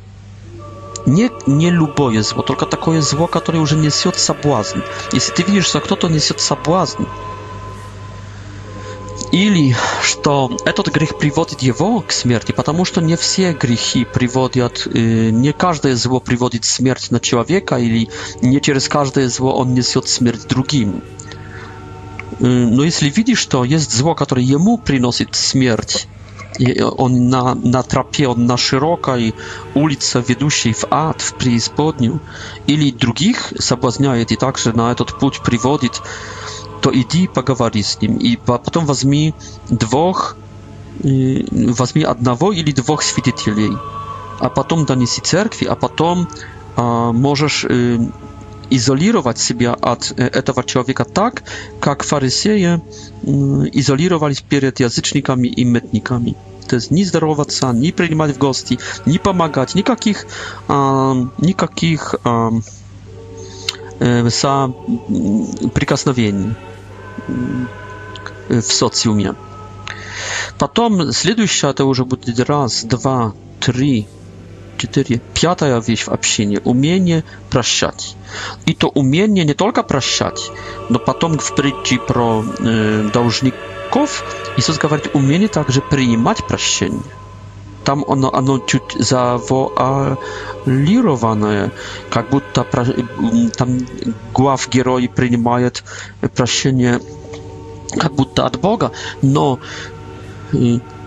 nie, 1.06 1.28
nie 1.48 1.70
luboje 1.70 2.22
zło, 2.22 2.42
tylko 2.42 2.66
takie 2.66 3.02
zło, 3.02 3.28
które 3.28 3.58
już 3.58 3.72
niesie 3.72 4.10
sabłazn. 4.16 4.78
Jeśli 5.12 5.34
ty 5.34 5.44
widzisz, 5.44 5.72
że 5.72 5.80
kto 5.80 5.96
to 5.96 6.08
niesie 6.08 6.34
sabłazn, 6.36 7.02
Или, 9.32 9.76
что 10.02 10.50
этот 10.64 10.88
грех 10.88 11.18
приводит 11.18 11.60
его 11.60 12.00
к 12.00 12.12
смерти, 12.12 12.52
потому 12.52 12.84
что 12.84 13.00
не 13.02 13.16
все 13.16 13.52
грехи 13.52 14.06
приводят, 14.06 14.86
не 14.94 15.52
каждое 15.52 15.96
зло 15.96 16.20
приводит 16.20 16.64
смерть 16.64 17.10
на 17.10 17.20
человека, 17.20 17.76
или 17.76 18.08
не 18.40 18.60
через 18.60 18.88
каждое 18.88 19.28
зло 19.28 19.54
он 19.54 19.74
несет 19.74 20.08
смерть 20.08 20.48
другим. 20.48 21.02
Но 22.40 22.84
если 22.84 23.10
видишь, 23.10 23.38
что 23.38 23.64
есть 23.64 23.92
зло, 23.94 24.14
которое 24.14 24.44
ему 24.44 24.78
приносит 24.78 25.34
смерть, 25.34 26.08
и 26.58 26.80
он 26.80 27.28
на, 27.28 27.54
на 27.54 27.82
тропе, 27.82 28.28
он 28.28 28.46
на 28.46 28.56
широкой 28.56 29.34
улице, 29.74 30.24
ведущей 30.26 30.72
в 30.72 30.86
ад, 30.90 31.20
в 31.20 31.34
преисподнюю, 31.34 32.20
или 32.66 32.90
других 32.90 33.52
соблазняет 33.58 34.32
и 34.32 34.36
также 34.36 34.72
на 34.72 34.90
этот 34.90 35.18
путь 35.18 35.40
приводит, 35.42 36.00
то 36.80 36.90
иди 36.92 37.28
поговори 37.28 37.82
с 37.82 38.00
ним, 38.00 38.16
и 38.16 38.36
потом 38.36 38.86
возьми 38.86 39.34
двух, 39.68 40.36
возьми 41.00 42.02
одного 42.02 42.52
или 42.52 42.72
двух 42.72 43.02
свидетелей, 43.02 43.72
а 44.40 44.48
потом 44.48 44.86
донеси 44.86 45.20
церкви, 45.20 45.66
а 45.66 45.74
потом 45.74 46.28
а, 46.76 47.12
можешь 47.12 47.66
изолировать 48.70 49.38
себя 49.38 49.72
от 49.72 50.12
этого 50.18 50.62
человека 50.62 51.04
так, 51.06 51.42
как 51.80 52.02
фарисеи 52.02 52.82
изолировались 53.72 54.42
перед 54.42 54.78
язычниками 54.80 55.48
и 55.48 55.64
мытниками. 55.64 56.36
То 56.68 56.76
есть 56.76 56.90
не 56.90 57.04
здороваться, 57.04 57.72
не 57.72 57.92
принимать 57.92 58.36
в 58.36 58.38
гости, 58.38 58.78
не 59.06 59.18
помогать, 59.18 59.74
никаких, 59.74 60.26
а, 60.68 61.14
никаких 61.38 62.14
а, 62.24 62.50
са 64.30 64.72
прикосновений 65.74 66.50
в 68.48 68.62
социуме. 68.62 69.34
Потом 70.58 71.12
следующая, 71.12 71.70
это 71.70 71.84
уже 71.84 72.04
будет 72.04 72.40
раз, 72.48 72.84
два, 72.84 73.32
три, 73.60 74.06
четыре. 74.76 75.20
Пятая 75.40 75.80
вещь 75.80 76.04
в 76.04 76.08
общении– 76.08 76.60
умение 76.64 77.24
прощать. 77.50 78.16
И 78.66 78.74
то 78.74 78.88
умение 78.88 79.44
не 79.44 79.54
только 79.54 79.82
прощать, 79.82 80.50
но 80.88 80.98
потом 80.98 81.38
в 81.38 81.54
притче 81.54 81.98
про 81.98 82.44
э, 82.60 83.10
должников 83.12 84.24
Иисус 84.56 84.78
говорит, 84.78 85.10
умение 85.14 85.48
также 85.48 85.80
принимать 85.80 86.44
прощение 86.46 87.02
там 87.88 88.04
оно, 88.06 88.30
оно 88.34 88.58
чуть 88.60 88.96
завуалированное, 89.00 91.70
как 92.10 92.28
будто 92.30 92.62
про, 92.64 92.84
там 93.56 93.78
глав 94.34 94.68
герой 94.74 95.08
принимает 95.08 95.82
прощение 96.34 97.00
как 97.98 98.12
будто 98.12 98.44
от 98.44 98.60
Бога, 98.60 98.90
но 99.22 99.58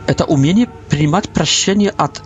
это 0.08 0.26
умение 0.26 0.68
принимать 0.90 1.30
прощение 1.30 1.94
от 1.98 2.24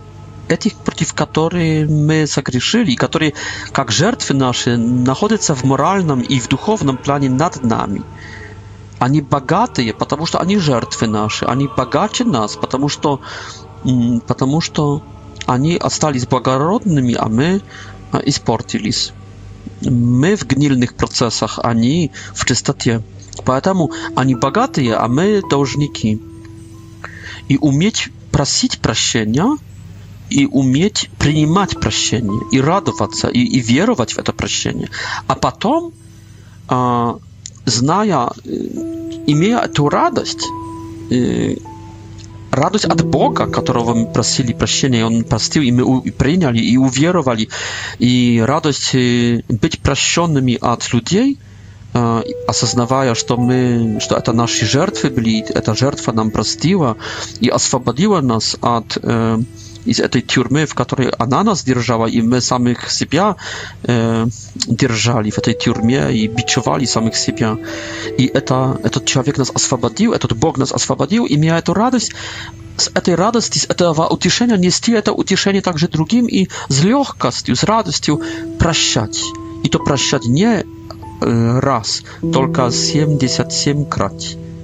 этих, 0.48 0.76
против 0.86 1.14
которых 1.14 1.90
мы 1.90 2.26
согрешили, 2.26 2.96
которые, 2.96 3.34
как 3.74 3.92
жертвы 3.92 4.36
наши, 4.36 4.78
находятся 4.78 5.54
в 5.54 5.66
моральном 5.66 6.22
и 6.22 6.40
в 6.40 6.48
духовном 6.48 6.96
плане 6.98 7.30
над 7.30 7.62
нами. 7.62 8.04
Они 9.00 9.20
богатые, 9.22 9.94
потому 9.94 10.26
что 10.26 10.40
они 10.40 10.58
жертвы 10.60 11.08
наши, 11.08 11.44
они 11.44 11.68
богаче 11.78 12.24
нас, 12.24 12.56
потому 12.56 12.88
что 12.90 13.20
потому 14.28 14.62
что 14.62 15.04
они 15.46 15.76
остались 15.76 16.26
благородными, 16.26 17.14
а 17.14 17.28
мы 17.30 17.62
испортились. 18.26 19.14
Мы 19.82 20.36
в 20.36 20.46
гнильных 20.46 20.96
процессах, 20.96 21.60
они 21.62 22.12
в 22.34 22.46
чистоте. 22.46 23.04
Поэтому 23.46 23.92
они 24.16 24.36
богатые, 24.36 24.96
а 24.96 25.08
мы 25.08 25.42
должники. 25.48 26.22
И 27.48 27.58
уметь 27.58 28.10
просить 28.32 28.80
прощения, 28.80 29.56
и 30.30 30.48
уметь 30.48 31.12
принимать 31.20 31.80
прощение, 31.80 32.42
и 32.52 32.60
радоваться, 32.60 33.28
и, 33.28 33.40
и 33.42 33.60
веровать 33.60 34.14
в 34.14 34.18
это 34.20 34.34
прощение. 34.34 34.90
А 35.28 35.36
потом, 35.36 35.92
зная, 37.66 38.32
имея 39.28 39.60
эту 39.60 39.90
радость, 39.90 40.46
radość 42.56 42.86
od 42.86 43.02
Boga, 43.02 43.48
którego 43.48 43.96
my 43.96 44.06
prosili 44.06 44.54
прощения, 44.56 45.00
и 45.00 45.04
Он 45.04 45.24
простил, 45.24 45.64
и 45.64 45.72
мы 45.72 46.02
и 46.06 46.12
приняли, 46.12 46.60
и 46.60 46.78
уверовали, 46.78 47.48
и 48.00 48.42
радость 48.46 48.96
быть 49.62 49.80
прощенными 49.84 50.58
от 50.62 50.94
людей, 50.94 51.38
осознавая, 52.48 53.16
что 53.16 53.38
мы, 53.38 54.00
что 54.00 54.16
это 54.16 54.34
наши 54.34 54.66
жертвы 54.66 55.10
были, 55.10 55.42
эта 55.42 55.76
жертва 55.76 56.12
нам 56.14 56.32
простила 56.32 56.96
и 57.40 57.48
освободила 57.50 58.22
нас 58.22 58.58
от 58.62 58.98
из 59.86 60.00
этой 60.00 60.22
тюрьмы, 60.22 60.66
в 60.66 60.74
которой 60.74 61.10
она 61.10 61.44
нас 61.44 61.64
держала, 61.64 62.08
и 62.08 62.22
мы 62.22 62.42
самих 62.42 62.92
себя 62.92 63.36
э, 63.84 64.26
держали 64.68 65.30
в 65.30 65.38
этой 65.38 65.54
тюрьме 65.54 66.12
и 66.12 66.28
бичевали 66.28 66.86
самих 66.86 67.16
себя. 67.16 67.58
И 68.20 68.26
это, 68.26 68.80
этот 68.84 69.06
человек 69.06 69.38
нас 69.38 69.52
освободил, 69.54 70.14
этот 70.14 70.34
Бог 70.34 70.58
нас 70.58 70.72
освободил, 70.72 71.26
и 71.26 71.38
меня 71.38 71.58
эту 71.60 71.74
радость 71.74 72.12
z 72.78 72.92
tej 73.04 73.16
radości, 73.16 73.60
z 73.60 73.68
tego 73.68 74.08
ucieszenia 74.12 74.56
niesti 74.56 74.92
to 75.04 75.14
ucieszenie 75.14 75.62
także 75.62 75.88
drugim 75.88 76.30
i 76.30 76.48
z 76.70 76.84
lekkością, 76.84 77.56
z 77.56 77.64
radością 77.64 78.18
prasiać. 78.58 79.22
I 79.64 79.70
to 79.70 79.80
prasiać 79.80 80.22
nie 80.30 80.64
raz, 81.60 82.02
tylko 82.34 82.72
77 82.72 83.86
krat 83.86 84.14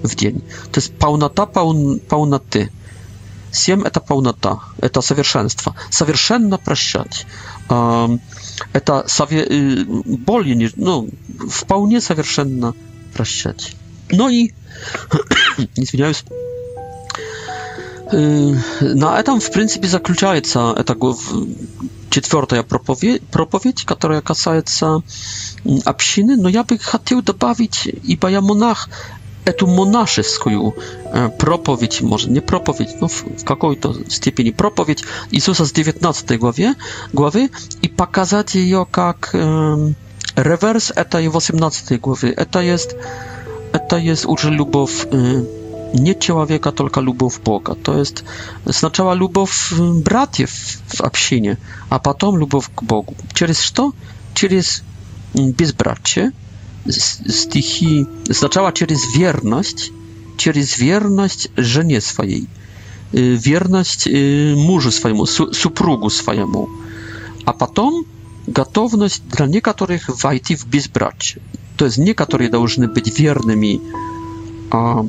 w 0.03 0.15
dzień. 0.15 0.41
To 0.71 0.79
jest 0.81 0.93
pełnota 0.93 1.47
pełnoty. 1.47 2.07
Paun, 2.09 2.69
Семь— 3.51 3.83
это 3.85 3.99
полнота, 3.99 4.59
это 4.79 5.01
совершенство, 5.01 5.75
совершенно 5.89 6.57
прощать. 6.57 7.27
Это 7.67 9.05
сове- 9.07 9.83
более, 10.05 10.71
ну, 10.75 11.09
вполне 11.49 11.99
совершенно 12.01 12.73
прощать. 13.13 13.75
Ну 14.09 14.29
и, 14.29 14.51
извиняюсь, 15.75 16.23
на 18.13 19.19
этом, 19.19 19.39
в 19.39 19.51
принципе, 19.51 19.87
заключается 19.87 20.73
эта 20.77 20.95
четвертая 22.09 22.63
проповедь, 22.63 23.23
проповедь, 23.27 23.83
которая 23.85 24.21
касается 24.21 25.01
общины, 25.85 26.35
но 26.35 26.49
я 26.49 26.63
бы 26.63 26.77
хотел 26.77 27.21
добавить, 27.21 27.87
ибо 28.03 28.29
я 28.29 28.41
монах, 28.41 28.89
эту 29.45 29.67
монашескую 29.67 30.75
проповедь, 31.39 32.01
может, 32.01 32.29
не 32.29 32.39
проповедь, 32.41 32.99
но 33.01 33.07
в 33.07 33.43
какой-то 33.43 33.95
степени 34.09 34.51
проповедь 34.51 35.03
Иисуса 35.31 35.65
с 35.65 35.71
19 35.71 36.39
главе, 36.39 36.75
главы 37.13 37.49
и 37.81 37.87
показать 37.87 38.55
ее 38.55 38.87
как 38.89 39.31
реверс 39.33 40.91
этой 40.95 41.27
18 41.27 41.99
главы. 41.99 42.29
Это 42.29 42.59
есть, 42.61 42.95
это 43.73 43.97
есть 43.97 44.25
уже 44.25 44.51
любовь 44.51 45.07
nie 45.93 46.15
człowieka, 46.15 46.71
tylko 46.71 47.01
lubów 47.01 47.39
Boga. 47.43 47.75
To 47.83 47.97
jest 47.97 48.23
znaczała 48.65 49.13
lubów 49.13 49.73
braciów 50.03 50.49
w 50.97 51.01
общине, 51.01 51.55
a 51.89 51.99
potem 51.99 52.35
lubów 52.35 52.69
k 52.69 52.81
Bogu. 52.83 53.13
Через 53.33 53.61
что? 53.61 53.91
Через 54.33 54.81
безбрачие, 55.35 56.31
стихи 56.89 58.07
сначала 58.31 58.71
через 58.73 59.13
верность, 59.15 59.91
через 60.37 60.77
верность 60.79 61.49
жене 61.57 61.99
своей, 62.01 62.47
верность 63.11 64.07
мужу 64.09 64.91
своему, 64.91 65.25
супругу 65.25 66.09
своему, 66.11 66.69
а 67.45 67.53
потом 67.53 68.05
готовность 68.47 69.21
для 69.31 69.45
некоторых 69.45 70.09
войти 70.23 70.55
в 70.55 70.65
безбрачие. 70.67 71.41
То 71.77 71.85
есть 71.85 71.97
некоторые 71.97 72.49
должны 72.49 72.87
быть 72.87 73.19
верными 73.19 73.79
а, 74.71 75.05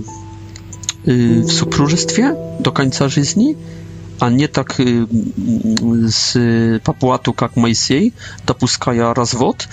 в 1.05 1.49
супружестве 1.51 2.37
до 2.61 2.71
конца 2.73 3.09
жизни, 3.09 3.57
а 4.19 4.29
не 4.31 4.47
так 4.49 4.79
с 4.79 6.27
по 6.85 6.93
плату, 6.93 7.33
как 7.33 7.57
Моисей, 7.57 8.13
допуская 8.47 9.15
развод 9.15 9.67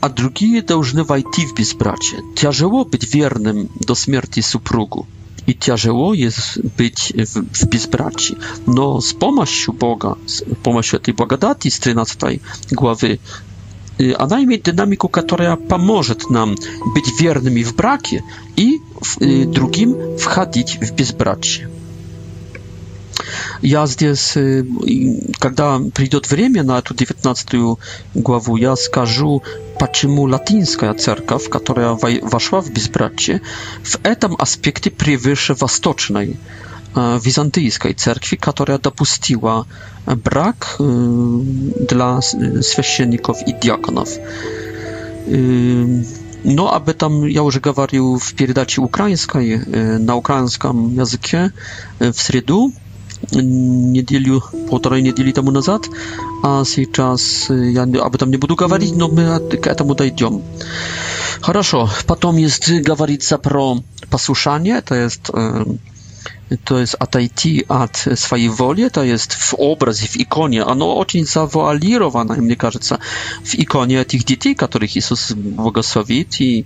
а 0.00 0.08
другие 0.08 0.62
должны 0.62 1.04
войти 1.04 1.46
в 1.46 1.54
безбрачие. 1.54 2.20
Тяжело 2.34 2.84
быть 2.84 3.14
верным 3.14 3.68
до 3.80 3.94
смерти 3.94 4.40
супругу, 4.40 5.06
и 5.46 5.54
тяжело 5.54 6.12
есть 6.14 6.58
быть 6.76 7.12
в, 7.14 7.46
в 7.54 7.68
безбрачии. 7.68 8.36
Но 8.66 9.00
с 9.00 9.12
помощью 9.14 9.72
Бога, 9.72 10.18
с 10.26 10.44
помощью 10.62 10.98
этой 11.00 11.14
благодати 11.14 11.68
из 11.68 11.78
13 11.78 12.40
главы, 12.72 13.20
она 14.18 14.42
имеет 14.44 14.62
динамику, 14.64 15.08
которая 15.08 15.56
поможет 15.56 16.30
нам 16.30 16.54
быть 16.94 17.20
верными 17.20 17.64
в 17.64 17.74
браке 17.74 18.22
и 18.54 18.78
другим 19.46 20.16
входить 20.18 20.78
в 20.80 20.92
безбрачие 20.94 21.68
я 23.62 23.86
здесь, 23.86 24.36
когда 25.38 25.80
придет 25.94 26.30
время 26.30 26.62
на 26.62 26.78
эту 26.78 26.94
19 26.94 27.76
главу, 28.14 28.56
я 28.56 28.76
скажу, 28.76 29.42
почему 29.78 30.22
латинская 30.24 30.92
церковь, 30.94 31.48
которая 31.48 31.98
вошла 32.22 32.60
в 32.60 32.70
безбрачие, 32.70 33.42
в 33.82 33.98
этом 34.02 34.36
аспекте 34.38 34.90
превыше 34.90 35.54
восточной 35.54 36.38
византийской 36.94 37.94
церкви, 37.94 38.36
которая 38.36 38.78
допустила 38.78 39.66
брак 40.06 40.76
dla 40.78 42.22
священников 42.62 43.38
и 43.46 43.52
диаконов. 43.52 44.08
No, 46.44 46.72
aby 46.72 46.94
tam 46.94 47.24
ja 47.30 47.40
już 47.42 47.58
говорил 47.60 48.18
w 48.18 48.34
передаче 48.34 48.80
ukraińskiej 48.82 49.60
na 50.00 50.14
ukraińskim 50.14 50.94
języku 50.96 51.36
w 52.00 52.22
среду 52.22 52.72
неделю, 53.32 54.42
полторы 54.70 55.00
недели 55.02 55.32
тому 55.32 55.50
назад, 55.50 55.86
а 56.42 56.64
сейчас 56.64 57.50
я 57.50 57.82
об 57.82 58.14
этом 58.14 58.30
не 58.30 58.36
буду 58.36 58.56
говорить, 58.56 58.96
но 58.96 59.08
мы 59.08 59.38
к 59.38 59.66
этому 59.66 59.94
дойдем. 59.94 60.42
Хорошо, 61.40 61.88
потом 62.06 62.36
есть, 62.38 62.70
говорится 62.82 63.38
про 63.38 63.78
послушание, 64.10 64.80
то 64.80 64.94
есть 64.94 65.28
to 65.30 66.80
jest 66.80 66.94
отойти 66.98 67.66
от 67.68 67.96
swojej 68.14 68.48
woli, 68.50 68.90
to 68.90 69.02
jest 69.04 69.34
w 69.34 69.54
obrazie, 69.54 70.08
w 70.08 70.16
ikonie. 70.16 70.66
Ono 70.66 70.96
очень 70.96 71.26
zawalirowane, 71.26 72.36
мне 72.36 72.56
кажется, 72.56 72.98
w 73.44 73.54
ikonie 73.54 74.04
tych 74.04 74.24
dzieci, 74.24 74.56
których 74.56 74.96
Jezus 74.96 75.32
błogosławił 75.32 76.24
i 76.40 76.64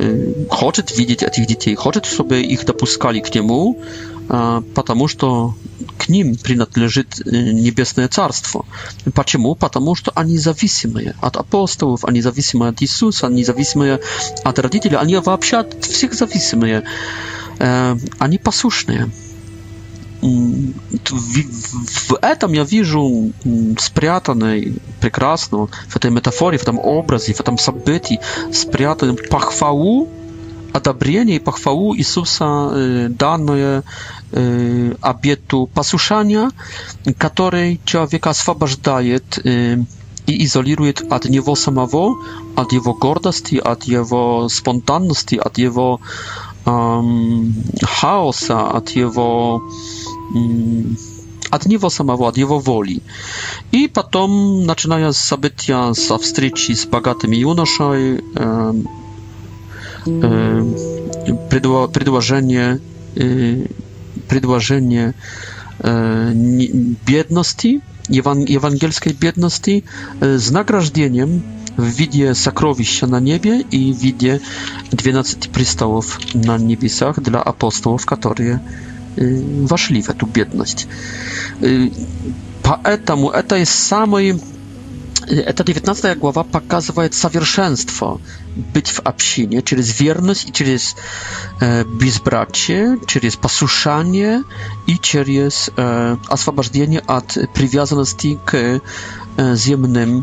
y, 0.00 0.32
хочет 0.50 0.90
видеть 0.98 1.22
этих 1.22 1.46
детей, 1.46 1.76
хочет, 1.76 2.06
чтобы 2.06 2.42
их 2.42 2.64
допускали 2.64 3.20
к 3.20 3.32
Нему, 3.32 3.78
А, 4.28 4.62
потому 4.74 5.06
что 5.08 5.54
к 5.98 6.08
ним 6.08 6.36
принадлежит 6.36 7.20
э, 7.26 7.30
Небесное 7.30 8.08
Царство. 8.08 8.64
Почему? 9.14 9.54
Потому 9.54 9.94
что 9.94 10.12
они 10.14 10.38
зависимые 10.38 11.14
от 11.20 11.36
апостолов, 11.36 12.04
они 12.04 12.20
зависимые 12.22 12.70
от 12.70 12.82
Иисуса, 12.82 13.26
они 13.26 13.44
зависимые 13.44 14.00
от 14.44 14.58
родителей, 14.58 14.96
они 14.96 15.16
вообще 15.16 15.58
от 15.58 15.84
всех 15.84 16.14
зависимые. 16.14 16.84
Э, 17.58 17.96
они 18.18 18.38
послушные. 18.38 19.10
В 20.22 22.14
этом 22.22 22.54
я 22.54 22.64
вижу 22.64 23.30
спрятанное 23.78 24.72
прекрасно, 25.02 25.68
в 25.88 25.96
этой 25.96 26.10
метафоре, 26.10 26.56
в 26.56 26.62
этом 26.62 26.78
образе, 26.78 27.34
в 27.34 27.40
этом 27.40 27.58
событии, 27.58 28.18
спрятанную 28.50 29.18
похвалу 29.28 30.08
одобрение 30.74 31.36
и 31.36 31.38
похвалу 31.38 31.96
Иисуса, 31.96 33.06
данное 33.10 33.82
обету 35.00 35.66
послушания, 35.68 36.50
который 37.16 37.80
человека 37.84 38.30
освобождает 38.30 39.38
и 40.26 40.44
изолирует 40.44 41.12
от 41.12 41.26
него 41.26 41.54
самого, 41.54 42.16
от 42.56 42.72
его 42.72 42.92
гордости, 42.94 43.54
от 43.56 43.84
его 43.84 44.48
спонтанности, 44.48 45.36
от 45.36 45.58
его 45.58 46.00
эм, 46.64 47.54
хаоса, 47.82 48.66
от 48.70 48.88
его 48.96 49.62
эм, 50.34 50.96
от 51.50 51.66
него 51.66 51.90
самого, 51.90 52.28
от 52.30 52.38
его 52.38 52.58
воли. 52.58 53.02
И 53.70 53.86
потом, 53.86 54.64
начиная 54.66 55.12
с 55.12 55.18
события, 55.18 55.92
со 55.94 56.16
встречи 56.16 56.72
с 56.72 56.86
богатым 56.86 57.32
юношей, 57.32 58.18
эм, 58.34 58.88
Предво, 60.04 61.88
предложение, 61.88 62.78
предложение 64.28 65.14
бедности, 67.06 67.80
евангельской 68.08 69.12
бедности 69.14 69.84
с 70.20 70.50
награждением 70.50 71.42
w 71.76 71.90
widzie 71.96 72.34
sakrowiścia 72.34 73.06
na 73.06 73.20
niebie 73.20 73.62
i 73.70 73.94
w 73.94 73.98
widzie 73.98 74.40
12 74.90 75.36
przystałów 75.52 76.18
na 76.34 76.58
niebiesach 76.58 77.20
dla 77.20 77.44
apostołów, 77.44 78.06
którzy 78.06 78.58
weszli 79.70 80.02
w 80.02 80.06
tę 80.06 80.26
biedność. 80.34 80.86
Поэтому 82.62 83.30
это 83.30 83.56
jest 83.58 83.74
самый... 83.92 84.40
Эта 85.28 85.64
19 85.64 86.16
глава 86.18 86.44
показывает 86.44 87.12
совершенство 87.14 88.20
być 88.56 88.92
w 88.92 89.00
absinie, 89.04 89.62
przez 89.62 89.92
wierność 89.92 90.48
i 90.48 90.52
przez 90.52 90.94
e, 91.62 91.84
bezbracie, 91.84 92.96
przez 93.06 93.36
posłuszanie 93.36 94.42
i 94.86 94.98
przez 94.98 95.70
e, 95.78 96.16
oswobodzenie 96.28 97.06
od 97.06 97.34
przywiązanosti 97.54 98.38
k 98.44 98.56
e, 98.58 98.80
ziemnym 99.56 100.22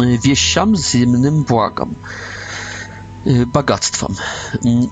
e, 0.00 0.18
wieściom, 0.18 0.76
ziemnym 0.76 1.42
błagom. 1.44 1.90
E, 2.02 2.45
богатством. 3.46 4.16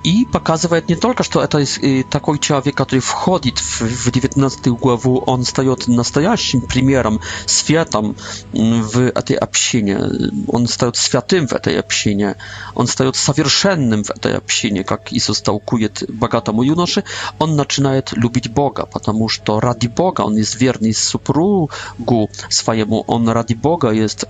И 0.04 0.24
показывает 0.30 0.88
не 0.88 0.96
только, 0.96 1.22
что 1.22 1.42
это 1.42 1.64
такой 2.04 2.38
человек, 2.38 2.74
который 2.74 2.98
входит 3.00 3.58
в 3.60 4.10
19 4.10 4.68
главу, 4.68 5.22
он 5.26 5.44
стает 5.44 5.86
настоящим 5.86 6.60
примером, 6.60 7.20
светом 7.46 8.16
в 8.52 8.98
этой 9.00 9.36
общине. 9.36 10.00
Он 10.48 10.66
стает 10.66 10.96
святым 10.96 11.46
в 11.46 11.52
этой 11.52 11.78
общине. 11.78 12.36
Он 12.74 12.86
стает 12.86 13.16
совершенным 13.16 14.04
в 14.04 14.10
этой 14.10 14.36
общине, 14.36 14.84
как 14.84 15.12
Иисус 15.12 15.40
толкует 15.40 16.02
богатому 16.08 16.62
юноше. 16.62 17.04
Он 17.38 17.54
начинает 17.56 18.12
любить 18.12 18.50
Бога, 18.50 18.86
потому 18.86 19.28
что 19.28 19.60
ради 19.60 19.86
Бога 19.86 20.22
он 20.22 20.36
есть 20.36 20.60
верный 20.60 20.92
супругу 20.94 22.30
своему. 22.48 23.04
Он 23.06 23.28
ради 23.28 23.54
Бога 23.54 23.90
есть, 23.90 24.24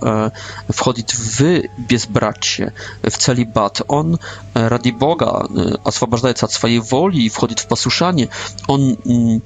входит 0.69 1.11
в 1.11 1.63
безбрачие, 1.87 2.73
в 3.01 3.11
целибат 3.17 3.81
on 3.95 4.15
e, 4.55 4.69
radi 4.69 4.91
Boga 4.93 5.47
e, 5.71 5.83
oswobodzaje 5.83 6.35
się 6.35 6.45
od 6.45 6.53
swojej 6.53 6.81
woli 6.81 7.25
i 7.25 7.29
wchodzi 7.29 7.55
w 7.59 7.65
posłuszanie. 7.65 8.27
On 8.67 8.81
mm, 9.05 9.41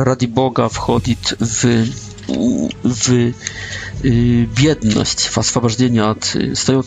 e, 0.00 0.04
radi 0.04 0.28
Boga 0.28 0.68
wchodzi 0.68 1.16
w 1.40 1.64
w 2.84 3.32
biedność, 4.54 5.28
w 5.28 5.38
oswobodzenie 5.38 6.04
od, 6.04 6.34
staje 6.54 6.80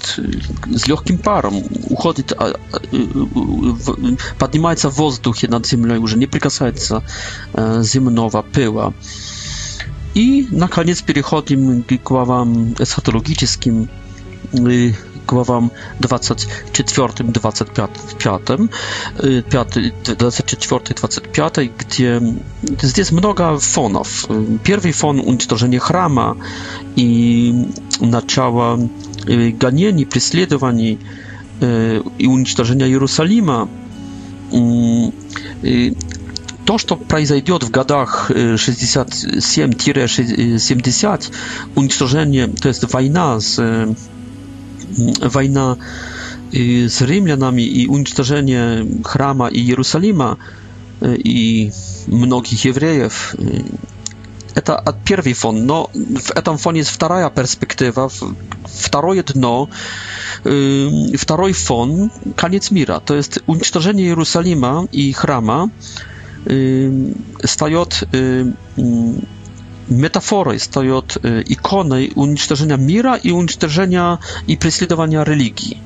z 0.76 0.88
lekkim 0.88 1.18
parą, 1.18 1.62
uchodzi, 1.90 2.24
podnosi 4.38 4.82
się 4.82 4.90
w 4.90 5.20
powietrze 5.20 5.48
nad 5.50 5.68
ziemią, 5.70 5.94
już 5.96 6.16
nie 6.16 6.28
przykasuje 6.28 6.72
się 6.74 7.02
ziemnowa 7.92 8.44
pyła. 8.44 8.92
I 10.16 10.48
na 10.52 10.68
koniec 10.68 11.02
przechodzimy 11.02 11.76
do 11.90 11.96
głowam 12.06 12.74
eschatologicznym 12.80 13.88
главам 15.32 15.70
24-25, 16.02 18.68
24-25, 20.22 21.70
gdzie 22.78 23.02
jest 23.02 23.12
mnoga 23.12 23.58
fonów. 23.60 24.26
Pierwszy 24.64 24.94
fon 24.94 25.20
уничтожение 25.22 25.80
храма 25.80 26.36
i 26.96 27.54
начало 28.02 28.90
гонений, 29.60 30.06
преследований 30.06 30.98
и 32.20 32.28
уничтожения 32.28 32.86
Иерусалима 32.88 33.68
то, 36.66 36.78
что 36.78 36.96
произойдет 36.96 37.64
в 37.64 37.72
годах 37.72 38.32
67-70, 38.32 41.22
уничтожение, 41.76 42.48
то 42.48 42.68
есть 42.68 42.84
война 42.94 43.40
с 43.40 43.60
wojna 45.32 45.76
y, 46.54 46.90
z 46.90 47.00
Rzymianami 47.08 47.80
i 47.80 47.88
unicestwienie 47.88 48.86
chrama 49.08 49.50
i 49.50 49.66
Jerozolima 49.68 50.36
y, 51.04 51.20
i 51.24 51.72
mnogich 52.08 52.66
Jewrejów. 52.66 53.36
Y, 53.40 53.64
to 54.64 54.84
od 54.84 55.04
pierwszy 55.04 55.36
fon, 55.36 55.66
no 55.66 55.88
w 56.24 56.42
tym 56.42 56.58
fonie 56.58 56.78
jest 56.80 56.98
druga 57.00 57.30
perspektywa, 57.30 58.08
drugie 58.92 59.24
dno, 59.24 59.68
drugi 61.28 61.54
fon, 61.54 62.10
koniec 62.36 62.72
mira. 62.72 63.00
To 63.00 63.16
jest 63.16 63.40
unicestwienie 63.48 64.04
Jerozolima 64.04 64.84
i 64.94 65.14
chrama 65.14 65.68
y, 66.50 66.92
staje 67.46 67.82
mm, 68.14 69.22
metaforą, 69.92 70.60
stoi 70.60 70.92
od 70.92 71.18
y, 71.26 71.42
ikony 71.48 72.10
unicestrzenia 72.16 72.78
mira 72.78 73.18
i 73.18 73.32
unicestrzenia 73.32 74.18
i 74.48 74.58
prześladowania 74.58 75.24
religii. 75.24 75.78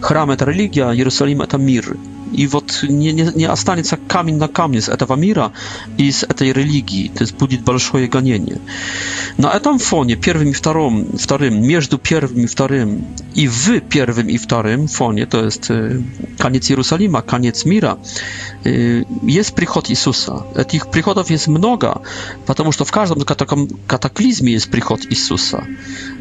Chram 0.00 0.36
to 0.36 0.44
religia, 0.44 0.94
Jerozolima 0.94 1.46
to 1.46 1.58
mir 1.58 1.96
и 2.34 2.46
вот 2.46 2.82
не, 2.88 3.12
не, 3.12 3.22
не 3.34 3.44
останется 3.44 3.96
камень 3.96 4.36
на 4.36 4.48
камне 4.48 4.80
с 4.80 4.88
этого 4.88 5.14
мира 5.14 5.52
и 5.96 6.10
с 6.10 6.24
этой 6.24 6.52
религии. 6.52 7.08
То 7.08 7.22
есть 7.22 7.34
будет 7.36 7.62
большое 7.62 8.08
гонение. 8.08 8.60
На 9.38 9.52
этом 9.52 9.78
фоне, 9.78 10.16
первым 10.16 10.48
и 10.48 10.52
вторым, 10.52 11.16
вторым 11.16 11.62
между 11.62 11.98
первым 11.98 12.40
и 12.40 12.46
вторым 12.46 13.06
и 13.34 13.46
в 13.48 13.80
первым 13.80 14.28
и 14.28 14.36
вторым 14.36 14.88
фоне, 14.88 15.26
то 15.26 15.44
есть 15.44 15.70
конец 16.38 16.70
Иерусалима, 16.70 17.22
конец 17.22 17.64
мира, 17.64 17.98
есть 18.64 19.54
приход 19.54 19.90
Иисуса. 19.90 20.44
Этих 20.56 20.88
приходов 20.90 21.30
есть 21.30 21.46
много, 21.46 22.02
потому 22.46 22.72
что 22.72 22.84
в 22.84 22.90
каждом 22.90 23.20
катаклизме 23.86 24.52
есть 24.52 24.70
приход 24.70 25.00
Иисуса. 25.10 25.64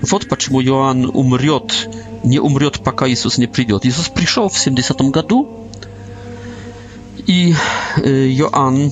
Вот 0.02 0.28
почему 0.30 0.62
Иоанн 0.62 1.06
умрет, 1.10 1.90
не 2.24 2.40
умрет, 2.40 2.84
пока 2.84 3.08
Иисус 3.10 3.38
не 3.38 3.48
придет. 3.48 3.86
Иисус 3.86 4.10
пришел 4.10 4.48
в 4.50 4.58
70 4.58 4.96
году, 5.12 5.63
И 7.28 7.54
Иоанн 8.04 8.92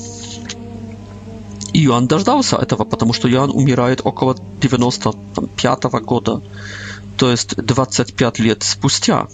Иоанн 1.73 2.07
дождался 2.07 2.57
этого, 2.57 2.83
потому 2.85 3.13
что 3.13 3.29
Иоанн 3.29 3.49
умирает 3.51 4.01
около 4.03 4.35
95 4.61 5.83
года, 6.03 6.41
то 7.17 7.31
есть 7.31 7.55
25 7.55 8.39
лет 8.39 8.63
спустя. 8.63 9.27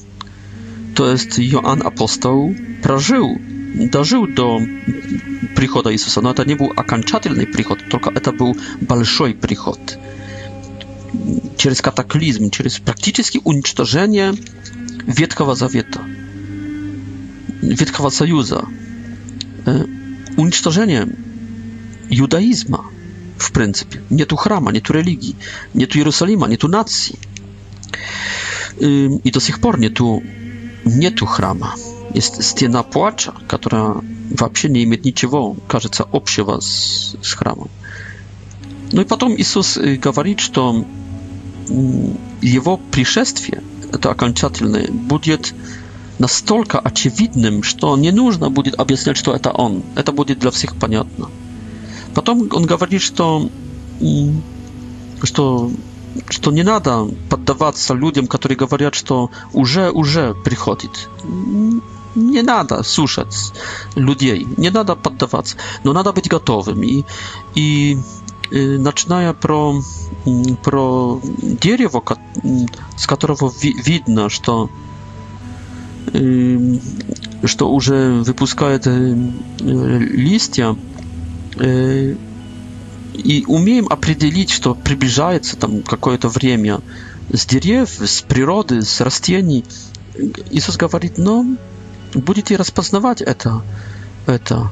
То 0.95 1.11
есть 1.11 1.39
Иоанн 1.39 1.81
апостол 1.85 2.53
прожил, 2.83 3.29
дожил 3.91 4.27
до 4.27 4.59
прихода 5.55 5.91
Иисуса, 5.93 6.21
но 6.21 6.31
это 6.31 6.43
не 6.45 6.55
был 6.55 6.71
окончательный 6.75 7.45
приход, 7.47 7.79
только 7.89 8.09
это 8.11 8.31
был 8.31 8.55
большой 8.81 9.33
приход. 9.33 9.79
Через 11.57 11.81
катаклизм, 11.81 12.49
через 12.51 12.77
практически 12.79 13.39
уничтожение 13.43 14.33
Ветхого 15.05 15.55
Завета, 15.55 16.01
Ветхого 17.61 18.09
Союза, 18.09 18.65
unicztożenie 20.37 21.07
judaizma 22.09 22.83
w 23.39 23.51
pryncypie. 23.51 24.01
Nie 24.11 24.25
tu 24.25 24.35
chrama, 24.37 24.71
nie 24.71 24.81
tu 24.81 24.93
religii, 24.93 25.35
nie 25.75 25.87
tu 25.87 25.97
Jerozolima, 25.97 26.47
nie 26.47 26.57
tu 26.57 26.67
nacji. 26.67 27.15
I 29.23 29.31
do 29.31 29.39
sих 29.39 29.59
пор 29.59 29.79
нету, 29.79 30.21
нету 30.85 31.25
храма. 31.25 31.73
Jest 32.15 32.43
стена 32.43 32.83
płacza, 32.83 33.31
która 33.47 34.01
вообще 34.31 34.69
nie 34.69 34.83
имеет 34.83 35.03
ничего, 35.05 35.55
кажется, 35.67 36.03
общего 36.11 36.59
с, 36.59 37.15
с 37.21 37.33
храмом. 37.33 37.69
Ну 38.93 39.01
и 39.01 39.05
потом 39.05 39.35
Иисус 39.35 39.79
говорит, 40.03 40.39
что 40.41 40.85
его 42.41 42.77
пришествие, 42.91 43.63
это 43.93 44.11
окончательное, 44.11 44.87
будет 44.91 45.53
настолько 46.19 46.79
очевидным, 46.79 47.63
что 47.63 47.95
не 47.97 48.11
нужно 48.11 48.49
будет 48.49 48.75
объяснять, 48.79 49.17
что 49.17 49.33
это 49.33 49.51
он. 49.51 49.83
Это 49.95 50.11
будет 50.11 50.39
для 50.39 50.49
всех 50.51 50.75
понятно. 50.75 51.29
Потом 52.13 52.49
он 52.53 52.65
говорит, 52.65 53.01
что, 53.01 53.49
что, 55.23 55.71
что 56.29 56.51
не 56.51 56.63
надо 56.63 57.07
поддаваться 57.29 57.93
людям, 57.93 58.25
которые 58.27 58.57
говорят, 58.57 58.95
что 58.95 59.29
уже, 59.53 59.91
уже 59.91 60.33
приходит. 60.43 61.09
Не 62.15 62.41
надо 62.41 62.81
слушать 62.83 63.35
людей, 63.95 64.47
не 64.57 64.71
надо 64.71 64.95
поддаваться, 64.95 65.55
но 65.83 65.93
надо 65.93 66.13
быть 66.13 66.27
готовым. 66.27 66.81
И, 66.81 67.03
и 67.53 67.95
начиная 68.51 69.33
про, 69.33 69.79
про 70.63 71.21
дерево, 71.61 72.01
с 72.97 73.05
которого 73.05 73.53
ви, 73.61 73.75
видно, 73.85 74.29
что 74.29 74.69
Эм, 76.17 76.81
что 77.43 77.69
уже 77.71 78.23
выпускает 78.25 78.87
э, 78.87 79.13
листья, 79.61 80.75
э, 81.59 82.15
и 83.13 83.43
умеем 83.47 83.87
определить, 83.87 84.49
что 84.49 84.73
приближается 84.73 85.57
там 85.57 85.83
какое-то 85.83 86.29
время 86.29 86.81
с 87.31 87.45
деревьев, 87.45 88.01
с 88.01 88.21
природы, 88.23 88.81
с 88.81 88.99
растений. 89.01 89.63
Иисус 90.49 90.75
говорит, 90.77 91.17
но 91.19 91.43
«Ну, 91.43 91.57
будете 92.21 92.55
распознавать 92.55 93.21
это, 93.21 93.61
это. 94.25 94.71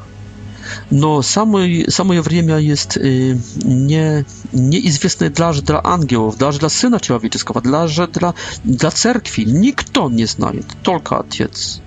No, 0.92 1.24
samo, 1.24 1.58
samo 1.90 2.14
Jewremia 2.14 2.60
jest 2.60 2.98
y, 2.98 3.38
nie, 3.66 4.24
nieizwiesny 4.54 5.30
dla, 5.30 5.54
dla 5.54 5.84
aniołów, 5.84 6.38
dla, 6.38 6.70
Syna 6.70 7.00
Człowieczego, 7.00 7.62
dla, 7.62 7.88
dla, 7.88 8.34
dla 8.66 8.92
cerkwi. 8.92 9.46
Никто 9.48 10.10
nie 10.10 10.28
знает, 10.28 10.76
tylko 10.84 11.18
Ojciec. 11.20 11.80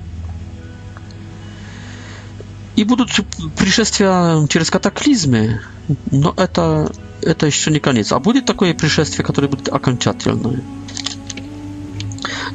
И 2.77 2.85
будут 2.85 3.11
пришествия 3.57 4.47
через 4.49 4.71
катаклизмы, 4.71 5.59
но 6.13 6.33
это, 6.37 6.93
это 7.23 7.47
еще 7.47 7.73
не 7.73 7.81
конец. 7.81 8.13
А 8.13 8.21
будет 8.21 8.47
такое 8.47 8.73
пришествие, 8.75 9.27
которое 9.27 9.49
будет 9.49 9.69
окончательное. 9.69 10.61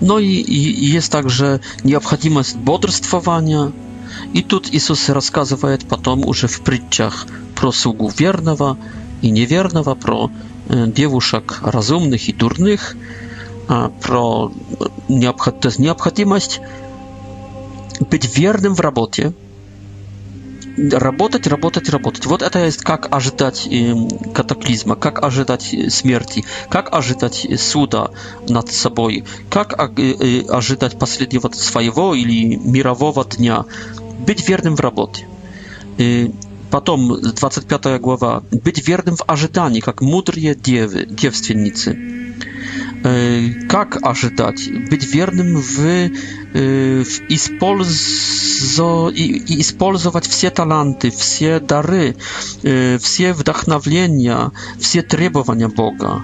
No 0.01 0.19
i, 0.19 0.89
jest 0.93 1.11
także 1.11 1.59
nieobchodimość 1.83 2.53
boдрствования, 2.53 3.71
И 4.33 4.41
тут 4.41 4.69
Иисус 4.73 5.07
рассказывает 5.09 5.87
потом 5.87 6.25
уже 6.25 6.47
в 6.47 6.61
притчах 6.61 7.27
про 7.55 7.71
слугу 7.71 8.11
верного 8.17 8.77
и 9.21 9.29
неверного, 9.29 9.93
про 9.93 10.31
э, 10.67 10.87
девушек 10.87 11.59
разумных 11.61 12.27
и 12.29 12.33
дурных, 12.33 12.95
а, 13.67 13.89
про 14.01 14.51
э, 14.51 14.85
необходимость 15.07 16.61
быть 18.09 18.35
верным 18.37 18.73
в 18.73 18.79
работе, 18.79 19.33
работать, 20.81 21.45
работать, 21.45 21.89
работать. 21.89 22.25
Вот 22.25 22.41
это 22.41 22.65
есть 22.65 22.81
как 22.81 23.13
ожидать 23.15 23.67
эм, 23.67 24.09
катаклизма, 24.33 24.95
как 24.95 25.23
ожидать 25.23 25.71
э, 25.75 25.91
смерти, 25.91 26.43
как 26.69 26.91
ожидать 26.91 27.47
суда 27.59 28.09
над 28.49 28.71
собой, 28.71 29.25
как 29.51 29.79
а, 29.79 29.91
ожидать 30.55 30.97
последнего 30.97 31.47
своего 31.51 32.15
или 32.15 32.55
мирового 32.55 33.23
дня. 33.25 33.65
Быть 34.25 34.47
верным 34.47 34.75
в 34.75 34.79
работе. 34.79 35.27
И 35.97 36.31
потом 36.71 37.19
25 37.21 37.99
глава. 37.99 38.43
Быть 38.51 38.87
верным 38.87 39.15
в 39.15 39.23
ожидании, 39.27 39.81
как 39.81 40.01
мудрые 40.01 40.55
девы, 40.55 41.05
девственницы. 41.05 41.97
Как 43.67 43.97
ожидать? 44.01 44.69
Быть 44.89 45.03
верным 45.13 45.57
в, 45.57 45.79
в 46.53 47.21
использо, 47.29 49.09
и, 49.09 49.59
использовать 49.61 50.25
все 50.25 50.49
таланты, 50.49 51.11
все 51.11 51.59
дары, 51.59 52.15
все 52.63 53.33
вдохновления, 53.33 54.51
все 54.79 55.01
требования 55.01 55.67
Бога. 55.67 56.21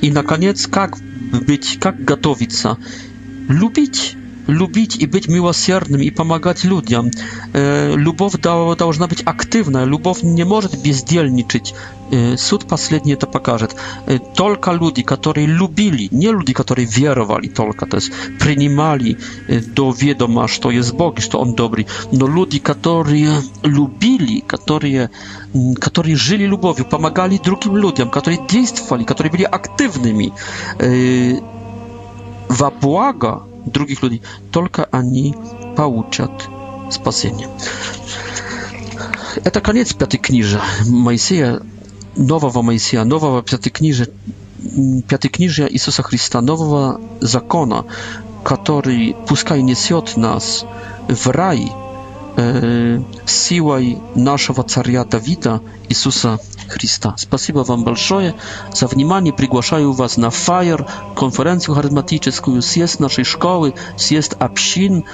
И, 0.00 0.10
наконец, 0.12 0.68
как 0.68 0.98
быть, 1.46 1.78
как 1.80 2.04
готовиться? 2.04 2.76
Любить 3.48 4.14
lubić 4.48 4.96
и 4.96 5.06
быть 5.06 5.28
милосердным 5.28 6.00
и 6.00 6.10
помогать 6.10 6.64
людям. 6.64 7.10
Любовь 7.52 8.32
должна 8.76 9.06
быть 9.06 9.22
активной, 9.24 9.86
любовь 9.86 10.22
не 10.22 10.44
может 10.44 10.80
бездельничать. 10.82 11.74
Суд 12.36 12.66
последний 12.66 13.14
это 13.14 13.26
покажет. 13.26 13.74
Только 14.36 14.72
люди, 14.72 15.02
которые 15.02 15.46
любили, 15.46 16.08
не 16.10 16.26
люди, 16.26 16.52
которые 16.52 16.86
веровали 16.86 17.48
только, 17.48 17.86
то 17.86 17.96
есть 17.96 18.12
принимали 18.38 19.16
до 19.66 19.90
ведома, 19.92 20.46
что 20.46 20.70
есть 20.70 20.92
Бог 20.92 21.18
и 21.18 21.22
что 21.22 21.40
Он 21.40 21.54
добрый, 21.54 21.86
но 22.12 22.26
люди, 22.28 22.58
которые 22.58 23.42
любили, 23.62 24.40
которые, 24.40 25.10
которые 25.80 26.16
жили 26.16 26.44
любовью, 26.44 26.84
помогали 26.84 27.40
другим 27.42 27.76
людям, 27.76 28.10
которые 28.10 28.46
действовали, 28.48 29.04
которые 29.04 29.30
были 29.32 29.44
активными. 29.44 30.32
Во 32.48 32.70
благо 32.70 33.42
drugich 33.66 34.02
ludzi. 34.02 34.20
Tylko 34.52 34.82
oni 34.92 35.34
pouczą 35.76 36.28
spasienie. 36.90 37.48
To 39.52 39.60
koniec 39.60 39.94
piątej 39.94 40.20
knizy 40.20 40.56
Mojsija, 40.86 41.58
nowego 42.16 42.62
Mojsija, 42.62 43.04
nowego 43.04 43.42
piątej 43.42 43.72
knizy, 43.72 44.06
piątej 45.08 45.30
knizy 45.30 45.68
Jezusa 45.70 46.02
Chrystusa, 46.02 46.42
nowego 46.42 46.98
zakona, 47.20 47.84
który 48.44 49.14
puszka 49.26 49.56
i 49.56 49.64
niesie 49.64 50.02
nas 50.16 50.64
w 51.08 51.26
raj, 51.26 51.70
силой 53.26 53.98
нашего 54.14 54.62
царя 54.64 55.04
Давида, 55.04 55.60
Иисуса 55.88 56.38
Христа. 56.68 57.14
Спасибо 57.16 57.60
вам 57.60 57.84
большое 57.84 58.34
за 58.72 58.86
внимание. 58.88 59.32
Приглашаю 59.32 59.92
вас 59.92 60.16
на 60.16 60.30
фаер, 60.30 60.84
конференцию 61.16 61.74
харизматическую, 61.76 62.60
съезд 62.62 62.98
нашей 63.00 63.24
школы, 63.24 63.74
съезд 63.96 64.34
общин, 64.40 65.04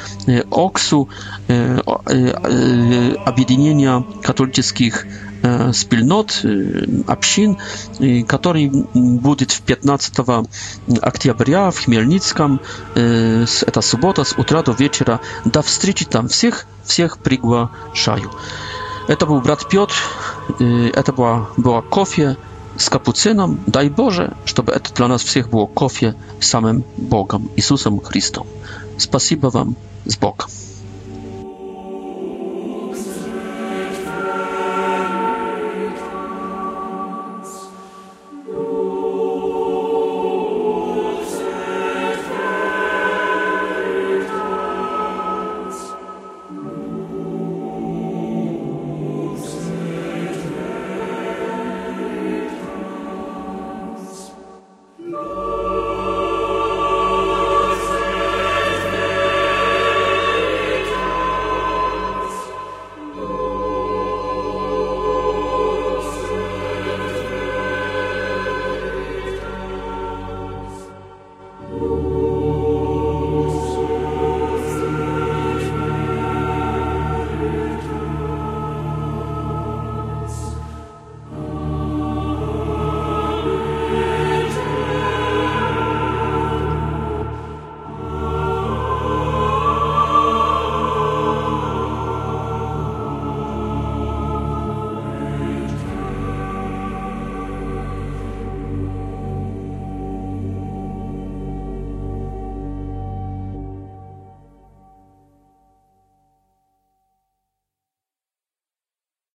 ОКСУ, 0.51 1.09
объединения 1.49 4.03
католических 4.23 5.07
спільнот, 5.73 6.45
общин, 7.07 7.57
который 8.27 8.71
будет 8.95 9.51
в 9.53 9.61
15 9.63 10.15
октября 11.03 11.71
в 11.71 11.79
Хмельницком, 11.85 12.61
это 12.95 13.81
суббота, 13.83 14.25
с 14.25 14.33
утра 14.39 14.63
до 14.63 14.73
вечера. 14.73 15.21
До 15.45 15.63
встречи 15.63 16.05
там 16.05 16.29
всех, 16.29 16.67
всех 16.85 17.19
приглашаю. 17.19 18.31
Это 19.09 19.27
был 19.27 19.41
брат 19.41 19.69
Петр, 19.69 19.95
это 20.61 21.13
была, 21.13 21.49
была 21.57 21.83
кофе 21.83 22.37
с 22.77 22.89
капуцином. 22.89 23.59
Дай 23.67 23.89
Боже, 23.89 24.37
чтобы 24.45 24.73
это 24.73 24.93
для 24.95 25.09
нас 25.09 25.23
всех 25.23 25.51
было 25.51 25.67
кофе 25.67 26.15
с 26.41 26.47
самым 26.47 26.85
Богом, 26.97 27.51
Иисусом 27.57 28.01
Христом. 28.01 28.47
Спасибо 28.99 29.49
вам, 29.49 29.77
с 30.07 30.17
Богом. 30.17 30.51